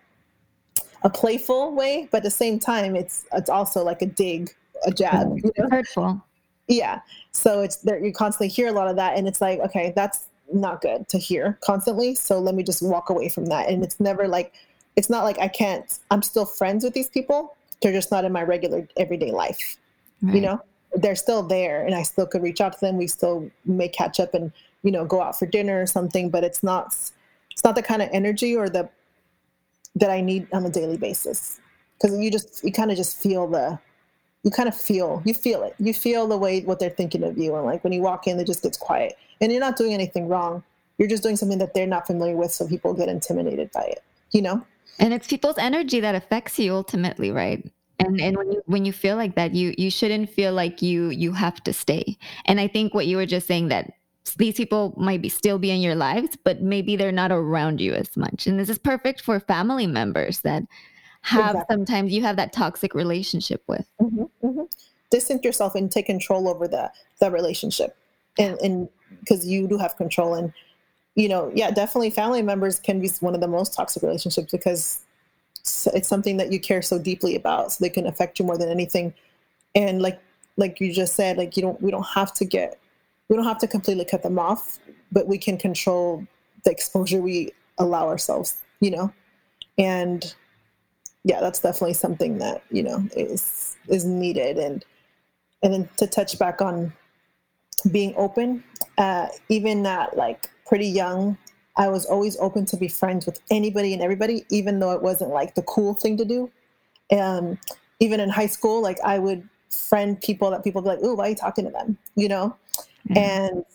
a 1.04 1.10
playful 1.10 1.74
way, 1.74 2.08
but 2.12 2.18
at 2.18 2.24
the 2.24 2.30
same 2.30 2.60
time, 2.60 2.96
it's 2.96 3.26
it's 3.34 3.50
also 3.50 3.84
like 3.84 4.02
a 4.02 4.06
dig, 4.06 4.54
a 4.86 4.92
jab, 4.92 5.38
you 5.38 5.52
know? 5.58 5.70
hurtful. 5.70 6.24
Yeah. 6.68 7.02
So 7.32 7.62
it's 7.62 7.78
there. 7.78 8.04
You 8.04 8.12
constantly 8.12 8.50
hear 8.50 8.68
a 8.68 8.72
lot 8.72 8.88
of 8.88 8.96
that, 8.98 9.18
and 9.18 9.28
it's 9.28 9.42
like, 9.42 9.60
okay, 9.60 9.94
that's 9.96 10.28
not 10.54 10.82
good 10.82 11.08
to 11.10 11.18
hear 11.18 11.58
constantly. 11.62 12.16
So 12.16 12.40
let 12.40 12.56
me 12.56 12.64
just 12.64 12.82
walk 12.82 13.10
away 13.10 13.30
from 13.30 13.46
that. 13.48 13.70
And 13.70 13.84
it's 13.84 14.00
never 14.00 14.28
like 14.28 14.54
it's 14.98 15.10
not 15.10 15.24
like 15.24 15.40
I 15.40 15.48
can't, 15.48 16.00
I'm 16.12 16.24
still 16.24 16.46
friends 16.46 16.84
with 16.84 16.94
these 16.94 17.08
people. 17.08 17.56
They're 17.82 17.94
just 17.94 18.12
not 18.12 18.26
in 18.26 18.32
my 18.32 18.42
regular 18.42 18.86
everyday 18.98 19.32
life. 19.32 19.78
Right. 20.22 20.36
You 20.36 20.42
know, 20.42 20.62
they're 20.96 21.16
still 21.16 21.44
there 21.44 21.86
and 21.86 21.94
I 21.94 22.02
still 22.02 22.26
could 22.26 22.42
reach 22.42 22.60
out 22.60 22.74
to 22.74 22.80
them. 22.82 22.98
We 22.98 23.06
still 23.06 23.50
may 23.66 23.88
catch 23.88 24.20
up 24.20 24.34
and, 24.34 24.52
you 24.82 24.92
know, 24.92 25.06
go 25.06 25.22
out 25.22 25.38
for 25.38 25.46
dinner 25.46 25.82
or 25.82 25.86
something, 25.86 26.32
but 26.32 26.44
it's 26.44 26.64
not, 26.64 26.88
it's 27.52 27.64
not 27.64 27.76
the 27.76 27.84
kind 27.84 28.02
of 28.02 28.10
energy 28.12 28.56
or 28.56 28.68
the, 28.68 28.90
that 29.96 30.10
I 30.10 30.20
need 30.20 30.48
on 30.52 30.66
a 30.66 30.70
daily 30.70 30.98
basis. 30.98 31.60
Cause 32.02 32.18
you 32.18 32.32
just, 32.32 32.64
you 32.64 32.72
kind 32.72 32.90
of 32.90 32.98
just 32.98 33.18
feel 33.18 33.48
the, 33.48 33.78
you 34.48 34.52
kind 34.52 34.70
of 34.70 34.76
feel, 34.76 35.22
you 35.26 35.34
feel 35.34 35.62
it. 35.64 35.76
You 35.78 35.94
feel 35.94 36.28
the 36.28 36.38
way 36.38 36.62
what 36.62 36.80
they're 36.80 36.90
thinking 36.90 37.24
of 37.24 37.38
you. 37.38 37.56
And 37.56 37.66
like 37.66 37.84
when 37.84 37.94
you 37.94 38.02
walk 38.02 38.28
in, 38.28 38.40
it 38.40 38.48
just 38.48 38.64
gets 38.64 38.78
quiet 38.78 39.18
and 39.42 39.52
you're 39.52 39.60
not 39.60 39.76
doing 39.76 39.94
anything 39.94 40.28
wrong. 40.28 40.64
You're 40.98 41.10
just 41.10 41.22
doing 41.22 41.36
something 41.36 41.60
that 41.60 41.74
they're 41.74 41.86
not 41.86 42.08
familiar 42.08 42.36
with. 42.36 42.52
So 42.52 42.66
people 42.66 42.94
get 42.94 43.10
intimidated 43.10 43.70
by 43.74 43.84
it, 43.84 44.04
you 44.32 44.42
know? 44.42 44.66
and 45.00 45.14
it's 45.14 45.28
people's 45.28 45.58
energy 45.58 46.00
that 46.00 46.16
affects 46.16 46.58
you 46.60 46.74
ultimately 46.74 47.32
right 47.32 47.66
and 48.00 48.20
and 48.22 48.38
when 48.38 48.52
you 48.52 48.62
when 48.66 48.86
you 48.86 48.94
feel 48.94 49.16
like 49.16 49.36
that 49.36 49.54
you 49.54 49.74
you 49.78 49.90
shouldn't 49.90 50.30
feel 50.30 50.54
like 50.54 50.82
you 50.82 51.10
you 51.10 51.32
have 51.32 51.62
to 51.64 51.74
stay 51.74 52.18
and 52.46 52.60
i 52.60 52.68
think 52.68 52.94
what 52.94 53.08
you 53.08 53.18
were 53.18 53.26
just 53.26 53.48
saying 53.48 53.68
that 53.68 53.94
these 54.36 54.56
people 54.56 54.94
might 54.98 55.22
be 55.22 55.30
still 55.30 55.58
be 55.58 55.72
in 55.72 55.82
your 55.82 55.96
lives 55.96 56.38
but 56.44 56.62
maybe 56.62 56.96
they're 56.96 57.12
not 57.12 57.32
around 57.32 57.80
you 57.80 57.94
as 57.94 58.16
much 58.18 58.48
and 58.48 58.60
this 58.60 58.70
is 58.70 58.78
perfect 58.78 59.22
for 59.22 59.40
family 59.40 59.88
members 59.88 60.42
that 60.42 60.64
have 61.28 61.56
exactly. 61.56 61.76
sometimes 61.76 62.14
you 62.14 62.22
have 62.22 62.38
that 62.38 62.54
toxic 62.54 62.94
relationship 62.94 63.62
with. 63.68 63.88
Mm-hmm, 64.02 64.24
mm-hmm. 64.44 64.64
Distance 65.10 65.44
yourself 65.44 65.76
and 65.76 65.92
take 65.92 66.06
control 66.06 66.48
over 66.48 66.68
the 66.68 66.92
the 67.20 67.30
relationship, 67.32 67.96
and 68.40 68.58
and 68.60 68.90
because 69.20 69.46
you 69.46 69.68
do 69.68 69.78
have 69.78 69.96
control 69.98 70.36
and 70.36 70.54
you 71.16 71.28
know 71.28 71.52
yeah 71.56 71.72
definitely 71.72 72.10
family 72.10 72.42
members 72.42 72.80
can 72.80 73.02
be 73.02 73.10
one 73.20 73.34
of 73.34 73.42
the 73.42 73.48
most 73.48 73.74
toxic 73.74 74.04
relationships 74.04 74.52
because 74.52 75.02
it's 75.94 76.08
something 76.08 76.38
that 76.38 76.52
you 76.52 76.60
care 76.60 76.82
so 76.82 76.98
deeply 77.00 77.36
about 77.36 77.72
so 77.72 77.78
they 77.84 77.90
can 77.90 78.06
affect 78.08 78.40
you 78.40 78.46
more 78.46 78.58
than 78.58 78.70
anything 78.70 79.14
and 79.76 80.02
like 80.02 80.20
like 80.58 80.80
you 80.80 80.94
just 80.94 81.16
said 81.16 81.38
like 81.38 81.58
you 81.58 81.62
don't 81.62 81.82
we 81.82 81.92
don't 81.92 82.06
have 82.08 82.34
to 82.34 82.46
get 82.46 82.80
we 83.30 83.36
don't 83.36 83.46
have 83.46 83.58
to 83.58 83.68
completely 83.68 84.06
cut 84.06 84.24
them 84.24 84.40
off 84.40 84.80
but 85.12 85.28
we 85.28 85.38
can 85.38 85.58
control 85.58 86.26
the 86.64 86.72
exposure 86.72 87.22
we 87.22 87.52
allow 87.78 88.08
ourselves 88.08 88.62
you 88.80 88.92
know 88.92 89.12
and 89.78 90.36
yeah 91.28 91.40
that's 91.40 91.60
definitely 91.60 91.94
something 91.94 92.38
that 92.38 92.64
you 92.72 92.82
know 92.82 93.04
is 93.16 93.76
is 93.88 94.06
needed 94.06 94.58
and 94.58 94.84
and 95.62 95.74
then 95.74 95.90
to 95.98 96.08
touch 96.08 96.40
back 96.40 96.62
on 96.62 96.94
being 97.92 98.14
open 98.18 98.64
uh 98.98 99.28
even 99.50 99.86
at 99.86 100.16
like 100.18 100.50
pretty 100.66 100.88
young 100.88 101.38
I 101.78 101.90
was 101.90 102.06
always 102.06 102.36
open 102.38 102.66
to 102.66 102.78
be 102.78 102.88
friends 102.88 103.26
with 103.26 103.40
anybody 103.52 103.94
and 103.94 104.02
everybody, 104.02 104.46
even 104.50 104.80
though 104.80 104.92
it 104.94 105.02
wasn't 105.02 105.30
like 105.30 105.54
the 105.54 105.62
cool 105.62 105.94
thing 105.94 106.18
to 106.18 106.26
do. 106.26 106.50
And 107.12 107.58
even 108.00 108.20
in 108.20 108.30
high 108.30 108.48
school, 108.48 108.82
like 108.82 108.98
I 109.04 109.20
would 109.20 109.48
friend 109.70 110.20
people 110.20 110.50
that 110.52 110.64
people 110.64 110.82
be 110.82 110.90
like, 110.90 111.04
"Ooh, 111.04 111.16
why 111.16 111.28
are 111.28 111.30
you 111.30 111.36
talking 111.36 111.66
to 111.66 111.72
them?" 111.72 111.98
You 112.16 112.30
know. 112.30 112.56
Mm-hmm. 113.10 113.18
And 113.18 113.66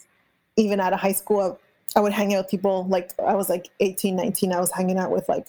even 0.57 0.81
out 0.81 0.93
of 0.93 1.01
high 1.01 1.13
school, 1.13 1.59
I 1.97 2.01
would 2.01 2.13
hang 2.13 2.35
out 2.35 2.45
with 2.45 2.51
people 2.51 2.87
like 2.89 3.13
I 3.21 3.35
was 3.35 3.49
like 3.49 3.71
18, 3.81 4.17
19. 4.17 4.53
I 4.53 4.61
was 4.61 4.73
hanging 4.73 4.99
out 4.99 5.11
with 5.11 5.29
like, 5.29 5.47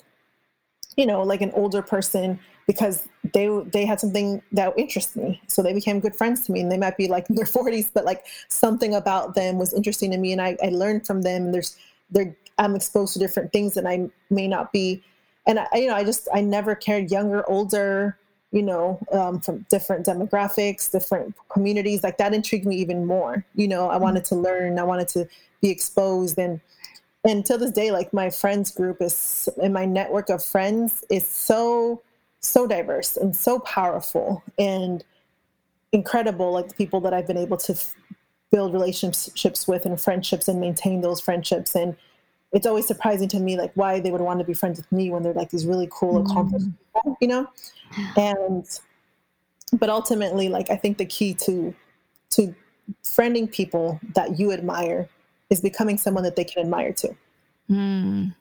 you 0.98 1.06
know, 1.06 1.22
like 1.24 1.42
an 1.42 1.52
older 1.54 1.82
person 1.82 2.40
because 2.68 3.08
they 3.34 3.50
they 3.72 3.86
had 3.86 4.00
something 4.00 4.42
that 4.54 4.74
interested 4.78 5.22
me 5.22 5.42
so 5.48 5.62
they 5.62 5.74
became 5.74 6.00
good 6.00 6.16
friends 6.16 6.46
to 6.46 6.52
me 6.54 6.62
and 6.62 6.72
they 6.72 6.78
might 6.78 6.96
be 6.96 7.10
like 7.10 7.30
in 7.30 7.36
their 7.36 7.46
40s 7.58 7.92
but 7.94 8.06
like 8.06 8.24
something 8.48 8.96
about 8.96 9.36
them 9.36 9.58
was 9.58 9.74
interesting 9.74 10.12
to 10.12 10.18
me 10.18 10.32
and 10.32 10.42
i, 10.42 10.56
I 10.64 10.70
learned 10.70 11.06
from 11.06 11.24
them 11.24 11.44
and 11.44 11.54
there's 11.54 11.76
they're 12.10 12.34
I'm 12.58 12.76
exposed 12.76 13.14
to 13.14 13.20
different 13.20 13.52
things 13.52 13.78
and 13.78 13.88
I 13.88 14.10
may 14.30 14.48
not 14.48 14.72
be. 14.72 15.04
And 15.46 15.60
I, 15.60 15.68
you 15.74 15.88
know, 15.88 15.96
I 15.96 16.04
just 16.04 16.28
I 16.34 16.42
never 16.42 16.76
cared 16.76 17.12
younger, 17.12 17.48
older, 17.50 18.18
you 18.52 18.62
know, 18.62 19.00
um, 19.12 19.42
from 19.42 19.66
different 19.70 20.06
demographics, 20.06 20.92
different 20.92 21.36
communities. 21.50 22.04
Like 22.04 22.18
that 22.18 22.34
intrigued 22.34 22.66
me 22.66 22.76
even 22.78 23.06
more. 23.06 23.46
You 23.56 23.68
know, 23.68 23.90
I 23.90 23.98
wanted 23.98 24.26
to 24.26 24.36
learn. 24.36 24.80
I 24.80 24.84
wanted 24.84 25.08
to 25.10 25.28
be 25.62 25.70
exposed 25.70 26.38
and 26.38 26.62
and 27.24 27.46
till 27.46 27.58
this 27.58 27.72
day 27.72 27.92
like 27.92 28.14
my 28.14 28.30
friends 28.30 28.72
group 28.72 29.02
is 29.02 29.48
and 29.62 29.74
my 29.74 29.86
network 29.86 30.30
of 30.30 30.44
friends 30.44 31.04
is 31.10 31.28
so 31.28 32.02
so 32.40 32.68
diverse 32.68 33.16
and 33.18 33.36
so 33.36 33.60
powerful 33.60 34.44
and 34.60 35.04
incredible 35.92 36.52
like 36.52 36.68
the 36.68 36.76
people 36.76 37.00
that 37.00 37.14
i've 37.14 37.28
been 37.28 37.38
able 37.38 37.58
to 37.58 37.74
f- 37.74 37.94
build 38.52 38.74
relationships 38.74 39.68
with 39.68 39.86
and 39.86 40.00
friendships 40.00 40.48
and 40.48 40.60
maintain 40.60 41.02
those 41.02 41.20
friendships 41.22 41.76
and 41.76 41.96
it's 42.52 42.68
always 42.68 42.86
surprising 42.86 43.28
to 43.28 43.40
me 43.40 43.58
like 43.58 43.72
why 43.76 44.00
they 44.00 44.12
would 44.12 44.22
want 44.22 44.40
to 44.40 44.46
be 44.46 44.54
friends 44.54 44.78
with 44.78 44.92
me 44.92 45.10
when 45.10 45.24
they're 45.24 45.34
like 45.34 45.50
these 45.50 45.66
really 45.66 45.88
cool 45.92 46.22
accomplished 46.24 46.68
mm. 46.68 46.76
people 46.94 47.18
you 47.22 47.28
know 47.28 47.48
and 48.18 48.80
but 49.74 49.90
ultimately 49.90 50.50
like 50.50 50.70
i 50.70 50.76
think 50.76 50.98
the 50.98 51.06
key 51.06 51.34
to 51.34 51.74
to 52.30 52.54
friending 53.04 53.50
people 53.50 54.00
that 54.14 54.38
you 54.38 54.52
admire 54.52 55.08
is 55.50 55.62
becoming 55.62 55.98
someone 55.98 56.24
that 56.24 56.36
they 56.36 56.44
can 56.44 56.64
admire 56.64 56.94
too 56.94 57.16
mm. 57.70 58.34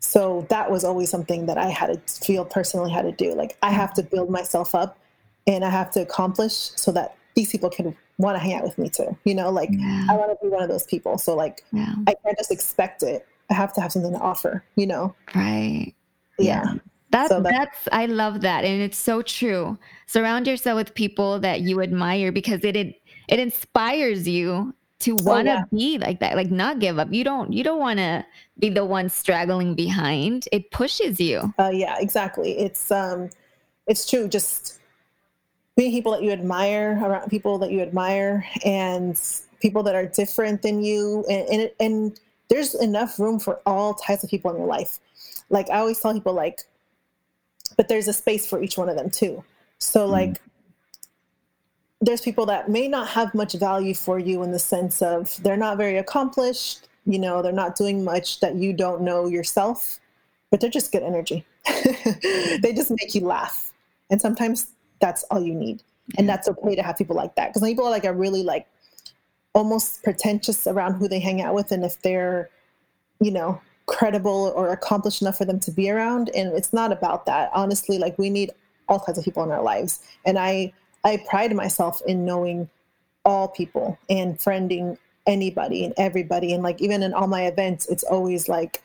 so 0.00 0.46
that 0.50 0.70
was 0.70 0.84
always 0.84 1.10
something 1.10 1.46
that 1.46 1.58
i 1.58 1.68
had 1.68 1.86
to 1.86 2.24
feel 2.24 2.44
personally 2.44 2.90
had 2.90 3.02
to 3.02 3.12
do 3.12 3.34
like 3.34 3.56
i 3.62 3.70
have 3.70 3.92
to 3.92 4.02
build 4.02 4.30
myself 4.30 4.74
up 4.74 4.98
and 5.46 5.64
i 5.64 5.70
have 5.70 5.90
to 5.90 6.00
accomplish 6.00 6.52
so 6.52 6.92
that 6.92 7.16
these 7.34 7.50
people 7.50 7.70
can 7.70 7.96
want 8.18 8.36
to 8.36 8.38
hang 8.38 8.54
out 8.54 8.62
with 8.62 8.78
me 8.78 8.88
too. 8.88 9.16
You 9.24 9.34
know, 9.34 9.50
like 9.50 9.70
yeah. 9.72 10.06
I 10.08 10.14
want 10.14 10.30
to 10.30 10.44
be 10.44 10.50
one 10.50 10.62
of 10.62 10.68
those 10.68 10.84
people. 10.84 11.18
So 11.18 11.34
like 11.34 11.64
yeah. 11.72 11.94
I 12.06 12.14
can't 12.24 12.38
just 12.38 12.52
expect 12.52 13.02
it. 13.02 13.26
I 13.50 13.54
have 13.54 13.72
to 13.74 13.80
have 13.80 13.92
something 13.92 14.12
to 14.12 14.18
offer, 14.18 14.64
you 14.76 14.86
know? 14.86 15.14
Right. 15.34 15.92
Yeah. 16.38 16.62
yeah. 16.64 16.74
That, 17.10 17.28
so 17.28 17.40
that's 17.40 17.88
I 17.92 18.06
love 18.06 18.40
that 18.40 18.64
and 18.64 18.82
it's 18.82 18.98
so 18.98 19.22
true. 19.22 19.78
Surround 20.06 20.48
yourself 20.48 20.76
with 20.76 20.94
people 20.94 21.38
that 21.40 21.60
you 21.60 21.80
admire 21.80 22.32
because 22.32 22.64
it 22.64 22.76
it, 22.76 22.96
it 23.28 23.38
inspires 23.38 24.26
you 24.28 24.74
to 25.04 25.14
want 25.16 25.46
to 25.46 25.52
oh, 25.52 25.56
yeah. 25.56 25.64
be 25.70 25.98
like 25.98 26.18
that 26.20 26.34
like 26.34 26.50
not 26.50 26.78
give 26.78 26.98
up 26.98 27.12
you 27.12 27.22
don't 27.22 27.52
you 27.52 27.62
don't 27.62 27.78
want 27.78 27.98
to 27.98 28.24
be 28.58 28.70
the 28.70 28.84
one 28.84 29.08
straggling 29.08 29.74
behind 29.74 30.48
it 30.50 30.70
pushes 30.70 31.20
you 31.20 31.52
uh, 31.58 31.70
yeah 31.72 31.96
exactly 32.00 32.56
it's 32.58 32.90
um 32.90 33.28
it's 33.86 34.08
true 34.08 34.26
just 34.26 34.80
being 35.76 35.90
people 35.90 36.10
that 36.10 36.22
you 36.22 36.30
admire 36.30 36.98
around 37.04 37.28
people 37.28 37.58
that 37.58 37.70
you 37.70 37.80
admire 37.80 38.46
and 38.64 39.20
people 39.60 39.82
that 39.82 39.94
are 39.94 40.06
different 40.06 40.62
than 40.62 40.82
you 40.82 41.24
and, 41.28 41.48
and, 41.48 41.70
and 41.80 42.20
there's 42.48 42.74
enough 42.74 43.18
room 43.18 43.38
for 43.38 43.60
all 43.66 43.92
types 43.92 44.24
of 44.24 44.30
people 44.30 44.50
in 44.50 44.56
your 44.56 44.66
life 44.66 45.00
like 45.50 45.68
i 45.68 45.78
always 45.78 46.00
tell 46.00 46.14
people 46.14 46.32
like 46.32 46.60
but 47.76 47.88
there's 47.88 48.08
a 48.08 48.12
space 48.12 48.46
for 48.46 48.62
each 48.62 48.78
one 48.78 48.88
of 48.88 48.96
them 48.96 49.10
too 49.10 49.44
so 49.78 50.06
mm. 50.06 50.10
like 50.10 50.30
mm. 50.30 50.38
There's 52.06 52.20
people 52.20 52.46
that 52.46 52.68
may 52.68 52.88
not 52.88 53.08
have 53.08 53.34
much 53.34 53.54
value 53.54 53.94
for 53.94 54.18
you 54.18 54.42
in 54.42 54.52
the 54.52 54.58
sense 54.58 55.00
of 55.02 55.40
they're 55.42 55.56
not 55.56 55.76
very 55.76 55.96
accomplished 55.98 56.88
you 57.06 57.18
know 57.18 57.42
they're 57.42 57.52
not 57.52 57.76
doing 57.76 58.04
much 58.04 58.40
that 58.40 58.56
you 58.56 58.72
don't 58.72 59.02
know 59.02 59.26
yourself 59.26 60.00
but 60.50 60.60
they're 60.60 60.70
just 60.70 60.92
good 60.92 61.02
energy 61.02 61.44
they 62.62 62.72
just 62.74 62.90
make 62.90 63.14
you 63.14 63.22
laugh 63.22 63.72
and 64.10 64.20
sometimes 64.20 64.68
that's 65.00 65.22
all 65.24 65.42
you 65.42 65.54
need. 65.54 65.82
And 66.18 66.28
that's 66.28 66.48
okay 66.48 66.74
to 66.76 66.82
have 66.82 66.96
people 66.96 67.16
like 67.16 67.34
that. 67.36 67.48
Because 67.52 67.66
people 67.66 67.86
are 67.86 67.90
like 67.90 68.04
are 68.04 68.14
really 68.14 68.42
like 68.42 68.66
almost 69.54 70.02
pretentious 70.02 70.66
around 70.66 70.94
who 70.94 71.08
they 71.08 71.20
hang 71.20 71.40
out 71.40 71.54
with 71.54 71.72
and 71.72 71.84
if 71.84 72.00
they're, 72.02 72.50
you 73.20 73.30
know, 73.30 73.60
credible 73.86 74.52
or 74.56 74.70
accomplished 74.70 75.20
enough 75.20 75.38
for 75.38 75.44
them 75.44 75.60
to 75.60 75.70
be 75.70 75.90
around. 75.90 76.30
And 76.34 76.54
it's 76.54 76.72
not 76.72 76.92
about 76.92 77.26
that. 77.26 77.50
Honestly, 77.54 77.98
like 77.98 78.18
we 78.18 78.30
need 78.30 78.50
all 78.88 79.00
kinds 79.00 79.18
of 79.18 79.24
people 79.24 79.42
in 79.42 79.50
our 79.50 79.62
lives. 79.62 80.00
And 80.24 80.38
I 80.38 80.72
I 81.04 81.18
pride 81.28 81.54
myself 81.54 82.02
in 82.06 82.24
knowing 82.24 82.68
all 83.24 83.48
people 83.48 83.98
and 84.08 84.38
friending 84.38 84.98
anybody 85.26 85.84
and 85.84 85.94
everybody. 85.96 86.52
And 86.52 86.62
like 86.62 86.80
even 86.80 87.02
in 87.02 87.14
all 87.14 87.26
my 87.26 87.46
events, 87.46 87.86
it's 87.86 88.04
always 88.04 88.48
like 88.48 88.82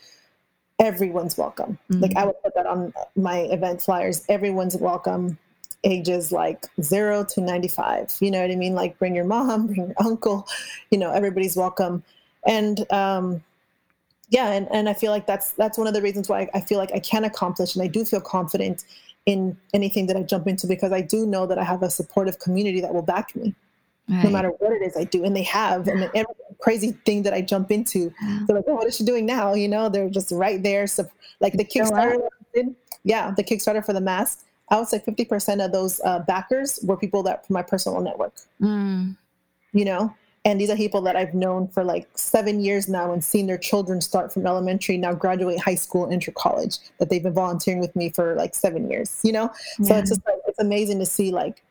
everyone's 0.80 1.38
welcome. 1.38 1.78
Mm-hmm. 1.90 2.02
Like 2.02 2.16
I 2.16 2.26
would 2.26 2.42
put 2.42 2.56
that 2.56 2.66
on 2.66 2.94
my 3.16 3.40
event 3.40 3.82
flyers. 3.82 4.24
Everyone's 4.30 4.78
welcome 4.78 5.38
ages 5.84 6.32
like 6.32 6.66
zero 6.82 7.24
to 7.24 7.42
95. 7.42 8.18
You 8.20 8.32
know 8.32 8.42
what 8.42 8.52
I 8.52 8.56
mean? 8.56 8.76
Like 8.76 8.98
bring 9.00 9.16
your 9.16 9.26
mom, 9.26 9.68
bring 9.68 9.88
your 9.88 9.96
uncle, 10.00 10.48
you 10.92 10.98
know, 10.98 11.12
everybody's 11.12 11.56
welcome. 11.56 12.04
And 12.46 12.90
um, 12.92 13.44
yeah, 14.30 14.52
and, 14.52 14.68
and 14.72 14.88
I 14.88 14.94
feel 14.94 15.12
like 15.12 15.26
that's 15.26 15.52
that's 15.52 15.78
one 15.78 15.88
of 15.88 15.94
the 15.94 16.02
reasons 16.02 16.30
why 16.30 16.50
I 16.54 16.62
feel 16.62 16.78
like 16.78 16.92
I 16.94 17.00
can 17.00 17.24
accomplish 17.24 17.76
and 17.76 17.84
I 17.84 17.88
do 17.88 18.06
feel 18.06 18.22
confident 18.22 18.86
in 19.26 19.58
anything 19.74 20.08
that 20.08 20.18
I 20.18 20.24
jump 20.24 20.48
into 20.48 20.68
because 20.68 20.92
I 20.92 21.02
do 21.02 21.26
know 21.26 21.46
that 21.46 21.58
I 21.58 21.64
have 21.64 21.84
a 21.84 21.90
supportive 21.90 22.40
community 22.40 22.82
that 22.82 22.94
will 22.94 23.02
back 23.02 23.36
me. 23.36 23.54
Right. 24.08 24.24
No 24.24 24.30
matter 24.32 24.50
what 24.50 24.74
it 24.74 24.82
is 24.82 24.98
I 24.98 25.04
do, 25.04 25.24
and 25.24 25.36
they 25.36 25.44
have, 25.44 25.88
and 25.88 26.10
every 26.16 26.34
crazy 26.60 26.94
thing 27.06 27.22
that 27.24 27.34
I 27.34 27.42
jump 27.42 27.70
into, 27.70 28.12
they're 28.48 28.56
like, 28.56 28.66
"Oh, 28.68 28.74
what 28.74 28.88
is 28.88 28.96
she 28.96 29.04
doing 29.04 29.28
now?" 29.28 29.54
You 29.54 29.68
know, 29.68 29.88
they're 29.88 30.10
just 30.10 30.32
right 30.32 30.64
there. 30.64 30.88
So, 30.88 31.08
like 31.40 31.54
the 31.54 31.64
Kickstarter, 31.64 32.18
yeah, 33.04 33.30
the 33.30 33.44
Kickstarter 33.44 33.86
for 33.86 33.94
the 33.94 34.02
mask 34.02 34.46
I 34.70 34.78
would 34.78 34.88
say 34.88 35.00
50% 35.00 35.64
of 35.64 35.72
those 35.72 36.00
uh, 36.06 36.20
backers 36.20 36.80
were 36.84 36.98
people 36.98 37.24
that 37.24 37.46
from 37.46 37.56
my 37.56 37.64
personal 37.64 38.02
network. 38.02 38.34
Mm. 38.62 39.16
You 39.74 39.86
know, 39.86 40.16
and 40.50 40.60
these 40.60 40.72
are 40.72 40.76
people 40.76 41.00
that 41.02 41.16
I've 41.16 41.36
known 41.36 41.68
for 41.68 41.84
like 41.84 42.08
seven 42.16 42.60
years 42.60 42.90
now 42.90 43.14
and 43.14 43.24
seen 43.24 43.46
their 43.46 43.58
children 43.58 44.02
start 44.02 44.34
from 44.34 44.48
elementary, 44.48 44.98
now 44.98 45.14
graduate 45.14 45.60
high 45.60 45.76
school, 45.76 46.12
enter 46.12 46.32
college, 46.32 46.80
that 46.98 47.10
they've 47.10 47.22
been 47.22 47.34
volunteering 47.34 47.80
with 47.80 47.96
me 47.96 48.10
for 48.10 48.34
like 48.34 48.56
seven 48.56 48.90
years, 48.90 49.22
you 49.24 49.32
know? 49.32 49.52
Yeah. 49.78 49.86
So 49.88 49.98
it's 49.98 50.10
just 50.10 50.26
like, 50.26 50.40
it's 50.48 50.58
amazing 50.58 50.98
to 51.00 51.06
see 51.06 51.32
like, 51.32 51.62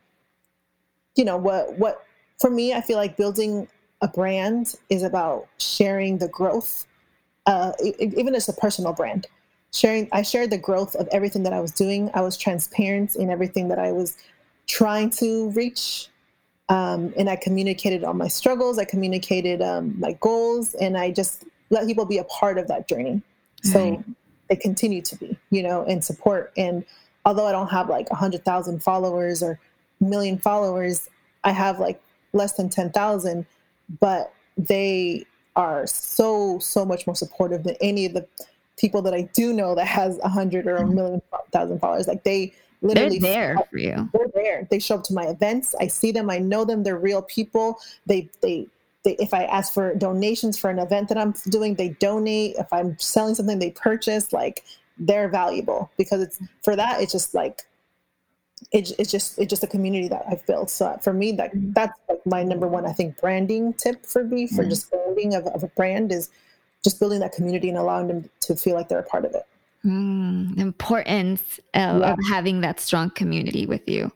you 1.17 1.25
know, 1.25 1.37
what, 1.37 1.77
what, 1.77 2.07
for 2.39 2.51
me, 2.51 2.73
I 2.73 2.81
feel 2.81 2.99
like 2.99 3.17
building 3.17 3.67
a 4.01 4.07
brand 4.07 4.77
is 4.91 5.03
about 5.03 5.49
sharing 5.59 6.19
the 6.19 6.29
growth, 6.29 6.87
uh, 7.47 7.73
even 7.99 8.37
as 8.37 8.49
a 8.49 8.53
personal 8.53 8.93
brand 8.93 9.27
sharing 9.71 10.09
i 10.13 10.23
shared 10.23 10.49
the 10.49 10.57
growth 10.57 10.95
of 10.95 11.07
everything 11.13 11.43
that 11.43 11.53
i 11.53 11.61
was 11.61 11.73
doing 11.73 12.11
i 12.15 12.23
was 12.23 12.39
transparent 12.39 13.15
in 13.17 13.29
everything 13.29 13.69
that 13.69 13.79
i 13.79 13.93
was 13.93 14.17
trying 14.67 15.11
to 15.11 15.51
reach 15.51 16.09
um, 16.69 17.13
and 17.17 17.29
i 17.29 17.37
communicated 17.37 18.05
all 18.05 18.15
my 18.15 18.29
struggles 18.29 18.79
i 18.79 18.85
communicated 18.85 19.63
um, 19.63 19.99
my 19.99 20.13
goals 20.21 20.75
and 20.75 20.97
i 20.97 21.11
just 21.11 21.45
let 21.71 21.87
people 21.87 22.05
be 22.05 22.19
a 22.19 22.25
part 22.25 22.59
of 22.59 22.69
that 22.69 22.89
journey 22.89 23.21
so 23.63 23.91
right. 23.91 24.05
they 24.49 24.57
continue 24.57 25.03
to 25.03 25.17
be 25.17 25.37
you 25.51 25.63
know 25.63 25.85
and 25.85 26.05
support 26.05 26.53
and 26.57 26.85
although 27.25 27.47
i 27.47 27.53
don't 27.53 27.69
have 27.69 27.89
like 27.89 28.07
a 28.11 28.15
100000 28.15 28.83
followers 28.83 29.43
or 29.43 29.59
million 30.01 30.39
followers 30.39 31.09
i 31.45 31.51
have 31.51 31.79
like 31.79 32.01
less 32.33 32.55
than 32.55 32.69
10000 32.69 33.47
but 34.01 34.33
they 34.57 35.25
are 35.57 35.87
so 35.87 36.59
so 36.61 36.85
much 36.85 37.07
more 37.07 37.17
supportive 37.17 37.65
than 37.65 37.75
any 37.81 38.07
of 38.07 38.15
the 38.15 38.27
people 38.79 39.03
that 39.03 39.13
I 39.13 39.23
do 39.23 39.53
know 39.53 39.75
that 39.75 39.87
has 39.87 40.19
a 40.21 40.29
hundred 40.29 40.67
or 40.67 40.77
a 40.77 40.87
million 40.87 41.21
thousand 41.53 41.81
followers. 41.81 42.07
Like 42.07 42.23
they 42.23 42.55
literally 42.83 43.19
they're 43.19 43.55
there 43.55 43.67
for 43.71 43.79
you. 43.79 44.09
They're 44.13 44.29
there. 44.35 44.69
They 44.71 44.79
show 44.79 44.97
up 44.97 45.05
to 45.05 45.15
my 45.15 45.25
events. 45.25 45.75
I 45.81 45.87
see 45.89 46.13
them. 46.13 46.31
I 46.31 46.39
know 46.39 46.65
them. 46.65 46.83
They're 46.83 46.99
real 46.99 47.23
people. 47.23 47.79
They 48.07 48.29
they 48.41 48.67
they, 49.05 49.17
if 49.17 49.33
I 49.33 49.45
ask 49.45 49.73
for 49.73 49.95
donations 49.95 50.59
for 50.59 50.71
an 50.71 50.79
event 50.79 51.09
that 51.09 51.19
I'm 51.19 51.35
doing, 51.49 51.75
they 51.75 51.91
donate. 51.91 52.57
If 52.57 52.73
I'm 52.73 52.99
selling 52.99 53.35
something, 53.35 53.59
they 53.59 53.71
purchase. 53.71 54.33
Like 54.33 54.65
they're 54.99 55.29
valuable 55.29 55.91
because 55.97 56.23
it's 56.23 56.39
for 56.63 56.77
that. 56.77 57.01
It's 57.01 57.13
just 57.13 57.35
like 57.35 57.63
it, 58.73 58.93
it's 58.99 59.11
just 59.11 59.39
it's 59.39 59.51
just 59.51 59.63
a 59.63 59.69
community 59.69 60.09
that 60.09 60.25
I've 60.31 60.45
built. 60.47 60.71
So 60.71 60.99
for 61.03 61.13
me, 61.13 61.33
that 61.33 61.55
mm-hmm. 61.55 61.73
that's 61.73 61.99
like 62.09 62.25
my 62.27 62.43
number 62.43 62.67
one, 62.67 62.87
I 62.87 62.93
think, 62.93 63.21
branding 63.21 63.73
tip 63.75 64.05
for 64.05 64.25
me 64.25 64.47
for 64.47 64.63
mm-hmm. 64.63 64.71
just 64.71 64.91
branding 64.91 65.35
of, 65.35 65.47
of 65.47 65.63
a 65.63 65.69
brand 65.69 66.13
is 66.13 66.31
just 66.83 67.01
building 67.01 67.21
that 67.21 67.33
community 67.33 67.69
and 67.69 67.79
allowing 67.79 68.09
them 68.09 68.31
to 68.41 68.55
feel 68.55 68.75
like 68.75 68.89
they're 68.89 68.99
a 68.99 69.05
part 69.05 69.25
of 69.25 69.35
it. 69.35 69.47
Mm, 69.85 70.59
importance 70.59 71.61
of, 71.75 72.01
yeah. 72.01 72.13
of 72.13 72.19
having 72.29 72.61
that 72.63 72.81
strong 72.81 73.11
community 73.11 73.65
with 73.65 73.89
you. 73.89 74.11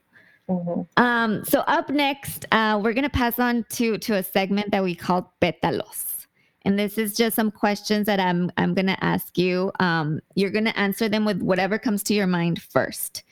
Mm-hmm. 0.49 1.03
Um, 1.03 1.45
so 1.45 1.61
up 1.61 1.89
next, 1.89 2.47
uh, 2.53 2.81
we're 2.83 2.93
gonna 2.93 3.09
pass 3.09 3.39
on 3.39 3.65
to 3.71 3.97
to 3.99 4.15
a 4.15 4.23
segment 4.23 4.73
that 4.73 4.83
we 4.83 4.95
call 4.95 5.33
Pétalos. 5.41 6.27
And 6.65 6.79
this 6.79 6.99
is 6.99 7.15
just 7.15 7.37
some 7.37 7.51
questions 7.51 8.07
that 8.07 8.21
I'm 8.21 8.51
I'm 8.57 8.75
gonna 8.75 8.99
ask 9.01 9.39
you. 9.39 9.73
Um, 9.79 10.21
you're 10.35 10.51
gonna 10.51 10.75
answer 10.77 11.09
them 11.09 11.25
with 11.25 11.41
whatever 11.43 11.79
comes 11.79 12.03
to 12.05 12.15
your 12.15 12.27
mind 12.27 12.61
first. 12.61 13.23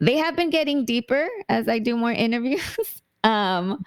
They 0.00 0.16
have 0.16 0.36
been 0.36 0.50
getting 0.50 0.84
deeper 0.84 1.28
as 1.48 1.68
I 1.68 1.78
do 1.80 1.96
more 1.96 2.12
interviews. 2.26 3.02
um, 3.24 3.84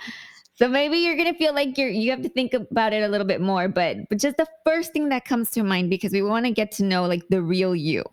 so 0.58 0.68
maybe 0.68 0.97
you're 0.97 1.16
gonna 1.16 1.36
feel 1.36 1.53
like 1.53 1.78
you're 1.78 1.89
you 1.89 2.10
have 2.10 2.24
to 2.24 2.30
think 2.30 2.53
about 2.53 2.91
it 2.91 3.03
a 3.03 3.08
little 3.08 3.28
bit 3.28 3.41
more, 3.41 3.68
but 3.68 4.10
but 4.10 4.18
just 4.18 4.38
the 4.38 4.47
first 4.66 4.91
thing 4.91 5.10
that 5.10 5.24
comes 5.24 5.51
to 5.51 5.64
mind 5.64 5.91
because 5.91 6.12
we 6.12 6.24
want 6.24 6.45
to 6.47 6.51
get 6.51 6.72
to 6.74 6.84
know 6.84 7.05
like 7.05 7.28
the 7.30 7.41
real 7.41 7.76
you. 7.76 8.03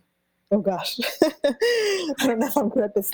Oh 0.50 0.60
gosh. 0.60 1.00
I 1.22 2.26
don't 2.26 2.38
know 2.38 2.46
if 2.46 2.56
I'm 2.56 2.68
good 2.68 2.84
at 2.84 2.94
this. 2.94 3.10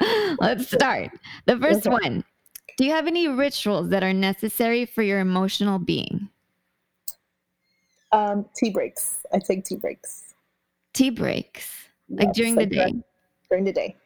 Let's 0.38 0.70
start. 0.70 1.10
The 1.46 1.58
first 1.58 1.86
okay. 1.86 1.90
one. 1.90 2.24
Do 2.76 2.84
you 2.84 2.92
have 2.92 3.08
any 3.08 3.26
rituals 3.26 3.88
that 3.90 4.04
are 4.04 4.14
necessary 4.14 4.86
for 4.86 5.02
your 5.02 5.18
emotional 5.18 5.78
being? 5.78 6.28
Um, 8.12 8.46
tea 8.56 8.70
breaks. 8.70 9.26
I 9.32 9.38
take 9.38 9.64
tea 9.64 9.76
breaks. 9.76 10.34
Tea 10.94 11.10
breaks, 11.10 11.88
like 12.08 12.32
during 12.32 12.54
like 12.54 12.70
the 12.70 12.76
day. 12.76 12.94
During 13.50 13.64
the 13.64 13.72
day. 13.72 13.96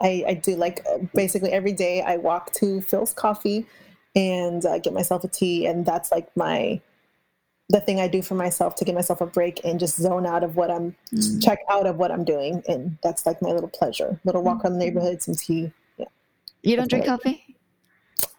I, 0.00 0.24
I 0.28 0.34
do 0.34 0.56
like 0.56 0.84
basically 1.14 1.50
every 1.52 1.72
day. 1.72 2.02
I 2.02 2.16
walk 2.16 2.52
to 2.54 2.80
Philz 2.80 3.14
Coffee 3.14 3.66
and 4.14 4.64
uh, 4.64 4.78
get 4.78 4.92
myself 4.92 5.24
a 5.24 5.28
tea, 5.28 5.66
and 5.66 5.84
that's 5.84 6.10
like 6.12 6.34
my 6.36 6.80
the 7.70 7.80
thing 7.80 8.00
I 8.00 8.08
do 8.08 8.22
for 8.22 8.34
myself 8.34 8.76
to 8.76 8.84
give 8.84 8.94
myself 8.94 9.20
a 9.20 9.26
break 9.26 9.60
and 9.62 9.78
just 9.78 9.96
zone 9.96 10.24
out 10.24 10.42
of 10.42 10.56
what 10.56 10.70
I'm 10.70 10.96
mm. 11.12 11.44
check 11.44 11.58
out 11.70 11.86
of 11.86 11.96
what 11.96 12.10
I'm 12.10 12.24
doing, 12.24 12.62
and 12.68 12.98
that's 13.02 13.26
like 13.26 13.42
my 13.42 13.50
little 13.50 13.68
pleasure. 13.68 14.18
Little 14.24 14.42
walk 14.42 14.64
around 14.64 14.78
the 14.78 14.86
mm-hmm. 14.86 14.96
neighborhood, 14.96 15.22
some 15.22 15.34
tea. 15.34 15.72
Yeah. 15.96 16.06
You 16.62 16.76
don't 16.76 16.88
drink 16.88 17.06
coffee? 17.06 17.56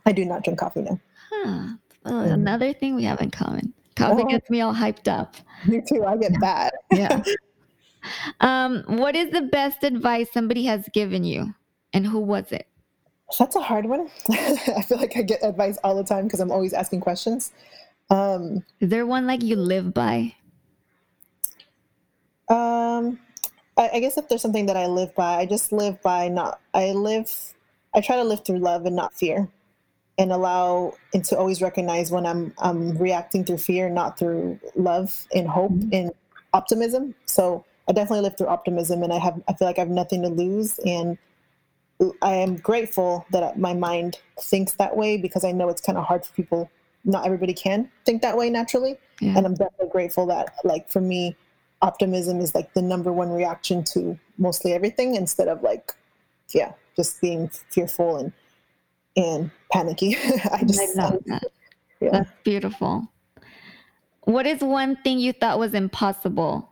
I 0.06 0.12
do 0.12 0.26
not 0.26 0.44
drink 0.44 0.60
coffee 0.60 0.82
now. 0.82 1.00
Huh. 1.30 1.68
Well, 2.06 2.26
mm. 2.26 2.34
Another 2.34 2.74
thing 2.74 2.96
we 2.96 3.04
have 3.04 3.22
in 3.22 3.30
common. 3.32 3.74
Coffee 3.96 4.24
oh. 4.24 4.30
gets 4.30 4.50
me 4.50 4.62
all 4.62 4.74
hyped 4.74 5.08
up. 5.08 5.36
Me 5.68 5.82
too. 5.88 6.06
I 6.06 6.18
get 6.18 6.40
bad. 6.40 6.72
yeah. 6.92 7.22
Um, 8.42 8.84
what 8.88 9.16
is 9.16 9.32
the 9.32 9.42
best 9.42 9.84
advice 9.84 10.28
somebody 10.34 10.66
has 10.66 10.88
given 10.94 11.24
you, 11.24 11.54
and 11.94 12.06
who 12.06 12.20
was 12.20 12.52
it? 12.52 12.68
That's 13.38 13.56
a 13.56 13.62
hard 13.62 13.86
one. 13.86 14.10
I 14.32 14.82
feel 14.82 14.98
like 14.98 15.16
I 15.16 15.22
get 15.22 15.44
advice 15.44 15.78
all 15.84 15.96
the 15.96 16.04
time 16.04 16.26
because 16.26 16.40
I'm 16.40 16.52
always 16.52 16.74
asking 16.74 17.02
questions. 17.02 17.52
Um, 18.10 18.64
Is 18.80 18.90
there 18.90 19.06
one 19.06 19.28
like 19.28 19.44
you 19.44 19.56
live 19.56 19.94
by? 19.94 20.34
Um, 22.50 23.20
I, 23.78 23.90
I 23.94 24.00
guess 24.00 24.18
if 24.18 24.28
there's 24.28 24.42
something 24.42 24.66
that 24.66 24.78
I 24.78 24.88
live 24.88 25.14
by, 25.16 25.36
I 25.36 25.46
just 25.46 25.72
live 25.72 26.02
by 26.02 26.28
not. 26.28 26.60
I 26.74 26.92
live. 26.92 27.32
I 27.94 28.02
try 28.02 28.16
to 28.16 28.24
live 28.24 28.44
through 28.46 28.60
love 28.60 28.86
and 28.86 28.96
not 28.96 29.14
fear, 29.14 29.48
and 30.18 30.32
allow 30.32 30.96
and 31.14 31.24
to 31.26 31.38
always 31.38 31.62
recognize 31.62 32.12
when 32.12 32.26
I'm 32.26 32.54
I'm 32.58 32.98
reacting 32.98 33.46
through 33.46 33.60
fear, 33.60 33.90
not 33.90 34.18
through 34.18 34.60
love 34.76 35.28
and 35.34 35.48
hope 35.48 35.72
mm-hmm. 35.72 35.94
and 35.94 36.12
optimism. 36.54 37.14
So 37.26 37.64
I 37.90 37.94
definitely 37.94 38.22
live 38.22 38.38
through 38.38 38.48
optimism, 38.48 39.04
and 39.04 39.12
I 39.12 39.18
have. 39.18 39.42
I 39.48 39.54
feel 39.54 39.68
like 39.68 39.78
I 39.78 39.82
have 39.82 39.90
nothing 39.90 40.22
to 40.22 40.30
lose, 40.30 40.80
and 40.86 41.18
I 42.22 42.36
am 42.36 42.56
grateful 42.56 43.26
that 43.32 43.60
my 43.60 43.74
mind 43.74 44.20
thinks 44.40 44.74
that 44.74 44.96
way 44.96 45.18
because 45.18 45.44
I 45.44 45.52
know 45.52 45.68
it's 45.70 45.82
kind 45.82 45.98
of 45.98 46.06
hard 46.06 46.26
for 46.26 46.34
people 46.34 46.72
not 47.06 47.26
everybody 47.26 47.54
can 47.54 47.90
think 48.06 48.22
that 48.22 48.38
way 48.38 48.50
naturally. 48.50 48.98
Yeah. 49.22 49.38
And 49.38 49.46
I'm 49.46 49.54
definitely 49.54 49.90
grateful 49.90 50.26
that, 50.28 50.56
like, 50.64 50.90
for 50.90 51.02
me, 51.02 51.36
optimism 51.82 52.40
is 52.40 52.54
like 52.54 52.74
the 52.74 52.82
number 52.82 53.12
one 53.12 53.30
reaction 53.30 53.84
to 53.86 54.18
mostly 54.38 54.74
everything 54.74 55.16
instead 55.16 55.48
of 55.48 55.64
like, 55.64 55.94
yeah, 56.54 56.74
just 56.96 57.22
being 57.22 57.50
fearful 57.70 58.18
and 58.18 58.34
and 59.16 59.52
panicky. 59.72 60.16
I 60.52 60.64
just 60.66 60.98
I 60.98 61.02
love 61.02 61.24
that. 61.26 61.44
Yeah. 62.00 62.10
That's 62.12 62.32
beautiful. 62.44 63.08
What 64.22 64.46
is 64.46 64.62
one 64.62 64.96
thing 64.98 65.20
you 65.20 65.34
thought 65.34 65.60
was 65.60 65.74
impossible, 65.74 66.69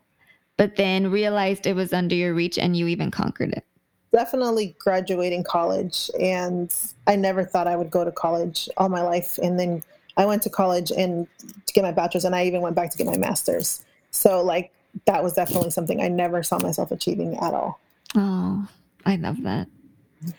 but 0.57 0.75
then 0.75 1.11
realized 1.11 1.65
it 1.65 1.75
was 1.75 1.93
under 1.93 2.15
your 2.15 2.33
reach 2.33 2.57
and 2.57 2.75
you 2.75 2.87
even 2.87 3.11
conquered 3.11 3.53
it? 3.53 3.63
Definitely 4.11 4.75
graduating 4.79 5.43
college. 5.43 6.09
And 6.19 6.73
I 7.05 7.15
never 7.15 7.43
thought 7.43 7.67
I 7.67 7.75
would 7.75 7.91
go 7.91 8.03
to 8.03 8.11
college 8.11 8.67
all 8.77 8.89
my 8.89 9.01
life. 9.01 9.37
And 9.37 9.59
then 9.59 9.83
I 10.17 10.25
went 10.25 10.41
to 10.43 10.49
college 10.49 10.91
and 10.91 11.27
to 11.65 11.73
get 11.73 11.83
my 11.83 11.91
bachelor's, 11.91 12.25
and 12.25 12.35
I 12.35 12.45
even 12.45 12.61
went 12.61 12.75
back 12.75 12.91
to 12.91 12.97
get 12.97 13.05
my 13.05 13.17
master's. 13.17 13.85
So 14.11 14.41
like 14.41 14.71
that 15.05 15.23
was 15.23 15.33
definitely 15.33 15.69
something 15.69 16.01
I 16.01 16.07
never 16.07 16.41
saw 16.41 16.57
myself 16.59 16.91
achieving 16.91 17.37
at 17.37 17.53
all. 17.53 17.79
Oh, 18.15 18.67
I 19.05 19.15
love 19.17 19.43
that. 19.43 19.67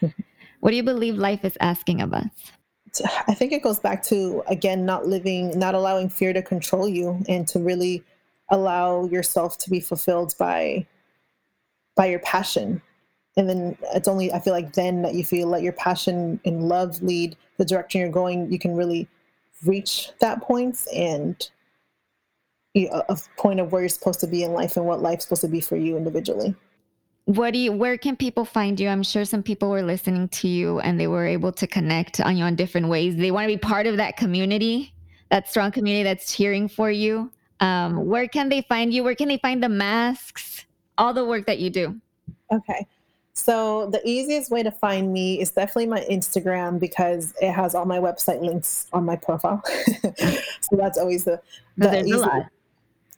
what 0.61 0.71
do 0.71 0.77
you 0.77 0.83
believe 0.83 1.17
life 1.17 1.45
is 1.45 1.57
asking 1.61 2.01
of 2.01 2.13
us? 2.13 2.31
I 3.29 3.35
think 3.35 3.53
it 3.53 3.63
goes 3.63 3.79
back 3.79 4.03
to 4.05 4.43
again 4.49 4.85
not 4.85 5.07
living, 5.07 5.57
not 5.57 5.75
allowing 5.75 6.09
fear 6.09 6.33
to 6.33 6.43
control 6.43 6.89
you, 6.89 7.23
and 7.29 7.47
to 7.49 7.61
really 7.61 8.03
allow 8.51 9.05
yourself 9.07 9.59
to 9.59 9.71
be 9.71 9.81
fulfilled 9.81 10.35
by 10.39 10.87
by 11.97 12.07
your 12.07 12.21
passion. 12.21 12.81
And 13.37 13.49
then 13.49 13.79
it's 13.95 14.09
only 14.09 14.33
I 14.33 14.41
feel 14.41 14.53
like 14.53 14.73
then 14.73 15.03
that 15.03 15.15
you 15.15 15.25
feel 15.25 15.49
let 15.49 15.63
your 15.63 15.73
passion 15.73 16.41
and 16.45 16.69
love 16.69 17.03
lead 17.03 17.37
the 17.57 17.65
direction 17.65 18.01
you're 18.01 18.11
going. 18.11 18.51
You 18.51 18.59
can 18.59 18.75
really 18.75 19.09
reach 19.65 20.11
that 20.21 20.41
point 20.41 20.87
and 20.95 21.49
you 22.75 22.89
know, 22.89 23.03
a 23.09 23.19
point 23.37 23.61
of 23.61 23.73
where 23.73 23.83
you're 23.83 23.89
supposed 23.89 24.21
to 24.21 24.27
be 24.27 24.43
in 24.43 24.53
life 24.53 24.77
and 24.77 24.87
what 24.87 25.03
life's 25.03 25.25
supposed 25.25 25.43
to 25.43 25.49
be 25.49 25.61
for 25.61 25.77
you 25.77 25.97
individually. 25.97 26.55
What 27.25 27.53
do 27.53 27.59
you 27.59 27.73
where 27.73 27.99
can 27.99 28.17
people 28.17 28.45
find 28.45 28.79
you? 28.81 28.89
I'm 28.89 29.03
sure 29.03 29.25
some 29.25 29.43
people 29.43 29.69
were 29.69 29.83
listening 29.83 30.29
to 30.29 30.49
you 30.49 30.81
and 30.81 30.99
they 30.99 31.09
were 31.09 31.27
able 31.27 31.53
to 31.53 31.67
connect 31.67 32.21
on 32.21 32.37
you 32.37 32.45
in 32.47 32.57
different 32.57 32.89
ways. 32.89 33.17
They 33.17 33.31
want 33.31 33.45
to 33.45 33.55
be 33.55 33.59
part 33.59 33.87
of 33.87 33.99
that 33.99 34.17
community, 34.17 34.95
that 35.31 35.49
strong 35.49 35.71
community 35.71 36.05
that's 36.05 36.35
cheering 36.35 36.69
for 36.69 36.91
you. 36.91 37.31
Um, 37.61 38.07
where 38.07 38.29
can 38.29 38.49
they 38.49 38.63
find 38.63 38.93
you? 38.93 39.03
Where 39.03 39.15
can 39.15 39.29
they 39.29 39.39
find 39.39 39.63
the 39.63 39.69
masks? 39.69 40.65
All 40.97 41.13
the 41.13 41.25
work 41.25 41.47
that 41.47 41.59
you 41.59 41.71
do. 41.71 42.01
Okay. 42.53 42.87
So 43.33 43.89
the 43.91 44.01
easiest 44.05 44.51
way 44.51 44.65
to 44.65 44.71
find 44.71 45.13
me 45.13 45.41
is 45.41 45.53
definitely 45.53 45.87
my 45.87 46.05
Instagram 46.11 46.81
because 46.81 47.35
it 47.41 47.53
has 47.53 47.75
all 47.75 47.85
my 47.85 47.99
website 47.99 48.43
links 48.43 48.89
on 48.93 49.05
my 49.05 49.15
profile. 49.15 49.63
so 50.17 50.77
that's 50.77 50.99
always 50.99 51.25
the, 51.25 51.41
the 51.77 52.05
easy. 52.05 52.27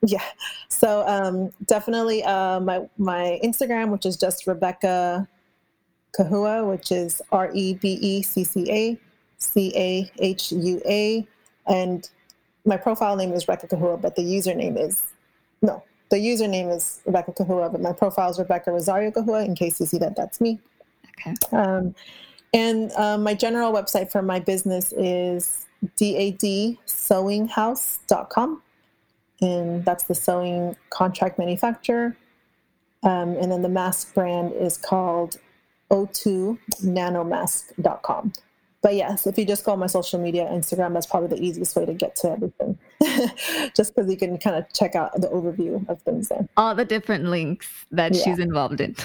Yeah. 0.02 0.24
So 0.68 1.06
um, 1.06 1.50
definitely 1.66 2.22
uh, 2.24 2.60
my 2.60 2.86
my 2.98 3.40
Instagram, 3.42 3.90
which 3.90 4.04
is 4.04 4.16
just 4.16 4.46
Rebecca 4.46 5.26
Cahua, 6.18 6.68
which 6.68 6.92
is 6.92 7.22
R 7.32 7.50
E 7.54 7.74
B 7.74 7.98
E 8.00 8.22
C 8.22 8.44
C 8.44 8.70
A 8.70 8.98
C 9.38 9.72
A 9.76 10.10
H 10.18 10.52
U 10.52 10.82
A, 10.86 11.26
and 11.66 12.08
my 12.64 12.76
profile 12.76 13.16
name 13.16 13.32
is 13.32 13.48
Rebecca 13.48 13.68
Cahua, 13.68 14.00
but 14.00 14.16
the 14.16 14.22
username 14.22 14.78
is 14.78 15.02
no 15.62 15.82
the 16.10 16.16
username 16.16 16.74
is 16.74 17.00
Rebecca 17.06 17.32
Cahua, 17.32 17.72
but 17.72 17.80
my 17.80 17.92
profile 17.92 18.30
is 18.30 18.38
Rebecca 18.38 18.72
Rosario 18.72 19.10
Cahua. 19.10 19.46
in 19.46 19.54
case 19.54 19.80
you 19.80 19.86
see 19.86 19.96
that 19.98 20.16
that's 20.16 20.40
me. 20.40 20.58
Okay. 21.20 21.34
Um, 21.52 21.94
and 22.52 22.90
um, 22.92 23.22
my 23.22 23.34
general 23.34 23.72
website 23.72 24.10
for 24.10 24.22
my 24.22 24.40
business 24.40 24.92
is 24.92 25.66
dadsewinghouse.com. 25.96 28.62
And 29.42 29.82
that's 29.84 30.04
the 30.04 30.14
sewing 30.14 30.76
contract 30.90 31.38
manufacturer. 31.38 32.14
Um, 33.02 33.30
and 33.36 33.50
then 33.50 33.62
the 33.62 33.70
mask 33.70 34.12
brand 34.12 34.52
is 34.52 34.76
called 34.76 35.38
o2nanomask.com 35.90 38.32
but 38.82 38.94
yes, 38.94 39.26
if 39.26 39.36
you 39.36 39.44
just 39.44 39.64
go 39.64 39.72
on 39.72 39.78
my 39.78 39.86
social 39.86 40.18
media, 40.18 40.46
Instagram, 40.46 40.94
that's 40.94 41.06
probably 41.06 41.36
the 41.36 41.44
easiest 41.44 41.76
way 41.76 41.84
to 41.84 41.92
get 41.92 42.16
to 42.16 42.30
everything. 42.30 42.78
just 43.76 43.94
because 43.94 44.10
you 44.10 44.16
can 44.16 44.38
kind 44.38 44.56
of 44.56 44.72
check 44.72 44.94
out 44.94 45.12
the 45.20 45.28
overview 45.28 45.86
of 45.88 46.00
things 46.02 46.28
there. 46.28 46.48
All 46.56 46.74
the 46.74 46.84
different 46.84 47.26
links 47.26 47.68
that 47.90 48.14
yeah. 48.14 48.22
she's 48.22 48.38
involved 48.38 48.80
in. 48.80 48.96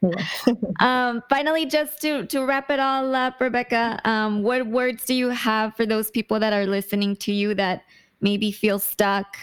Yeah. 0.00 0.24
um, 0.80 1.22
finally, 1.28 1.66
just 1.66 2.00
to 2.02 2.24
to 2.26 2.44
wrap 2.44 2.70
it 2.70 2.80
all 2.80 3.14
up, 3.14 3.40
Rebecca, 3.40 4.00
um, 4.04 4.42
what 4.42 4.66
words 4.66 5.04
do 5.04 5.14
you 5.14 5.28
have 5.28 5.76
for 5.76 5.84
those 5.84 6.10
people 6.10 6.40
that 6.40 6.52
are 6.52 6.66
listening 6.66 7.16
to 7.16 7.32
you 7.32 7.54
that 7.54 7.82
maybe 8.20 8.50
feel 8.50 8.78
stuck, 8.78 9.36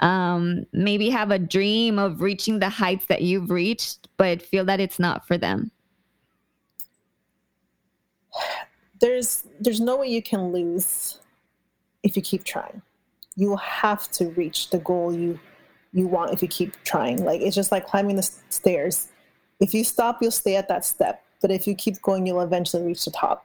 um, 0.00 0.64
maybe 0.72 1.10
have 1.10 1.30
a 1.30 1.38
dream 1.38 1.98
of 1.98 2.22
reaching 2.22 2.58
the 2.58 2.68
heights 2.68 3.06
that 3.06 3.22
you've 3.22 3.50
reached, 3.50 4.08
but 4.16 4.42
feel 4.42 4.64
that 4.64 4.80
it's 4.80 4.98
not 4.98 5.26
for 5.26 5.38
them? 5.38 5.70
There's 9.00 9.44
there's 9.60 9.80
no 9.80 9.96
way 9.96 10.08
you 10.08 10.22
can 10.22 10.52
lose 10.52 11.18
if 12.02 12.16
you 12.16 12.22
keep 12.22 12.44
trying. 12.44 12.82
You 13.36 13.48
will 13.50 13.56
have 13.56 14.10
to 14.12 14.30
reach 14.30 14.70
the 14.70 14.78
goal 14.78 15.14
you 15.14 15.38
you 15.92 16.06
want 16.06 16.32
if 16.32 16.42
you 16.42 16.48
keep 16.48 16.72
trying. 16.84 17.24
Like 17.24 17.40
it's 17.40 17.56
just 17.56 17.72
like 17.72 17.86
climbing 17.86 18.16
the 18.16 18.28
stairs. 18.48 19.08
If 19.60 19.74
you 19.74 19.84
stop, 19.84 20.18
you'll 20.20 20.30
stay 20.30 20.56
at 20.56 20.68
that 20.68 20.84
step. 20.84 21.22
But 21.40 21.50
if 21.50 21.66
you 21.66 21.74
keep 21.74 22.00
going, 22.02 22.26
you'll 22.26 22.40
eventually 22.40 22.82
reach 22.82 23.04
the 23.04 23.10
top. 23.10 23.44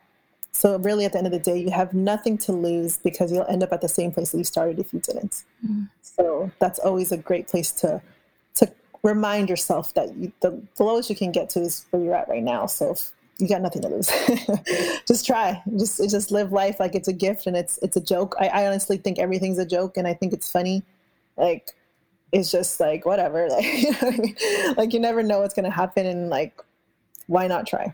So 0.51 0.77
really, 0.77 1.05
at 1.05 1.13
the 1.13 1.17
end 1.17 1.27
of 1.27 1.33
the 1.33 1.39
day, 1.39 1.57
you 1.57 1.71
have 1.71 1.93
nothing 1.93 2.37
to 2.39 2.51
lose 2.51 2.97
because 2.97 3.31
you'll 3.31 3.47
end 3.47 3.63
up 3.63 3.73
at 3.73 3.81
the 3.81 3.89
same 3.89 4.11
place 4.11 4.31
that 4.31 4.37
you 4.37 4.43
started 4.43 4.79
if 4.79 4.93
you 4.93 4.99
didn't. 4.99 5.43
Mm. 5.67 5.89
So 6.01 6.51
that's 6.59 6.79
always 6.79 7.11
a 7.11 7.17
great 7.17 7.47
place 7.47 7.71
to 7.71 8.01
to 8.55 8.71
remind 9.03 9.49
yourself 9.49 9.93
that 9.95 10.15
you, 10.15 10.31
the, 10.41 10.61
the 10.77 10.83
lowest 10.83 11.09
you 11.09 11.15
can 11.15 11.31
get 11.31 11.49
to 11.49 11.61
is 11.61 11.85
where 11.89 12.03
you're 12.03 12.15
at 12.15 12.29
right 12.29 12.43
now. 12.43 12.67
So 12.67 12.95
you 13.39 13.47
got 13.47 13.61
nothing 13.61 13.81
to 13.81 13.87
lose. 13.89 14.09
just 15.07 15.25
try. 15.25 15.61
Just 15.77 15.97
just 16.09 16.31
live 16.31 16.51
life 16.51 16.79
like 16.79 16.95
it's 16.95 17.07
a 17.07 17.13
gift 17.13 17.47
and 17.47 17.55
it's 17.55 17.79
it's 17.81 17.97
a 17.97 18.01
joke. 18.01 18.35
I, 18.39 18.47
I 18.47 18.67
honestly 18.67 18.97
think 18.97 19.19
everything's 19.19 19.57
a 19.57 19.65
joke, 19.65 19.97
and 19.97 20.07
I 20.07 20.13
think 20.13 20.33
it's 20.33 20.51
funny. 20.51 20.83
Like 21.37 21.71
it's 22.31 22.51
just 22.51 22.79
like 22.79 23.05
whatever. 23.05 23.47
Like 23.53 23.81
you, 23.81 23.91
know 23.91 23.97
I 24.01 24.11
mean? 24.17 24.35
like 24.77 24.93
you 24.93 24.99
never 24.99 25.23
know 25.23 25.39
what's 25.39 25.53
gonna 25.53 25.71
happen, 25.71 26.05
and 26.05 26.29
like 26.29 26.59
why 27.27 27.47
not 27.47 27.65
try? 27.65 27.93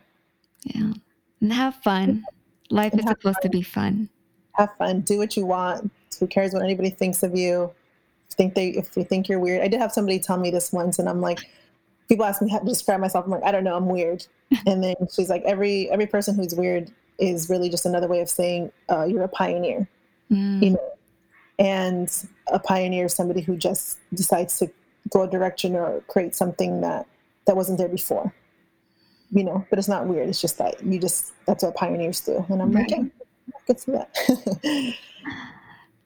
Yeah, 0.63 0.93
and 1.41 1.53
have 1.53 1.75
fun. 1.75 2.23
Life 2.69 2.93
is 2.93 3.05
supposed 3.05 3.37
fun. 3.37 3.43
to 3.43 3.49
be 3.49 3.61
fun. 3.61 4.09
Have 4.53 4.75
fun. 4.77 5.01
Do 5.01 5.17
what 5.17 5.37
you 5.37 5.45
want. 5.45 5.91
Who 6.19 6.27
cares 6.27 6.53
what 6.53 6.63
anybody 6.63 6.89
thinks 6.89 7.23
of 7.23 7.35
you? 7.35 7.71
Think 8.31 8.55
they 8.55 8.69
if 8.69 8.91
they 8.91 9.03
think 9.03 9.27
you're 9.27 9.39
weird. 9.39 9.61
I 9.61 9.67
did 9.67 9.79
have 9.79 9.91
somebody 9.91 10.19
tell 10.19 10.37
me 10.37 10.51
this 10.51 10.71
once, 10.71 10.99
and 10.99 11.09
I'm 11.09 11.21
like, 11.21 11.39
people 12.09 12.25
ask 12.25 12.41
me 12.41 12.49
how 12.49 12.59
to 12.59 12.65
describe 12.65 12.99
myself. 12.99 13.25
I'm 13.25 13.31
like, 13.31 13.43
I 13.43 13.51
don't 13.51 13.63
know, 13.63 13.77
I'm 13.77 13.87
weird. 13.87 14.25
and 14.67 14.83
then 14.83 14.95
she's 15.13 15.29
like, 15.29 15.43
every 15.43 15.89
every 15.89 16.07
person 16.07 16.35
who's 16.35 16.53
weird 16.53 16.91
is 17.17 17.49
really 17.49 17.69
just 17.69 17.85
another 17.85 18.07
way 18.07 18.19
of 18.21 18.29
saying 18.29 18.71
uh, 18.89 19.05
you're 19.05 19.23
a 19.23 19.29
pioneer. 19.29 19.87
Mm. 20.31 20.63
You 20.63 20.69
know, 20.71 20.91
and 21.57 22.27
a 22.47 22.59
pioneer 22.59 23.05
is 23.05 23.13
somebody 23.13 23.41
who 23.41 23.55
just 23.55 23.99
decides 24.13 24.59
to 24.59 24.71
go 25.09 25.23
a 25.23 25.29
direction 25.29 25.75
or 25.75 26.01
create 26.07 26.35
something 26.35 26.81
that 26.81 27.07
that 27.45 27.55
wasn't 27.55 27.77
there 27.77 27.87
before 27.87 28.33
you 29.31 29.43
know, 29.43 29.65
but 29.69 29.77
it's 29.77 29.87
not 29.87 30.07
weird. 30.07 30.29
It's 30.29 30.41
just 30.41 30.57
that 30.57 30.83
you 30.83 30.99
just 30.99 31.33
that's 31.45 31.63
what 31.63 31.75
pioneers 31.75 32.21
do. 32.21 32.45
And 32.49 32.61
I'm 32.61 32.71
right. 32.71 32.89
like, 32.89 32.99
yeah, 32.99 33.05
I 33.55 33.59
could 33.67 33.79
see 33.79 33.91
that. 33.91 34.95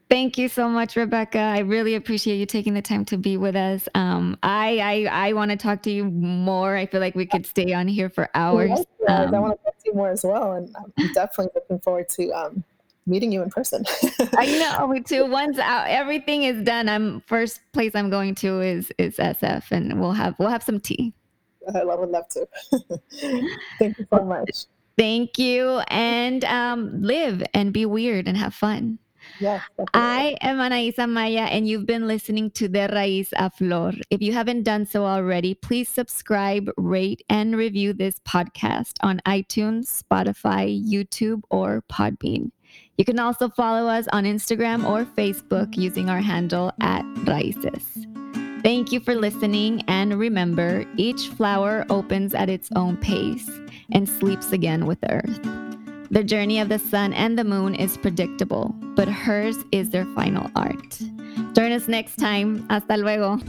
Thank 0.09 0.37
you 0.37 0.47
so 0.47 0.69
much, 0.69 0.95
Rebecca. 0.95 1.39
I 1.39 1.59
really 1.59 1.95
appreciate 1.95 2.37
you 2.37 2.45
taking 2.45 2.73
the 2.73 2.81
time 2.81 3.03
to 3.05 3.17
be 3.17 3.37
with 3.37 3.55
us. 3.55 3.87
Um, 3.95 4.37
I 4.43 5.07
I, 5.11 5.29
I 5.29 5.33
want 5.33 5.51
to 5.51 5.57
talk 5.57 5.81
to 5.83 5.91
you 5.91 6.05
more. 6.05 6.75
I 6.75 6.85
feel 6.85 6.99
like 6.99 7.15
we 7.15 7.25
could 7.25 7.45
stay 7.45 7.73
on 7.73 7.87
here 7.87 8.09
for 8.09 8.29
hours. 8.35 8.79
um, 9.07 9.33
I 9.33 9.39
want 9.39 9.59
to 9.59 9.63
talk 9.63 9.77
to 9.77 9.83
you 9.85 9.93
more 9.93 10.09
as 10.09 10.23
well, 10.23 10.53
and 10.53 10.73
I'm 10.75 11.13
definitely 11.13 11.51
looking 11.55 11.79
forward 11.79 12.09
to 12.09 12.31
um, 12.31 12.63
meeting 13.07 13.31
you 13.31 13.41
in 13.41 13.49
person. 13.49 13.85
I 14.37 14.45
know, 14.59 14.87
me 14.87 15.01
too. 15.01 15.25
Once 15.25 15.57
out, 15.57 15.87
everything 15.87 16.43
is 16.43 16.61
done, 16.63 16.89
I'm 16.89 17.21
first 17.21 17.61
place 17.71 17.93
I'm 17.95 18.09
going 18.09 18.35
to 18.35 18.61
is 18.61 18.91
is 18.97 19.17
SF, 19.17 19.71
and 19.71 19.99
we'll 19.99 20.11
have 20.11 20.35
we'll 20.37 20.49
have 20.49 20.63
some 20.63 20.79
tea. 20.79 21.13
I 21.73 21.83
would 21.83 22.09
love 22.09 22.27
to. 22.29 22.47
Thank 23.79 23.97
you 23.97 24.07
so 24.13 24.23
much. 24.23 24.65
Thank 24.97 25.39
you. 25.39 25.79
And 25.87 26.45
um, 26.45 27.01
live 27.01 27.43
and 27.53 27.73
be 27.73 27.85
weird 27.85 28.27
and 28.27 28.37
have 28.37 28.53
fun. 28.53 28.99
Yes, 29.39 29.61
I 29.93 30.35
am 30.41 30.57
Anaisa 30.57 31.09
Maya, 31.09 31.47
and 31.49 31.67
you've 31.67 31.85
been 31.85 32.07
listening 32.07 32.51
to 32.51 32.67
De 32.67 32.87
Raiz 32.87 33.29
a 33.35 33.49
Flor. 33.49 33.91
If 34.09 34.21
you 34.21 34.33
haven't 34.33 34.63
done 34.63 34.85
so 34.85 35.05
already, 35.05 35.55
please 35.55 35.89
subscribe, 35.89 36.69
rate, 36.77 37.23
and 37.29 37.55
review 37.55 37.93
this 37.93 38.19
podcast 38.27 38.93
on 39.01 39.21
iTunes, 39.25 40.03
Spotify, 40.03 40.69
YouTube, 40.69 41.41
or 41.49 41.83
Podbean. 41.91 42.51
You 42.97 43.05
can 43.05 43.19
also 43.19 43.49
follow 43.49 43.89
us 43.89 44.07
on 44.11 44.23
Instagram 44.23 44.87
or 44.87 45.05
Facebook 45.05 45.75
using 45.75 46.09
our 46.09 46.21
handle 46.21 46.71
at 46.81 47.03
Raices. 47.25 48.09
Thank 48.63 48.91
you 48.91 48.99
for 48.99 49.15
listening, 49.15 49.83
and 49.87 50.17
remember 50.17 50.85
each 50.95 51.27
flower 51.27 51.85
opens 51.89 52.33
at 52.33 52.49
its 52.49 52.69
own 52.75 52.97
pace 52.97 53.49
and 53.91 54.07
sleeps 54.07 54.51
again 54.51 54.85
with 54.85 54.99
earth. 55.09 55.62
The 56.13 56.23
journey 56.23 56.59
of 56.59 56.69
the 56.69 56.77
sun 56.77 57.11
and 57.13 57.39
the 57.39 57.43
moon 57.43 57.73
is 57.73 57.97
predictable, 57.97 58.75
but 58.95 59.07
hers 59.07 59.57
is 59.71 59.89
their 59.89 60.05
final 60.13 60.51
art. 60.55 60.99
Join 61.53 61.71
us 61.71 61.87
next 61.87 62.17
time. 62.17 62.67
Hasta 62.69 62.97
luego. 62.97 63.39